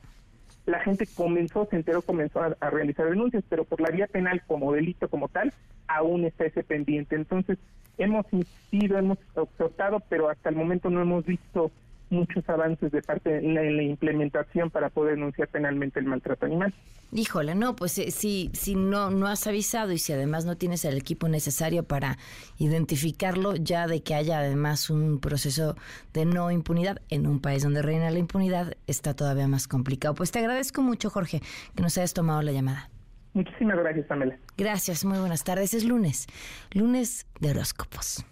[0.66, 4.72] la gente comenzó, se enteró, comenzó a, realizar denuncias, pero por la vía penal como
[4.72, 5.52] delito como tal,
[5.86, 7.16] aún está ese pendiente.
[7.16, 7.58] Entonces,
[7.98, 11.70] hemos insistido, hemos exhortado, pero hasta el momento no hemos visto
[12.14, 16.72] muchos avances de parte en la, implementación para poder denunciar penalmente el maltrato animal.
[17.12, 20.84] Híjole, no, pues eh, si, si no, no has avisado y si además no tienes
[20.84, 22.16] el equipo necesario para
[22.58, 25.76] identificarlo, ya de que haya además un proceso
[26.12, 30.14] de no impunidad en un país donde reina la impunidad, está todavía más complicado.
[30.14, 31.40] Pues te agradezco mucho, Jorge,
[31.74, 32.90] que nos hayas tomado la llamada.
[33.34, 34.38] Muchísimas gracias, Pamela.
[34.56, 35.74] Gracias, muy buenas tardes.
[35.74, 36.26] Es lunes,
[36.72, 38.24] lunes de horóscopos.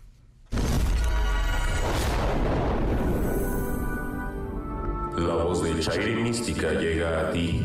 [5.27, 7.65] La voz de Chairi Mística llega a ti.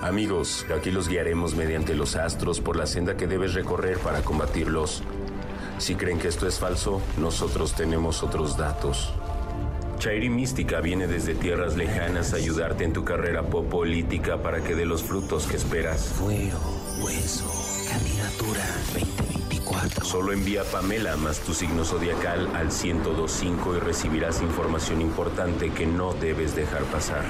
[0.00, 5.02] Amigos, aquí los guiaremos mediante los astros por la senda que debes recorrer para combatirlos.
[5.78, 9.12] Si creen que esto es falso, nosotros tenemos otros datos.
[9.98, 14.86] Chairi Mística viene desde tierras lejanas a ayudarte en tu carrera política para que dé
[14.86, 16.12] los frutos que esperas.
[16.14, 16.60] Fuero,
[17.02, 17.50] hueso,
[17.90, 18.64] candidatura
[19.68, 20.04] 2024.
[20.04, 26.12] Solo envía Pamela más tu signo zodiacal al 1025 y recibirás información importante que no
[26.14, 27.24] debes dejar pasar.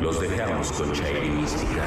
[0.00, 1.84] Los dejamos con Chairi Mística.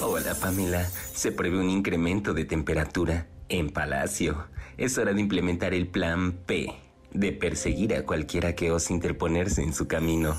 [0.00, 4.46] Hola Pamela, se prevé un incremento de temperatura en Palacio.
[4.76, 6.74] Es hora de implementar el plan P,
[7.12, 10.36] de perseguir a cualquiera que ose interponerse en su camino.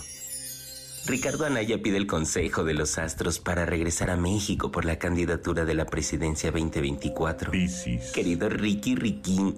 [1.06, 5.66] Ricardo Anaya pide el consejo de los astros para regresar a México por la candidatura
[5.66, 7.52] de la presidencia 2024.
[8.14, 9.56] Querido Ricky Riquín,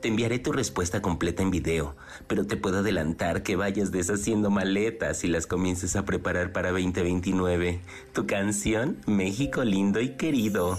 [0.00, 1.94] Te enviaré tu respuesta completa en video,
[2.26, 7.80] pero te puedo adelantar que vayas deshaciendo maletas y las comiences a preparar para 2029.
[8.12, 10.78] Tu canción, México lindo y querido.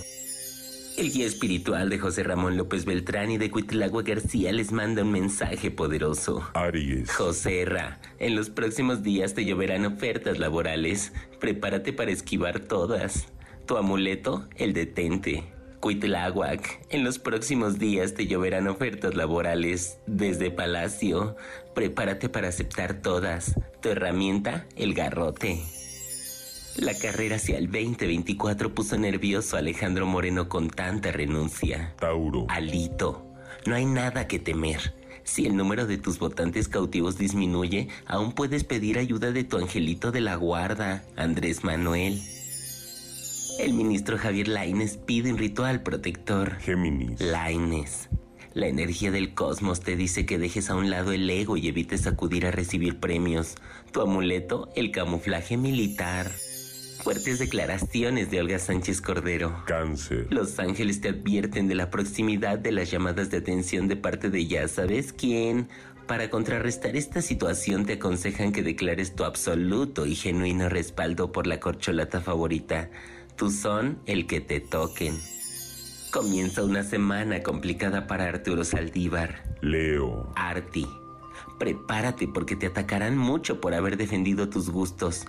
[1.00, 5.14] El guía espiritual de José Ramón López Beltrán y de Cuitlagua García les manda un
[5.14, 6.46] mensaje poderoso.
[6.54, 7.10] Aries.
[7.10, 11.14] José Ra, en los próximos días te lloverán ofertas laborales.
[11.40, 13.30] Prepárate para esquivar todas.
[13.66, 15.46] Tu amuleto, el detente.
[15.80, 21.38] Cuitláhuac, en los próximos días te lloverán ofertas laborales desde Palacio.
[21.76, 23.56] Prepárate para aceptar todas.
[23.82, 25.62] Tu herramienta, el garrote.
[26.78, 31.94] La carrera hacia el 2024 puso nervioso a Alejandro Moreno con tanta renuncia.
[32.00, 32.46] Tauro.
[32.50, 33.26] Alito,
[33.66, 34.94] no hay nada que temer.
[35.24, 40.12] Si el número de tus votantes cautivos disminuye, aún puedes pedir ayuda de tu angelito
[40.12, 42.22] de la guarda, Andrés Manuel.
[43.60, 46.56] El ministro Javier Laines pide un ritual protector.
[46.60, 47.20] Géminis.
[47.20, 48.10] Laines.
[48.54, 52.08] La energía del cosmos te dice que dejes a un lado el ego y evites
[52.08, 53.56] acudir a recibir premios.
[53.92, 56.32] Tu amuleto, el camuflaje militar.
[57.10, 59.64] Fuertes declaraciones de Olga Sánchez Cordero.
[59.66, 60.28] Cáncer.
[60.30, 64.46] Los ángeles te advierten de la proximidad de las llamadas de atención de parte de
[64.46, 65.70] ya sabes quién.
[66.06, 71.60] Para contrarrestar esta situación te aconsejan que declares tu absoluto y genuino respaldo por la
[71.60, 72.92] corcholata favorita.
[73.36, 75.18] Tu son el que te toquen.
[76.12, 79.58] Comienza una semana complicada para Arturo Saldívar.
[79.62, 80.32] Leo.
[80.36, 80.88] Arti.
[81.58, 85.26] Prepárate porque te atacarán mucho por haber defendido tus gustos.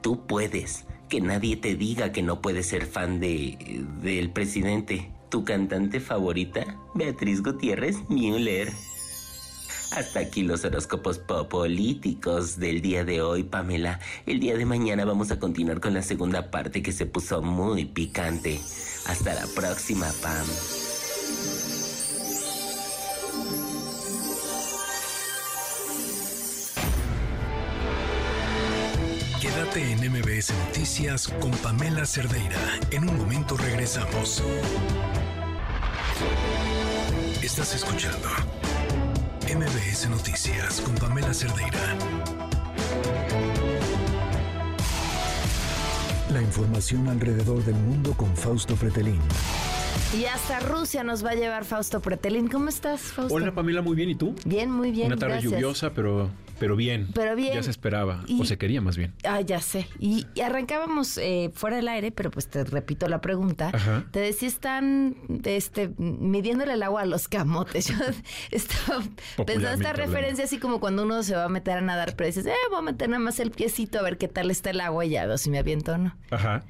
[0.00, 0.84] Tú puedes.
[1.08, 5.10] Que nadie te diga que no puedes ser fan de del presidente.
[5.28, 8.72] Tu cantante favorita, Beatriz Gutiérrez Müller.
[9.96, 14.00] Hasta aquí los horóscopos políticos del día de hoy, Pamela.
[14.26, 17.84] El día de mañana vamos a continuar con la segunda parte que se puso muy
[17.84, 18.60] picante.
[19.06, 20.46] Hasta la próxima, Pam.
[29.74, 32.58] Quédate en MBS Noticias con Pamela Cerdeira.
[32.92, 34.42] En un momento regresamos.
[37.42, 38.28] Estás escuchando
[39.52, 41.96] MBS Noticias con Pamela Cerdeira.
[46.32, 49.18] La información alrededor del mundo con Fausto Pretelín.
[50.16, 52.48] Y hasta Rusia nos va a llevar Fausto Pretelín.
[52.48, 53.34] ¿Cómo estás, Fausto?
[53.34, 54.10] Hola Pamela, muy bien.
[54.10, 54.36] ¿Y tú?
[54.44, 55.08] Bien, muy bien.
[55.08, 55.52] Una tarde gracias.
[55.52, 57.08] lluviosa, pero, pero bien.
[57.14, 57.54] Pero bien.
[57.54, 59.14] Ya se esperaba, Y- o se quería más bien.
[59.24, 59.86] Ah, ya sé.
[59.98, 63.70] Y, y arrancábamos eh, fuera del aire, pero pues te repito la pregunta.
[63.72, 64.04] Ajá.
[64.10, 67.86] Te decía, están este, midiéndole el agua a los camotes.
[67.88, 67.96] Yo
[68.50, 69.02] estaba
[69.46, 69.94] pensando esta hablando.
[70.12, 72.78] referencia así como cuando uno se va a meter a nadar, pero dices, eh, voy
[72.78, 75.26] a meter nada más el piecito a ver qué tal está el agua y ya
[75.26, 76.16] veo si me aviento o no.
[76.30, 76.64] Ajá.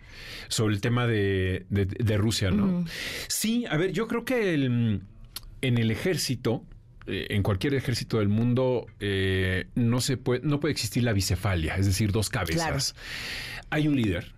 [0.48, 2.84] Sobre el tema de, de- de Rusia, ¿no?
[3.28, 5.02] Sí, a ver, yo creo que el-
[5.62, 6.64] en el ejército,
[7.06, 11.76] eh, en cualquier ejército del mundo, eh, no se puede, no puede existir la bicefalia,
[11.76, 12.94] es decir, dos cabezas.
[13.70, 14.32] Hay un líder.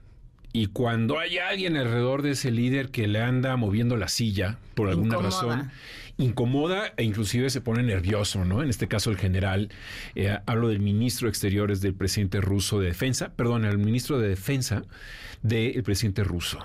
[0.53, 4.89] Y cuando hay alguien alrededor de ese líder que le anda moviendo la silla por
[4.89, 5.29] alguna Incomoda.
[5.29, 5.71] razón,
[6.19, 8.63] incomoda e inclusive se pone nervioso, ¿no?
[8.63, 9.69] En este caso el general,
[10.15, 14.29] eh, hablo del ministro de Exteriores del presidente ruso de defensa, perdón, el ministro de
[14.29, 14.83] defensa
[15.43, 16.59] del presidente ruso.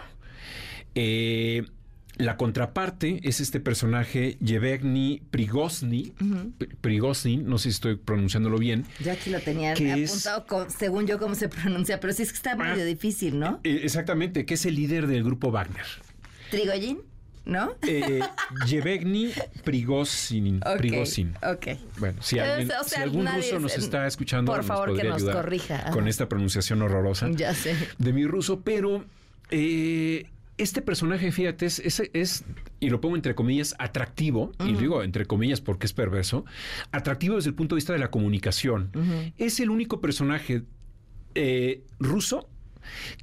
[0.95, 1.65] Eh,
[2.17, 6.13] la contraparte es este personaje Yevgeny Prigozhin,
[6.57, 8.85] P- Prigozhin, no sé si estoy pronunciándolo bien.
[8.99, 10.11] Yo aquí lo tenía ¿Qué es?
[10.11, 13.59] apuntado con- según yo cómo se pronuncia, pero sí es que está medio difícil, ¿no?
[13.63, 15.85] Eh, exactamente, que es el líder del grupo Wagner.
[16.51, 16.99] Trigoyin,
[17.45, 17.71] ¿no?
[17.88, 18.19] Eh,
[18.67, 19.31] Yevgeny
[19.63, 20.57] Prigozhin.
[20.65, 21.33] Ok, Prigozhin.
[21.41, 21.67] ok.
[21.97, 24.95] Bueno, si, alguien- o sea, si algún ruso nos es- está escuchando, por nos favor,
[24.97, 25.75] que nos ayudar corrija.
[25.75, 25.91] Ajá.
[25.91, 27.75] con esta pronunciación horrorosa Ya sé.
[27.97, 29.05] de mi ruso, pero
[29.49, 30.27] eh,
[30.61, 32.45] este personaje, fíjate, es, es- es,
[32.79, 34.79] y lo pongo entre comillas, atractivo, y Ujú.
[34.81, 36.45] digo entre comillas porque es perverso,
[36.91, 38.91] atractivo desde el punto de vista de la comunicación.
[39.38, 40.63] Es el único personaje
[41.35, 42.47] eh, ruso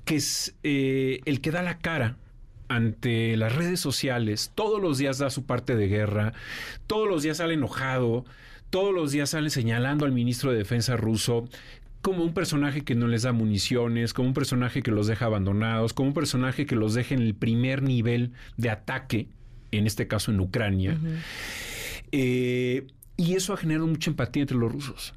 [0.05, 2.16] que es eh, el que da la cara
[2.69, 6.32] ante las redes sociales, todos los días da su parte de guerra,
[6.86, 8.24] todos los días sale enojado,
[8.70, 11.48] todos los días sale señalando al ministro de Defensa ruso
[12.03, 15.93] como un personaje que no les da municiones, como un personaje que los deja abandonados,
[15.93, 19.29] como un personaje que los deja en el primer nivel de ataque,
[19.73, 20.99] en este caso en Ucrania.
[22.12, 25.15] Eh, y eso ha generado mucha empatía entre los rusos.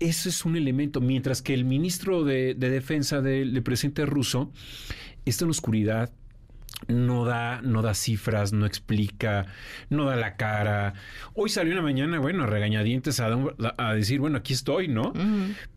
[0.00, 4.52] Ese es un elemento, mientras que el ministro de, de defensa del, del presidente ruso
[5.24, 6.12] está en oscuridad,
[6.88, 9.46] no da, no da cifras, no explica,
[9.90, 10.94] no da la cara.
[11.34, 13.28] Hoy salió en la mañana, bueno, a regañadientes a,
[13.78, 15.12] a decir, bueno, aquí estoy, ¿no?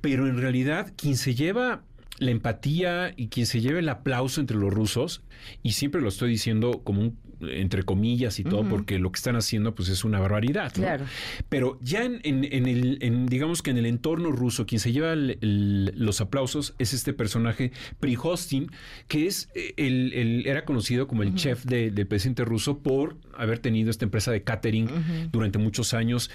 [0.02, 1.82] Pero en realidad, quien se lleva
[2.20, 5.24] la empatía y quien se lleve el aplauso entre los rusos,
[5.64, 9.36] y siempre lo estoy diciendo como un, entre comillas y todo, porque lo que están
[9.36, 10.72] haciendo pues es una barbaridad.
[10.74, 11.06] Claro.
[11.48, 16.76] Pero ya en, el, digamos que en el entorno ruso, quien se lleva los aplausos
[16.80, 18.72] es este personaje Prihostin,
[19.08, 23.90] que es eh, el, era conocido como el chef del presidente ruso por haber tenido
[23.90, 24.90] esta empresa de catering
[25.32, 26.30] durante muchos años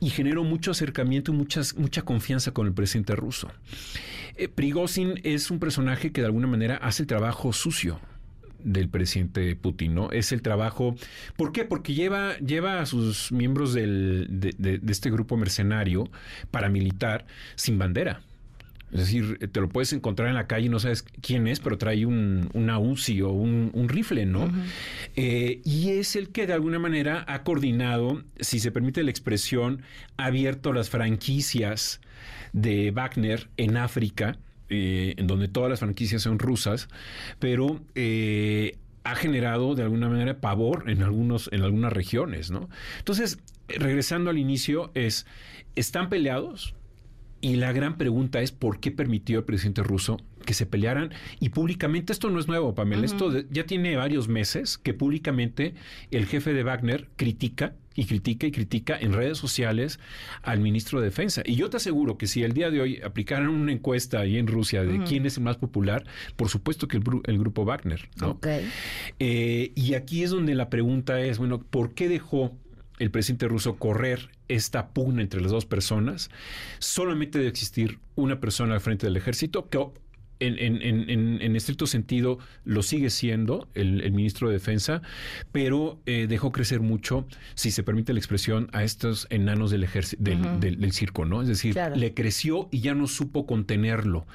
[0.00, 3.50] y generó mucho acercamiento y muchas, mucha confianza con el presidente ruso.
[4.36, 8.00] Eh, Prigozhin es un personaje que de alguna manera hace el trabajo sucio
[8.64, 10.10] del presidente Putin, ¿no?
[10.10, 10.94] Es el trabajo.
[11.36, 11.64] ¿Por qué?
[11.64, 16.10] Porque lleva, lleva a sus miembros del, de, este grupo mercenario
[16.50, 18.20] paramilitar sin bandera.
[18.92, 21.78] Es decir, te lo puedes encontrar en la calle y no sabes quién es, pero
[21.78, 24.52] trae un, una UCI o un, rifle, ¿no?
[25.16, 29.80] Eh, y es el que de alguna manera ha coordinado, si se permite la expresión,
[30.18, 32.02] ha abierto las franquicias
[32.52, 34.36] de Wagner en África
[34.72, 36.88] eh, en donde todas las franquicias son rusas,
[37.38, 42.68] pero eh, ha generado de alguna manera pavor en, algunos, en algunas regiones, ¿no?
[42.98, 43.38] Entonces,
[43.68, 45.26] regresando al inicio, es,
[45.74, 46.74] ¿están peleados?
[47.40, 51.50] Y la gran pregunta es por qué permitió el presidente ruso que se pelearan y
[51.50, 55.74] públicamente esto no es nuevo, Pamela, esto ya tiene varios meses que públicamente
[56.10, 60.00] el jefe de Wagner critica y critica y critica en redes sociales
[60.42, 61.42] al ministro de Defensa.
[61.44, 64.46] Y yo te aseguro que si el día de hoy aplicaran una encuesta ahí en
[64.46, 66.04] Rusia de quién es el más popular,
[66.36, 68.08] por supuesto que el, grupo Wagner.
[68.20, 68.38] ¿no?
[69.18, 72.56] Eh, y aquí es donde la pregunta es, bueno, ¿por qué dejó
[72.98, 76.30] el presidente ruso correr esta pugna entre las dos personas?
[76.78, 79.78] Solamente debe existir una persona al frente del ejército que
[80.46, 85.02] en, estricto sentido lo sigue siendo el, ministro de Defensa,
[85.52, 89.86] pero eh, dejó crecer mucho, si se permite la expresión, a estos enanos del,
[90.18, 91.42] del, circo, ¿no?
[91.42, 94.26] Es decir, le creció y ya no supo contenerlo.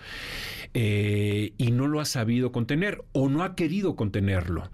[0.73, 4.69] Eh, y no lo ha sabido contener o no ha querido contenerlo.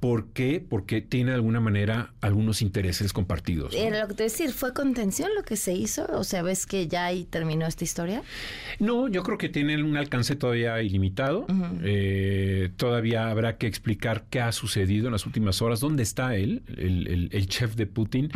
[0.00, 0.64] ¿Por qué?
[0.66, 3.74] Porque tiene de alguna manera algunos intereses compartidos.
[3.74, 6.06] Era lo que te decir, ¿fue contención lo que se hizo?
[6.12, 8.22] O sea, ¿ves que ya ahí terminó esta historia?
[8.78, 11.46] No, yo creo que tiene un alcance todavía ilimitado.
[11.82, 16.62] Eh, todavía habrá que explicar qué ha sucedido en las últimas horas, dónde está él,
[16.76, 18.30] el, chef de Putin,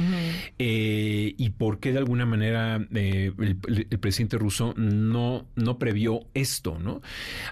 [0.58, 3.56] eh, y por qué de alguna manera eh, el,
[3.98, 7.02] presidente ruso no, no previó esto, ¿no?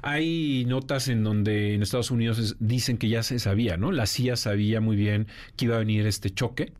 [0.02, 3.92] Hay notas en donde en Estados Unidos dicen que ya se sabía, ¿no?
[3.98, 5.26] La CIA sabía muy bien
[5.56, 6.72] que iba a venir este choque.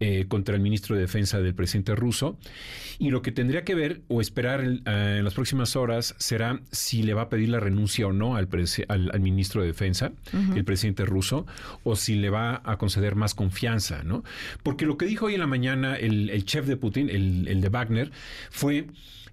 [0.00, 2.36] Eh, contra el ministro de Defensa del presidente ruso.
[3.00, 7.02] Y lo que tendría que ver o esperar eh, en las próximas horas será si
[7.02, 8.48] le va a pedir la renuncia o no al,
[8.88, 10.12] al, ministro de Defensa,
[10.54, 11.46] el presidente ruso,
[11.82, 14.22] o si le va a conceder más confianza, ¿no?
[14.62, 17.68] Porque lo que dijo hoy en la mañana el, chef de Putin, el, el de
[17.68, 18.12] Wagner,
[18.50, 18.86] fue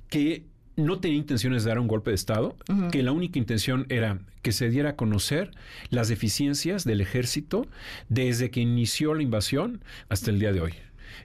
[0.10, 0.44] que
[0.76, 2.56] no tenía intenciones de dar un golpe de Estado,
[2.92, 5.52] que la única intención era que se diera a conocer
[5.90, 7.66] las deficiencias del ejército
[8.10, 10.74] desde que inició la invasión hasta el día de hoy.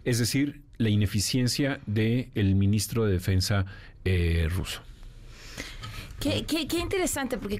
[0.05, 3.67] Es decir, la ineficiencia del ministro de Defensa
[4.05, 4.81] eh, ruso.
[6.21, 7.59] Qué, qué, interesante, porque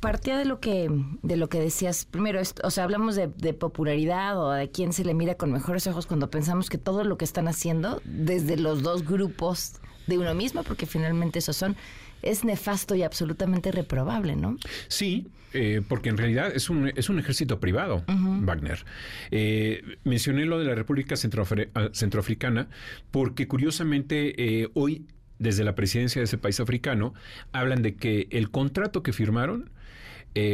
[0.00, 0.88] partía de lo que
[1.22, 5.04] de lo que decías primero, o sea, hablamos de, de, popularidad o de quién se
[5.04, 8.82] le mira con mejores ojos cuando pensamos que todo lo que están haciendo desde los
[8.82, 9.74] dos grupos
[10.06, 11.76] de uno mismo, porque finalmente esos son,
[12.22, 14.56] es nefasto y absolutamente reprobable, ¿no?
[14.88, 18.84] Sí, eh, porque en realidad es un, es un ejército privado, Wagner.
[19.30, 22.68] Eh, mencioné lo de la República ah, Centroafricana
[23.10, 25.06] porque curiosamente eh, hoy,
[25.38, 27.12] desde la presidencia de ese país africano,
[27.52, 29.70] hablan de que el contrato que firmaron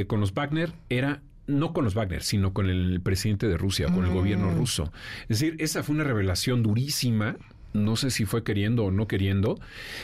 [0.09, 4.05] con los Wagner era no con los Wagner, sino con el presidente de Rusia, con
[4.05, 4.57] el gobierno mm.
[4.57, 4.93] ruso.
[5.29, 7.37] Es decir, esa fue una revelación durísima
[7.73, 9.59] no sé si fue queriendo o no queriendo,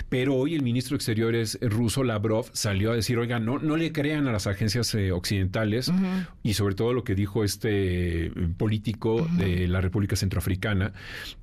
[0.08, 3.92] pero hoy el ministro de Exteriores ruso, Lavrov, salió a decir, oiga, no, no le
[3.92, 5.90] crean a las agencias eh, occidentales
[6.42, 10.92] y sobre todo lo que dijo este eh, político de la República Centroafricana,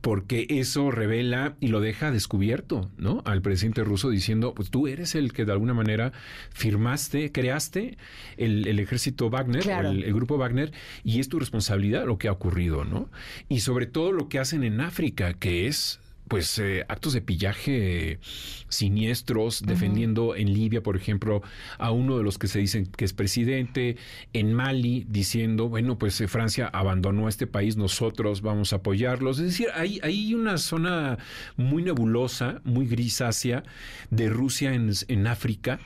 [0.01, 3.21] porque eso revela y lo deja descubierto, ¿no?
[3.25, 6.11] Al presidente ruso diciendo, pues tú eres el que de alguna manera
[6.51, 7.97] firmaste, creaste
[8.37, 10.71] el, ejército Wagner, el, el grupo Wagner,
[11.03, 13.09] y es tu responsabilidad lo que ha ocurrido, ¿no?
[13.49, 15.99] Y sobre todo lo que hacen en África, que es
[16.31, 18.21] pues eh, actos de pillaje
[18.69, 21.41] siniestros, defendiendo en Libia, por ejemplo,
[21.77, 23.97] a uno de los que se dicen que es presidente,
[24.31, 29.39] en Mali, diciendo, bueno, pues eh, Francia abandonó a este país, nosotros vamos a apoyarlos.
[29.39, 31.17] Es decir, hay, hay una zona
[31.57, 33.63] muy nebulosa, muy grisácea
[34.09, 35.81] de Rusia en, en África.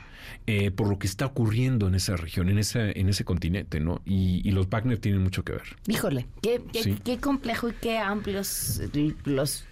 [0.48, 4.02] Eh, por lo que está ocurriendo en esa región, en ese, en ese continente, ¿no?
[4.04, 5.76] Y, los Wagner tienen mucho que ver.
[5.86, 6.62] Híjole, qué,
[7.04, 8.80] qué complejo y qué amplios
[9.24, 9.64] los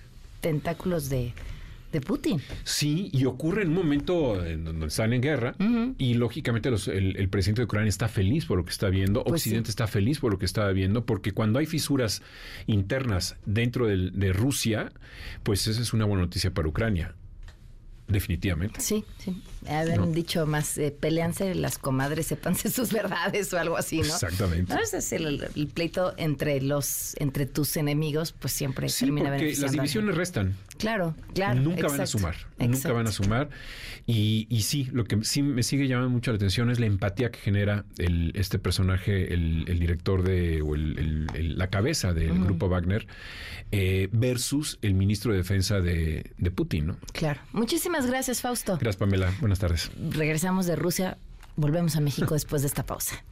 [0.44, 1.32] tentáculos de,
[1.90, 2.38] de Putin.
[2.64, 5.54] Sí, y ocurre en un momento en donde están en guerra
[5.96, 9.70] y lógicamente el, presidente de Ucrania está feliz por lo que está viendo, pues Occidente
[9.70, 12.20] está feliz por lo que está viendo, porque cuando hay fisuras
[12.66, 14.92] internas dentro de Rusia,
[15.44, 17.14] pues esa es una buena noticia para Ucrania.
[18.06, 18.82] Definitivamente.
[18.82, 19.42] Sí, sí.
[19.68, 24.04] Habían dicho más, eh, peleanse las comadres, sepanse sus verdades o algo así, ¿no?
[24.04, 24.74] Exactamente.
[24.74, 24.80] ¿No?
[24.80, 30.14] Es el, pleito entre los, entre tus enemigos, pues siempre sí, termina porque las divisiones
[30.14, 30.54] restan.
[30.78, 31.60] Claro, claro.
[31.60, 33.48] Nunca van a sumar, nunca van a sumar.
[34.06, 37.30] Y, y, sí, lo que sí me sigue llamando mucho la atención es la empatía
[37.30, 43.06] que genera el, este personaje, el, director de, o la cabeza del grupo Wagner,
[43.72, 46.96] eh, versus el ministro de Defensa de, de Putin, ¿no?
[47.12, 47.40] Claro.
[47.52, 48.74] Muchísimas gracias, Fausto.
[48.74, 49.32] Gracias, Pamela.
[49.40, 49.90] Buenas tardes.
[50.10, 51.18] Regresamos de Rusia,
[51.56, 53.24] volvemos a México después de esta pausa.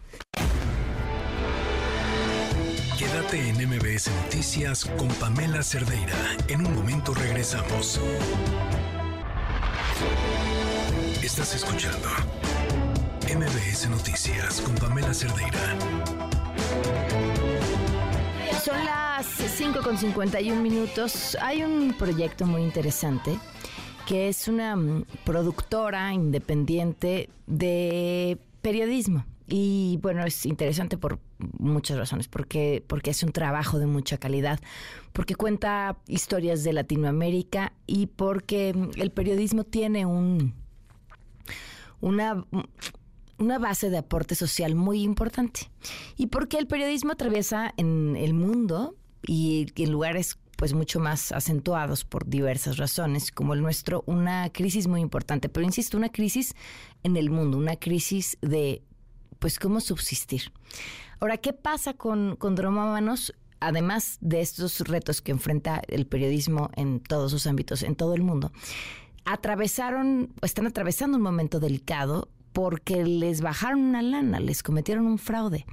[2.98, 6.14] Quédate en MBS Noticias con Pamela Cerdeira.
[6.48, 8.00] En un momento regresamos.
[11.22, 12.08] Estás escuchando
[13.34, 15.76] MBS Noticias con Pamela Cerdeira.
[18.62, 21.36] Son las 5 con 51 minutos.
[21.40, 23.38] Hay un proyecto muy interesante
[24.06, 29.24] que es una mm, productora independiente de periodismo.
[29.48, 31.18] Y bueno, es interesante por
[31.58, 34.60] muchas razones, porque, porque es un trabajo de mucha calidad,
[35.12, 40.54] porque cuenta historias de Latinoamérica y porque mm, el periodismo tiene un,
[42.00, 42.44] una,
[43.38, 45.70] una base de aporte social muy importante.
[46.16, 48.96] Y porque el periodismo atraviesa en el mundo
[49.26, 54.86] y en lugares pues mucho más acentuados por diversas razones, como el nuestro, una crisis
[54.86, 55.48] muy importante.
[55.48, 56.54] Pero insisto, una crisis
[57.02, 58.84] en el mundo, una crisis de
[59.40, 60.52] pues cómo subsistir.
[61.18, 63.34] Ahora, ¿qué pasa con, con dromómanos?
[63.58, 68.22] Además de estos retos que enfrenta el periodismo en todos sus ámbitos, en todo el
[68.22, 68.52] mundo,
[69.24, 75.66] atravesaron, están atravesando un momento delicado porque les bajaron una lana, les cometieron un fraude.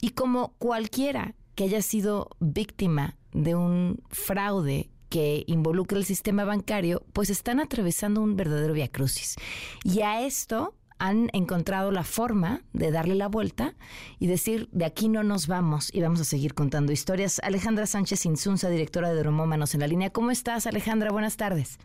[0.00, 7.04] Y como cualquiera que haya sido víctima de un fraude que involucra el sistema bancario,
[7.12, 9.36] pues están atravesando un verdadero viacrucis.
[9.84, 13.74] Y a esto han encontrado la forma de darle la vuelta
[14.18, 17.40] y decir, de aquí no nos vamos y vamos a seguir contando historias.
[17.44, 20.10] Alejandra Sánchez Insunza, directora de Dromómanos en la línea.
[20.10, 21.12] ¿Cómo estás, Alejandra?
[21.12, 21.78] Buenas tardes.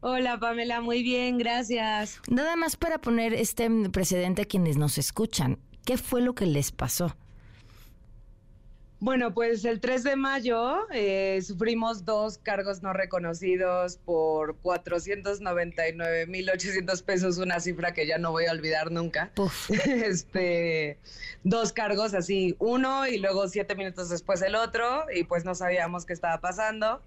[0.00, 2.20] Hola Pamela, muy bien, gracias.
[2.28, 6.72] Nada más para poner este precedente a quienes nos escuchan, ¿qué fue lo que les
[6.72, 7.16] pasó?
[9.04, 17.36] Bueno, pues el 3 de mayo eh, sufrimos dos cargos no reconocidos por 499.800 pesos,
[17.36, 19.30] una cifra que ya no voy a olvidar nunca.
[19.84, 20.96] este,
[21.42, 26.06] dos cargos así, uno y luego siete minutos después el otro, y pues no sabíamos
[26.06, 27.02] qué estaba pasando.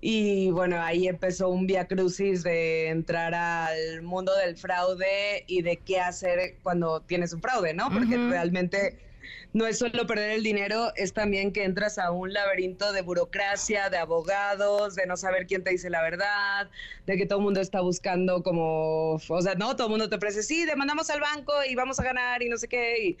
[0.00, 5.78] Y bueno, ahí empezó un via crucis de entrar al mundo del fraude y de
[5.78, 7.90] qué hacer cuando tienes un fraude, ¿no?
[7.90, 9.05] Porque realmente
[9.52, 13.88] no es solo perder el dinero, es también que entras a un laberinto de burocracia,
[13.90, 16.68] de abogados, de no saber quién te dice la verdad,
[17.06, 20.16] de que todo el mundo está buscando como, o sea, no, todo el mundo te
[20.16, 23.16] ofrece, sí, demandamos al banco y vamos a ganar y no sé qué,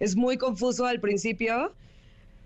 [0.00, 1.72] es muy confuso al principio.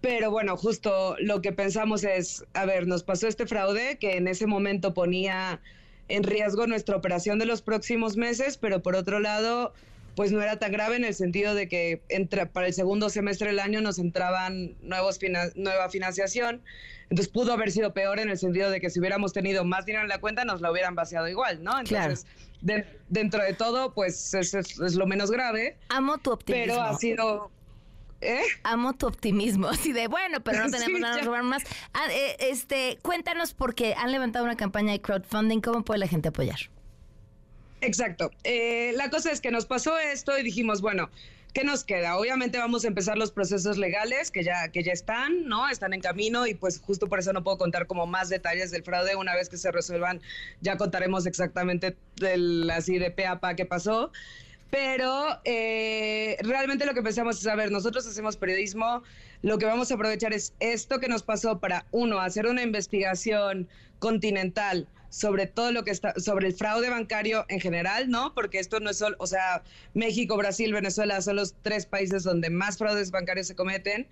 [0.01, 4.27] Pero bueno, justo lo que pensamos es, a ver, nos pasó este fraude que en
[4.27, 5.61] ese momento ponía
[6.09, 9.73] en riesgo nuestra operación de los próximos meses, pero por otro lado,
[10.15, 13.49] pues no era tan grave en el sentido de que entra, para el segundo semestre
[13.49, 15.19] del año nos entraban nuevos
[15.55, 16.63] nueva financiación.
[17.05, 20.03] Entonces pudo haber sido peor en el sentido de que si hubiéramos tenido más dinero
[20.03, 21.79] en la cuenta nos la hubieran vaciado igual, ¿no?
[21.79, 22.27] Entonces,
[23.09, 25.77] dentro de todo, pues es, es, lo menos grave.
[25.89, 26.75] Amo tu optimismo.
[26.75, 27.51] Pero ha sido...
[28.21, 28.43] ¿Eh?
[28.63, 31.65] Amo tu optimismo, así de bueno, pero no tenemos nada que robar más.
[31.93, 36.29] Ah, eh, este, cuéntanos porque han levantado una campaña de crowdfunding, ¿cómo puede la gente
[36.29, 36.71] apoyar?
[37.83, 38.31] Exacto.
[38.45, 41.11] Eh, la cosa es que nos pasó esto y dijimos, bueno,
[41.53, 42.17] ¿qué nos queda?
[42.17, 45.69] Obviamente vamos a empezar los procesos legales que ya, que ya están, ¿no?
[45.69, 48.85] Están en camino y pues justo por eso no puedo contar como más detalles del
[48.85, 49.17] fraude.
[49.17, 50.21] Una vez que se resuelvan,
[50.61, 54.13] ya contaremos exactamente del, así de pe a pa qué pasó.
[54.71, 59.03] Pero eh, realmente lo que pensamos es, a ver, nosotros hacemos periodismo,
[59.43, 63.69] lo que vamos a aprovechar es esto que nos pasó para, uno, hacer una investigación
[63.99, 68.33] continental sobre todo lo que está, sobre el fraude bancario en general, ¿no?
[68.35, 69.63] Porque esto no es solo, o sea,
[69.93, 74.09] México, Brasil, Venezuela son los tres países donde más fraudes bancarios se cometen.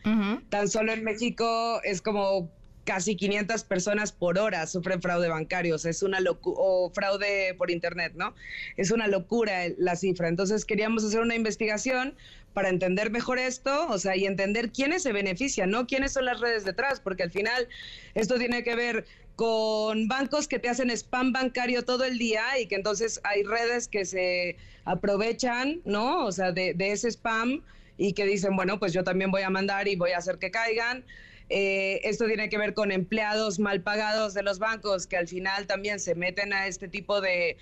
[0.51, 2.51] Tan solo en México es como
[2.85, 7.55] casi 500 personas por hora sufren fraude bancario, o sea, es una locura, o fraude
[7.55, 8.35] por internet, ¿no?
[8.77, 10.29] Es una locura la cifra.
[10.29, 12.15] Entonces queríamos hacer una investigación
[12.53, 15.87] para entender mejor esto, o sea, y entender quiénes se benefician, ¿no?
[15.87, 17.01] ¿Quiénes son las redes detrás?
[17.01, 17.69] Porque al final
[18.15, 19.07] esto tiene que ver
[19.41, 23.89] con bancos que te hacen spam bancario todo el día y que entonces hay redes
[23.89, 26.27] que se aprovechan, ¿no?
[26.27, 27.63] O sea, de, de ese spam
[27.97, 30.51] y que dicen, bueno, pues yo también voy a mandar y voy a hacer que
[30.51, 31.07] caigan.
[31.53, 35.67] Eh, esto tiene que ver con empleados mal pagados de los bancos que al final
[35.67, 37.57] también se meten a este tipo de,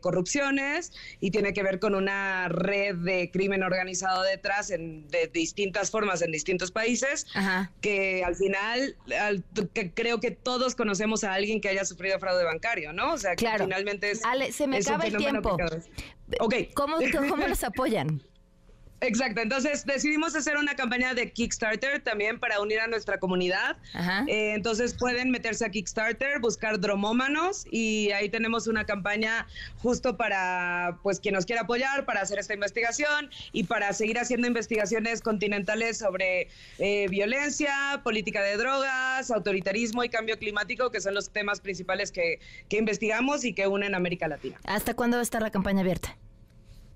[0.00, 5.90] corrupciones y tiene que ver con una red de crimen organizado detrás en, de distintas
[5.90, 7.26] formas en distintos países
[7.82, 8.96] que al final
[9.94, 13.12] creo que todos conocemos a alguien que haya sufrido fraude bancario, ¿no?
[13.12, 14.24] O sea, que finalmente es...
[14.24, 15.56] Ale, se me acaba el tiempo.
[16.40, 16.54] Ok.
[16.74, 16.96] ¿Cómo,
[17.28, 18.22] ¿Cómo los apoyan?
[19.02, 23.76] Exacto, entonces decidimos hacer una campaña de Kickstarter también para unir a nuestra comunidad.
[24.28, 29.48] Eh, entonces pueden meterse a Kickstarter, buscar dromómanos y ahí tenemos una campaña
[29.78, 34.46] justo para pues quien nos quiera apoyar para hacer esta investigación y para seguir haciendo
[34.46, 36.48] investigaciones continentales sobre
[36.78, 42.38] eh, violencia, política de drogas, autoritarismo y cambio climático, que son los temas principales que,
[42.68, 44.60] que investigamos y que unen América Latina.
[44.64, 46.16] ¿Hasta cuándo va a estar la campaña abierta?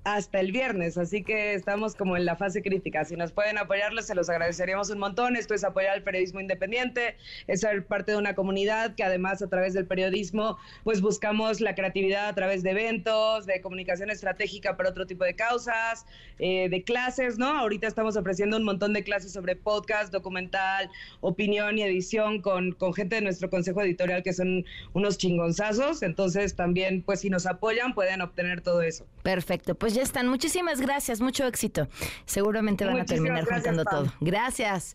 [0.07, 3.05] Hasta el viernes, así que estamos como en la fase crítica.
[3.05, 5.35] Si nos pueden apoyarles, se los agradeceríamos un montón.
[5.35, 7.16] Esto es apoyar al periodismo independiente,
[7.49, 11.74] es ser parte de una comunidad que además a través del periodismo pues buscamos la
[11.74, 16.07] creatividad a través de eventos, de comunicación estratégica para otro tipo de causas,
[16.39, 17.59] eh, de clases, ¿no?
[17.59, 20.89] Ahorita estamos ofreciendo un montón de clases sobre podcast, documental,
[21.20, 26.05] opinión y edición con, con gente de nuestro consejo editorial que son unos chingonzazos.
[26.05, 29.05] Entonces también pues si nos apoyan pueden obtener todo eso.
[29.24, 30.28] Perfecto, pues ya están.
[30.28, 31.89] Muchísimas gracias, mucho éxito.
[32.27, 34.12] Seguramente van a terminar juntando todo.
[34.20, 34.93] Gracias.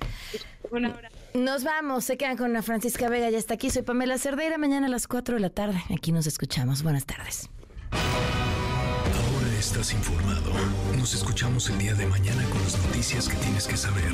[1.33, 3.69] Nos vamos, se quedan con la Francisca Vega, ya está aquí.
[3.69, 5.81] Soy Pamela Cerdeira, mañana a las 4 de la tarde.
[5.93, 6.83] Aquí nos escuchamos.
[6.83, 7.49] Buenas tardes.
[7.91, 10.51] Ahora estás informado.
[10.97, 14.11] Nos escuchamos el día de mañana con las noticias que tienes que saber.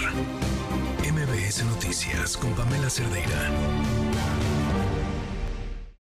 [1.11, 3.51] MBS Noticias con Pamela Cerdeira.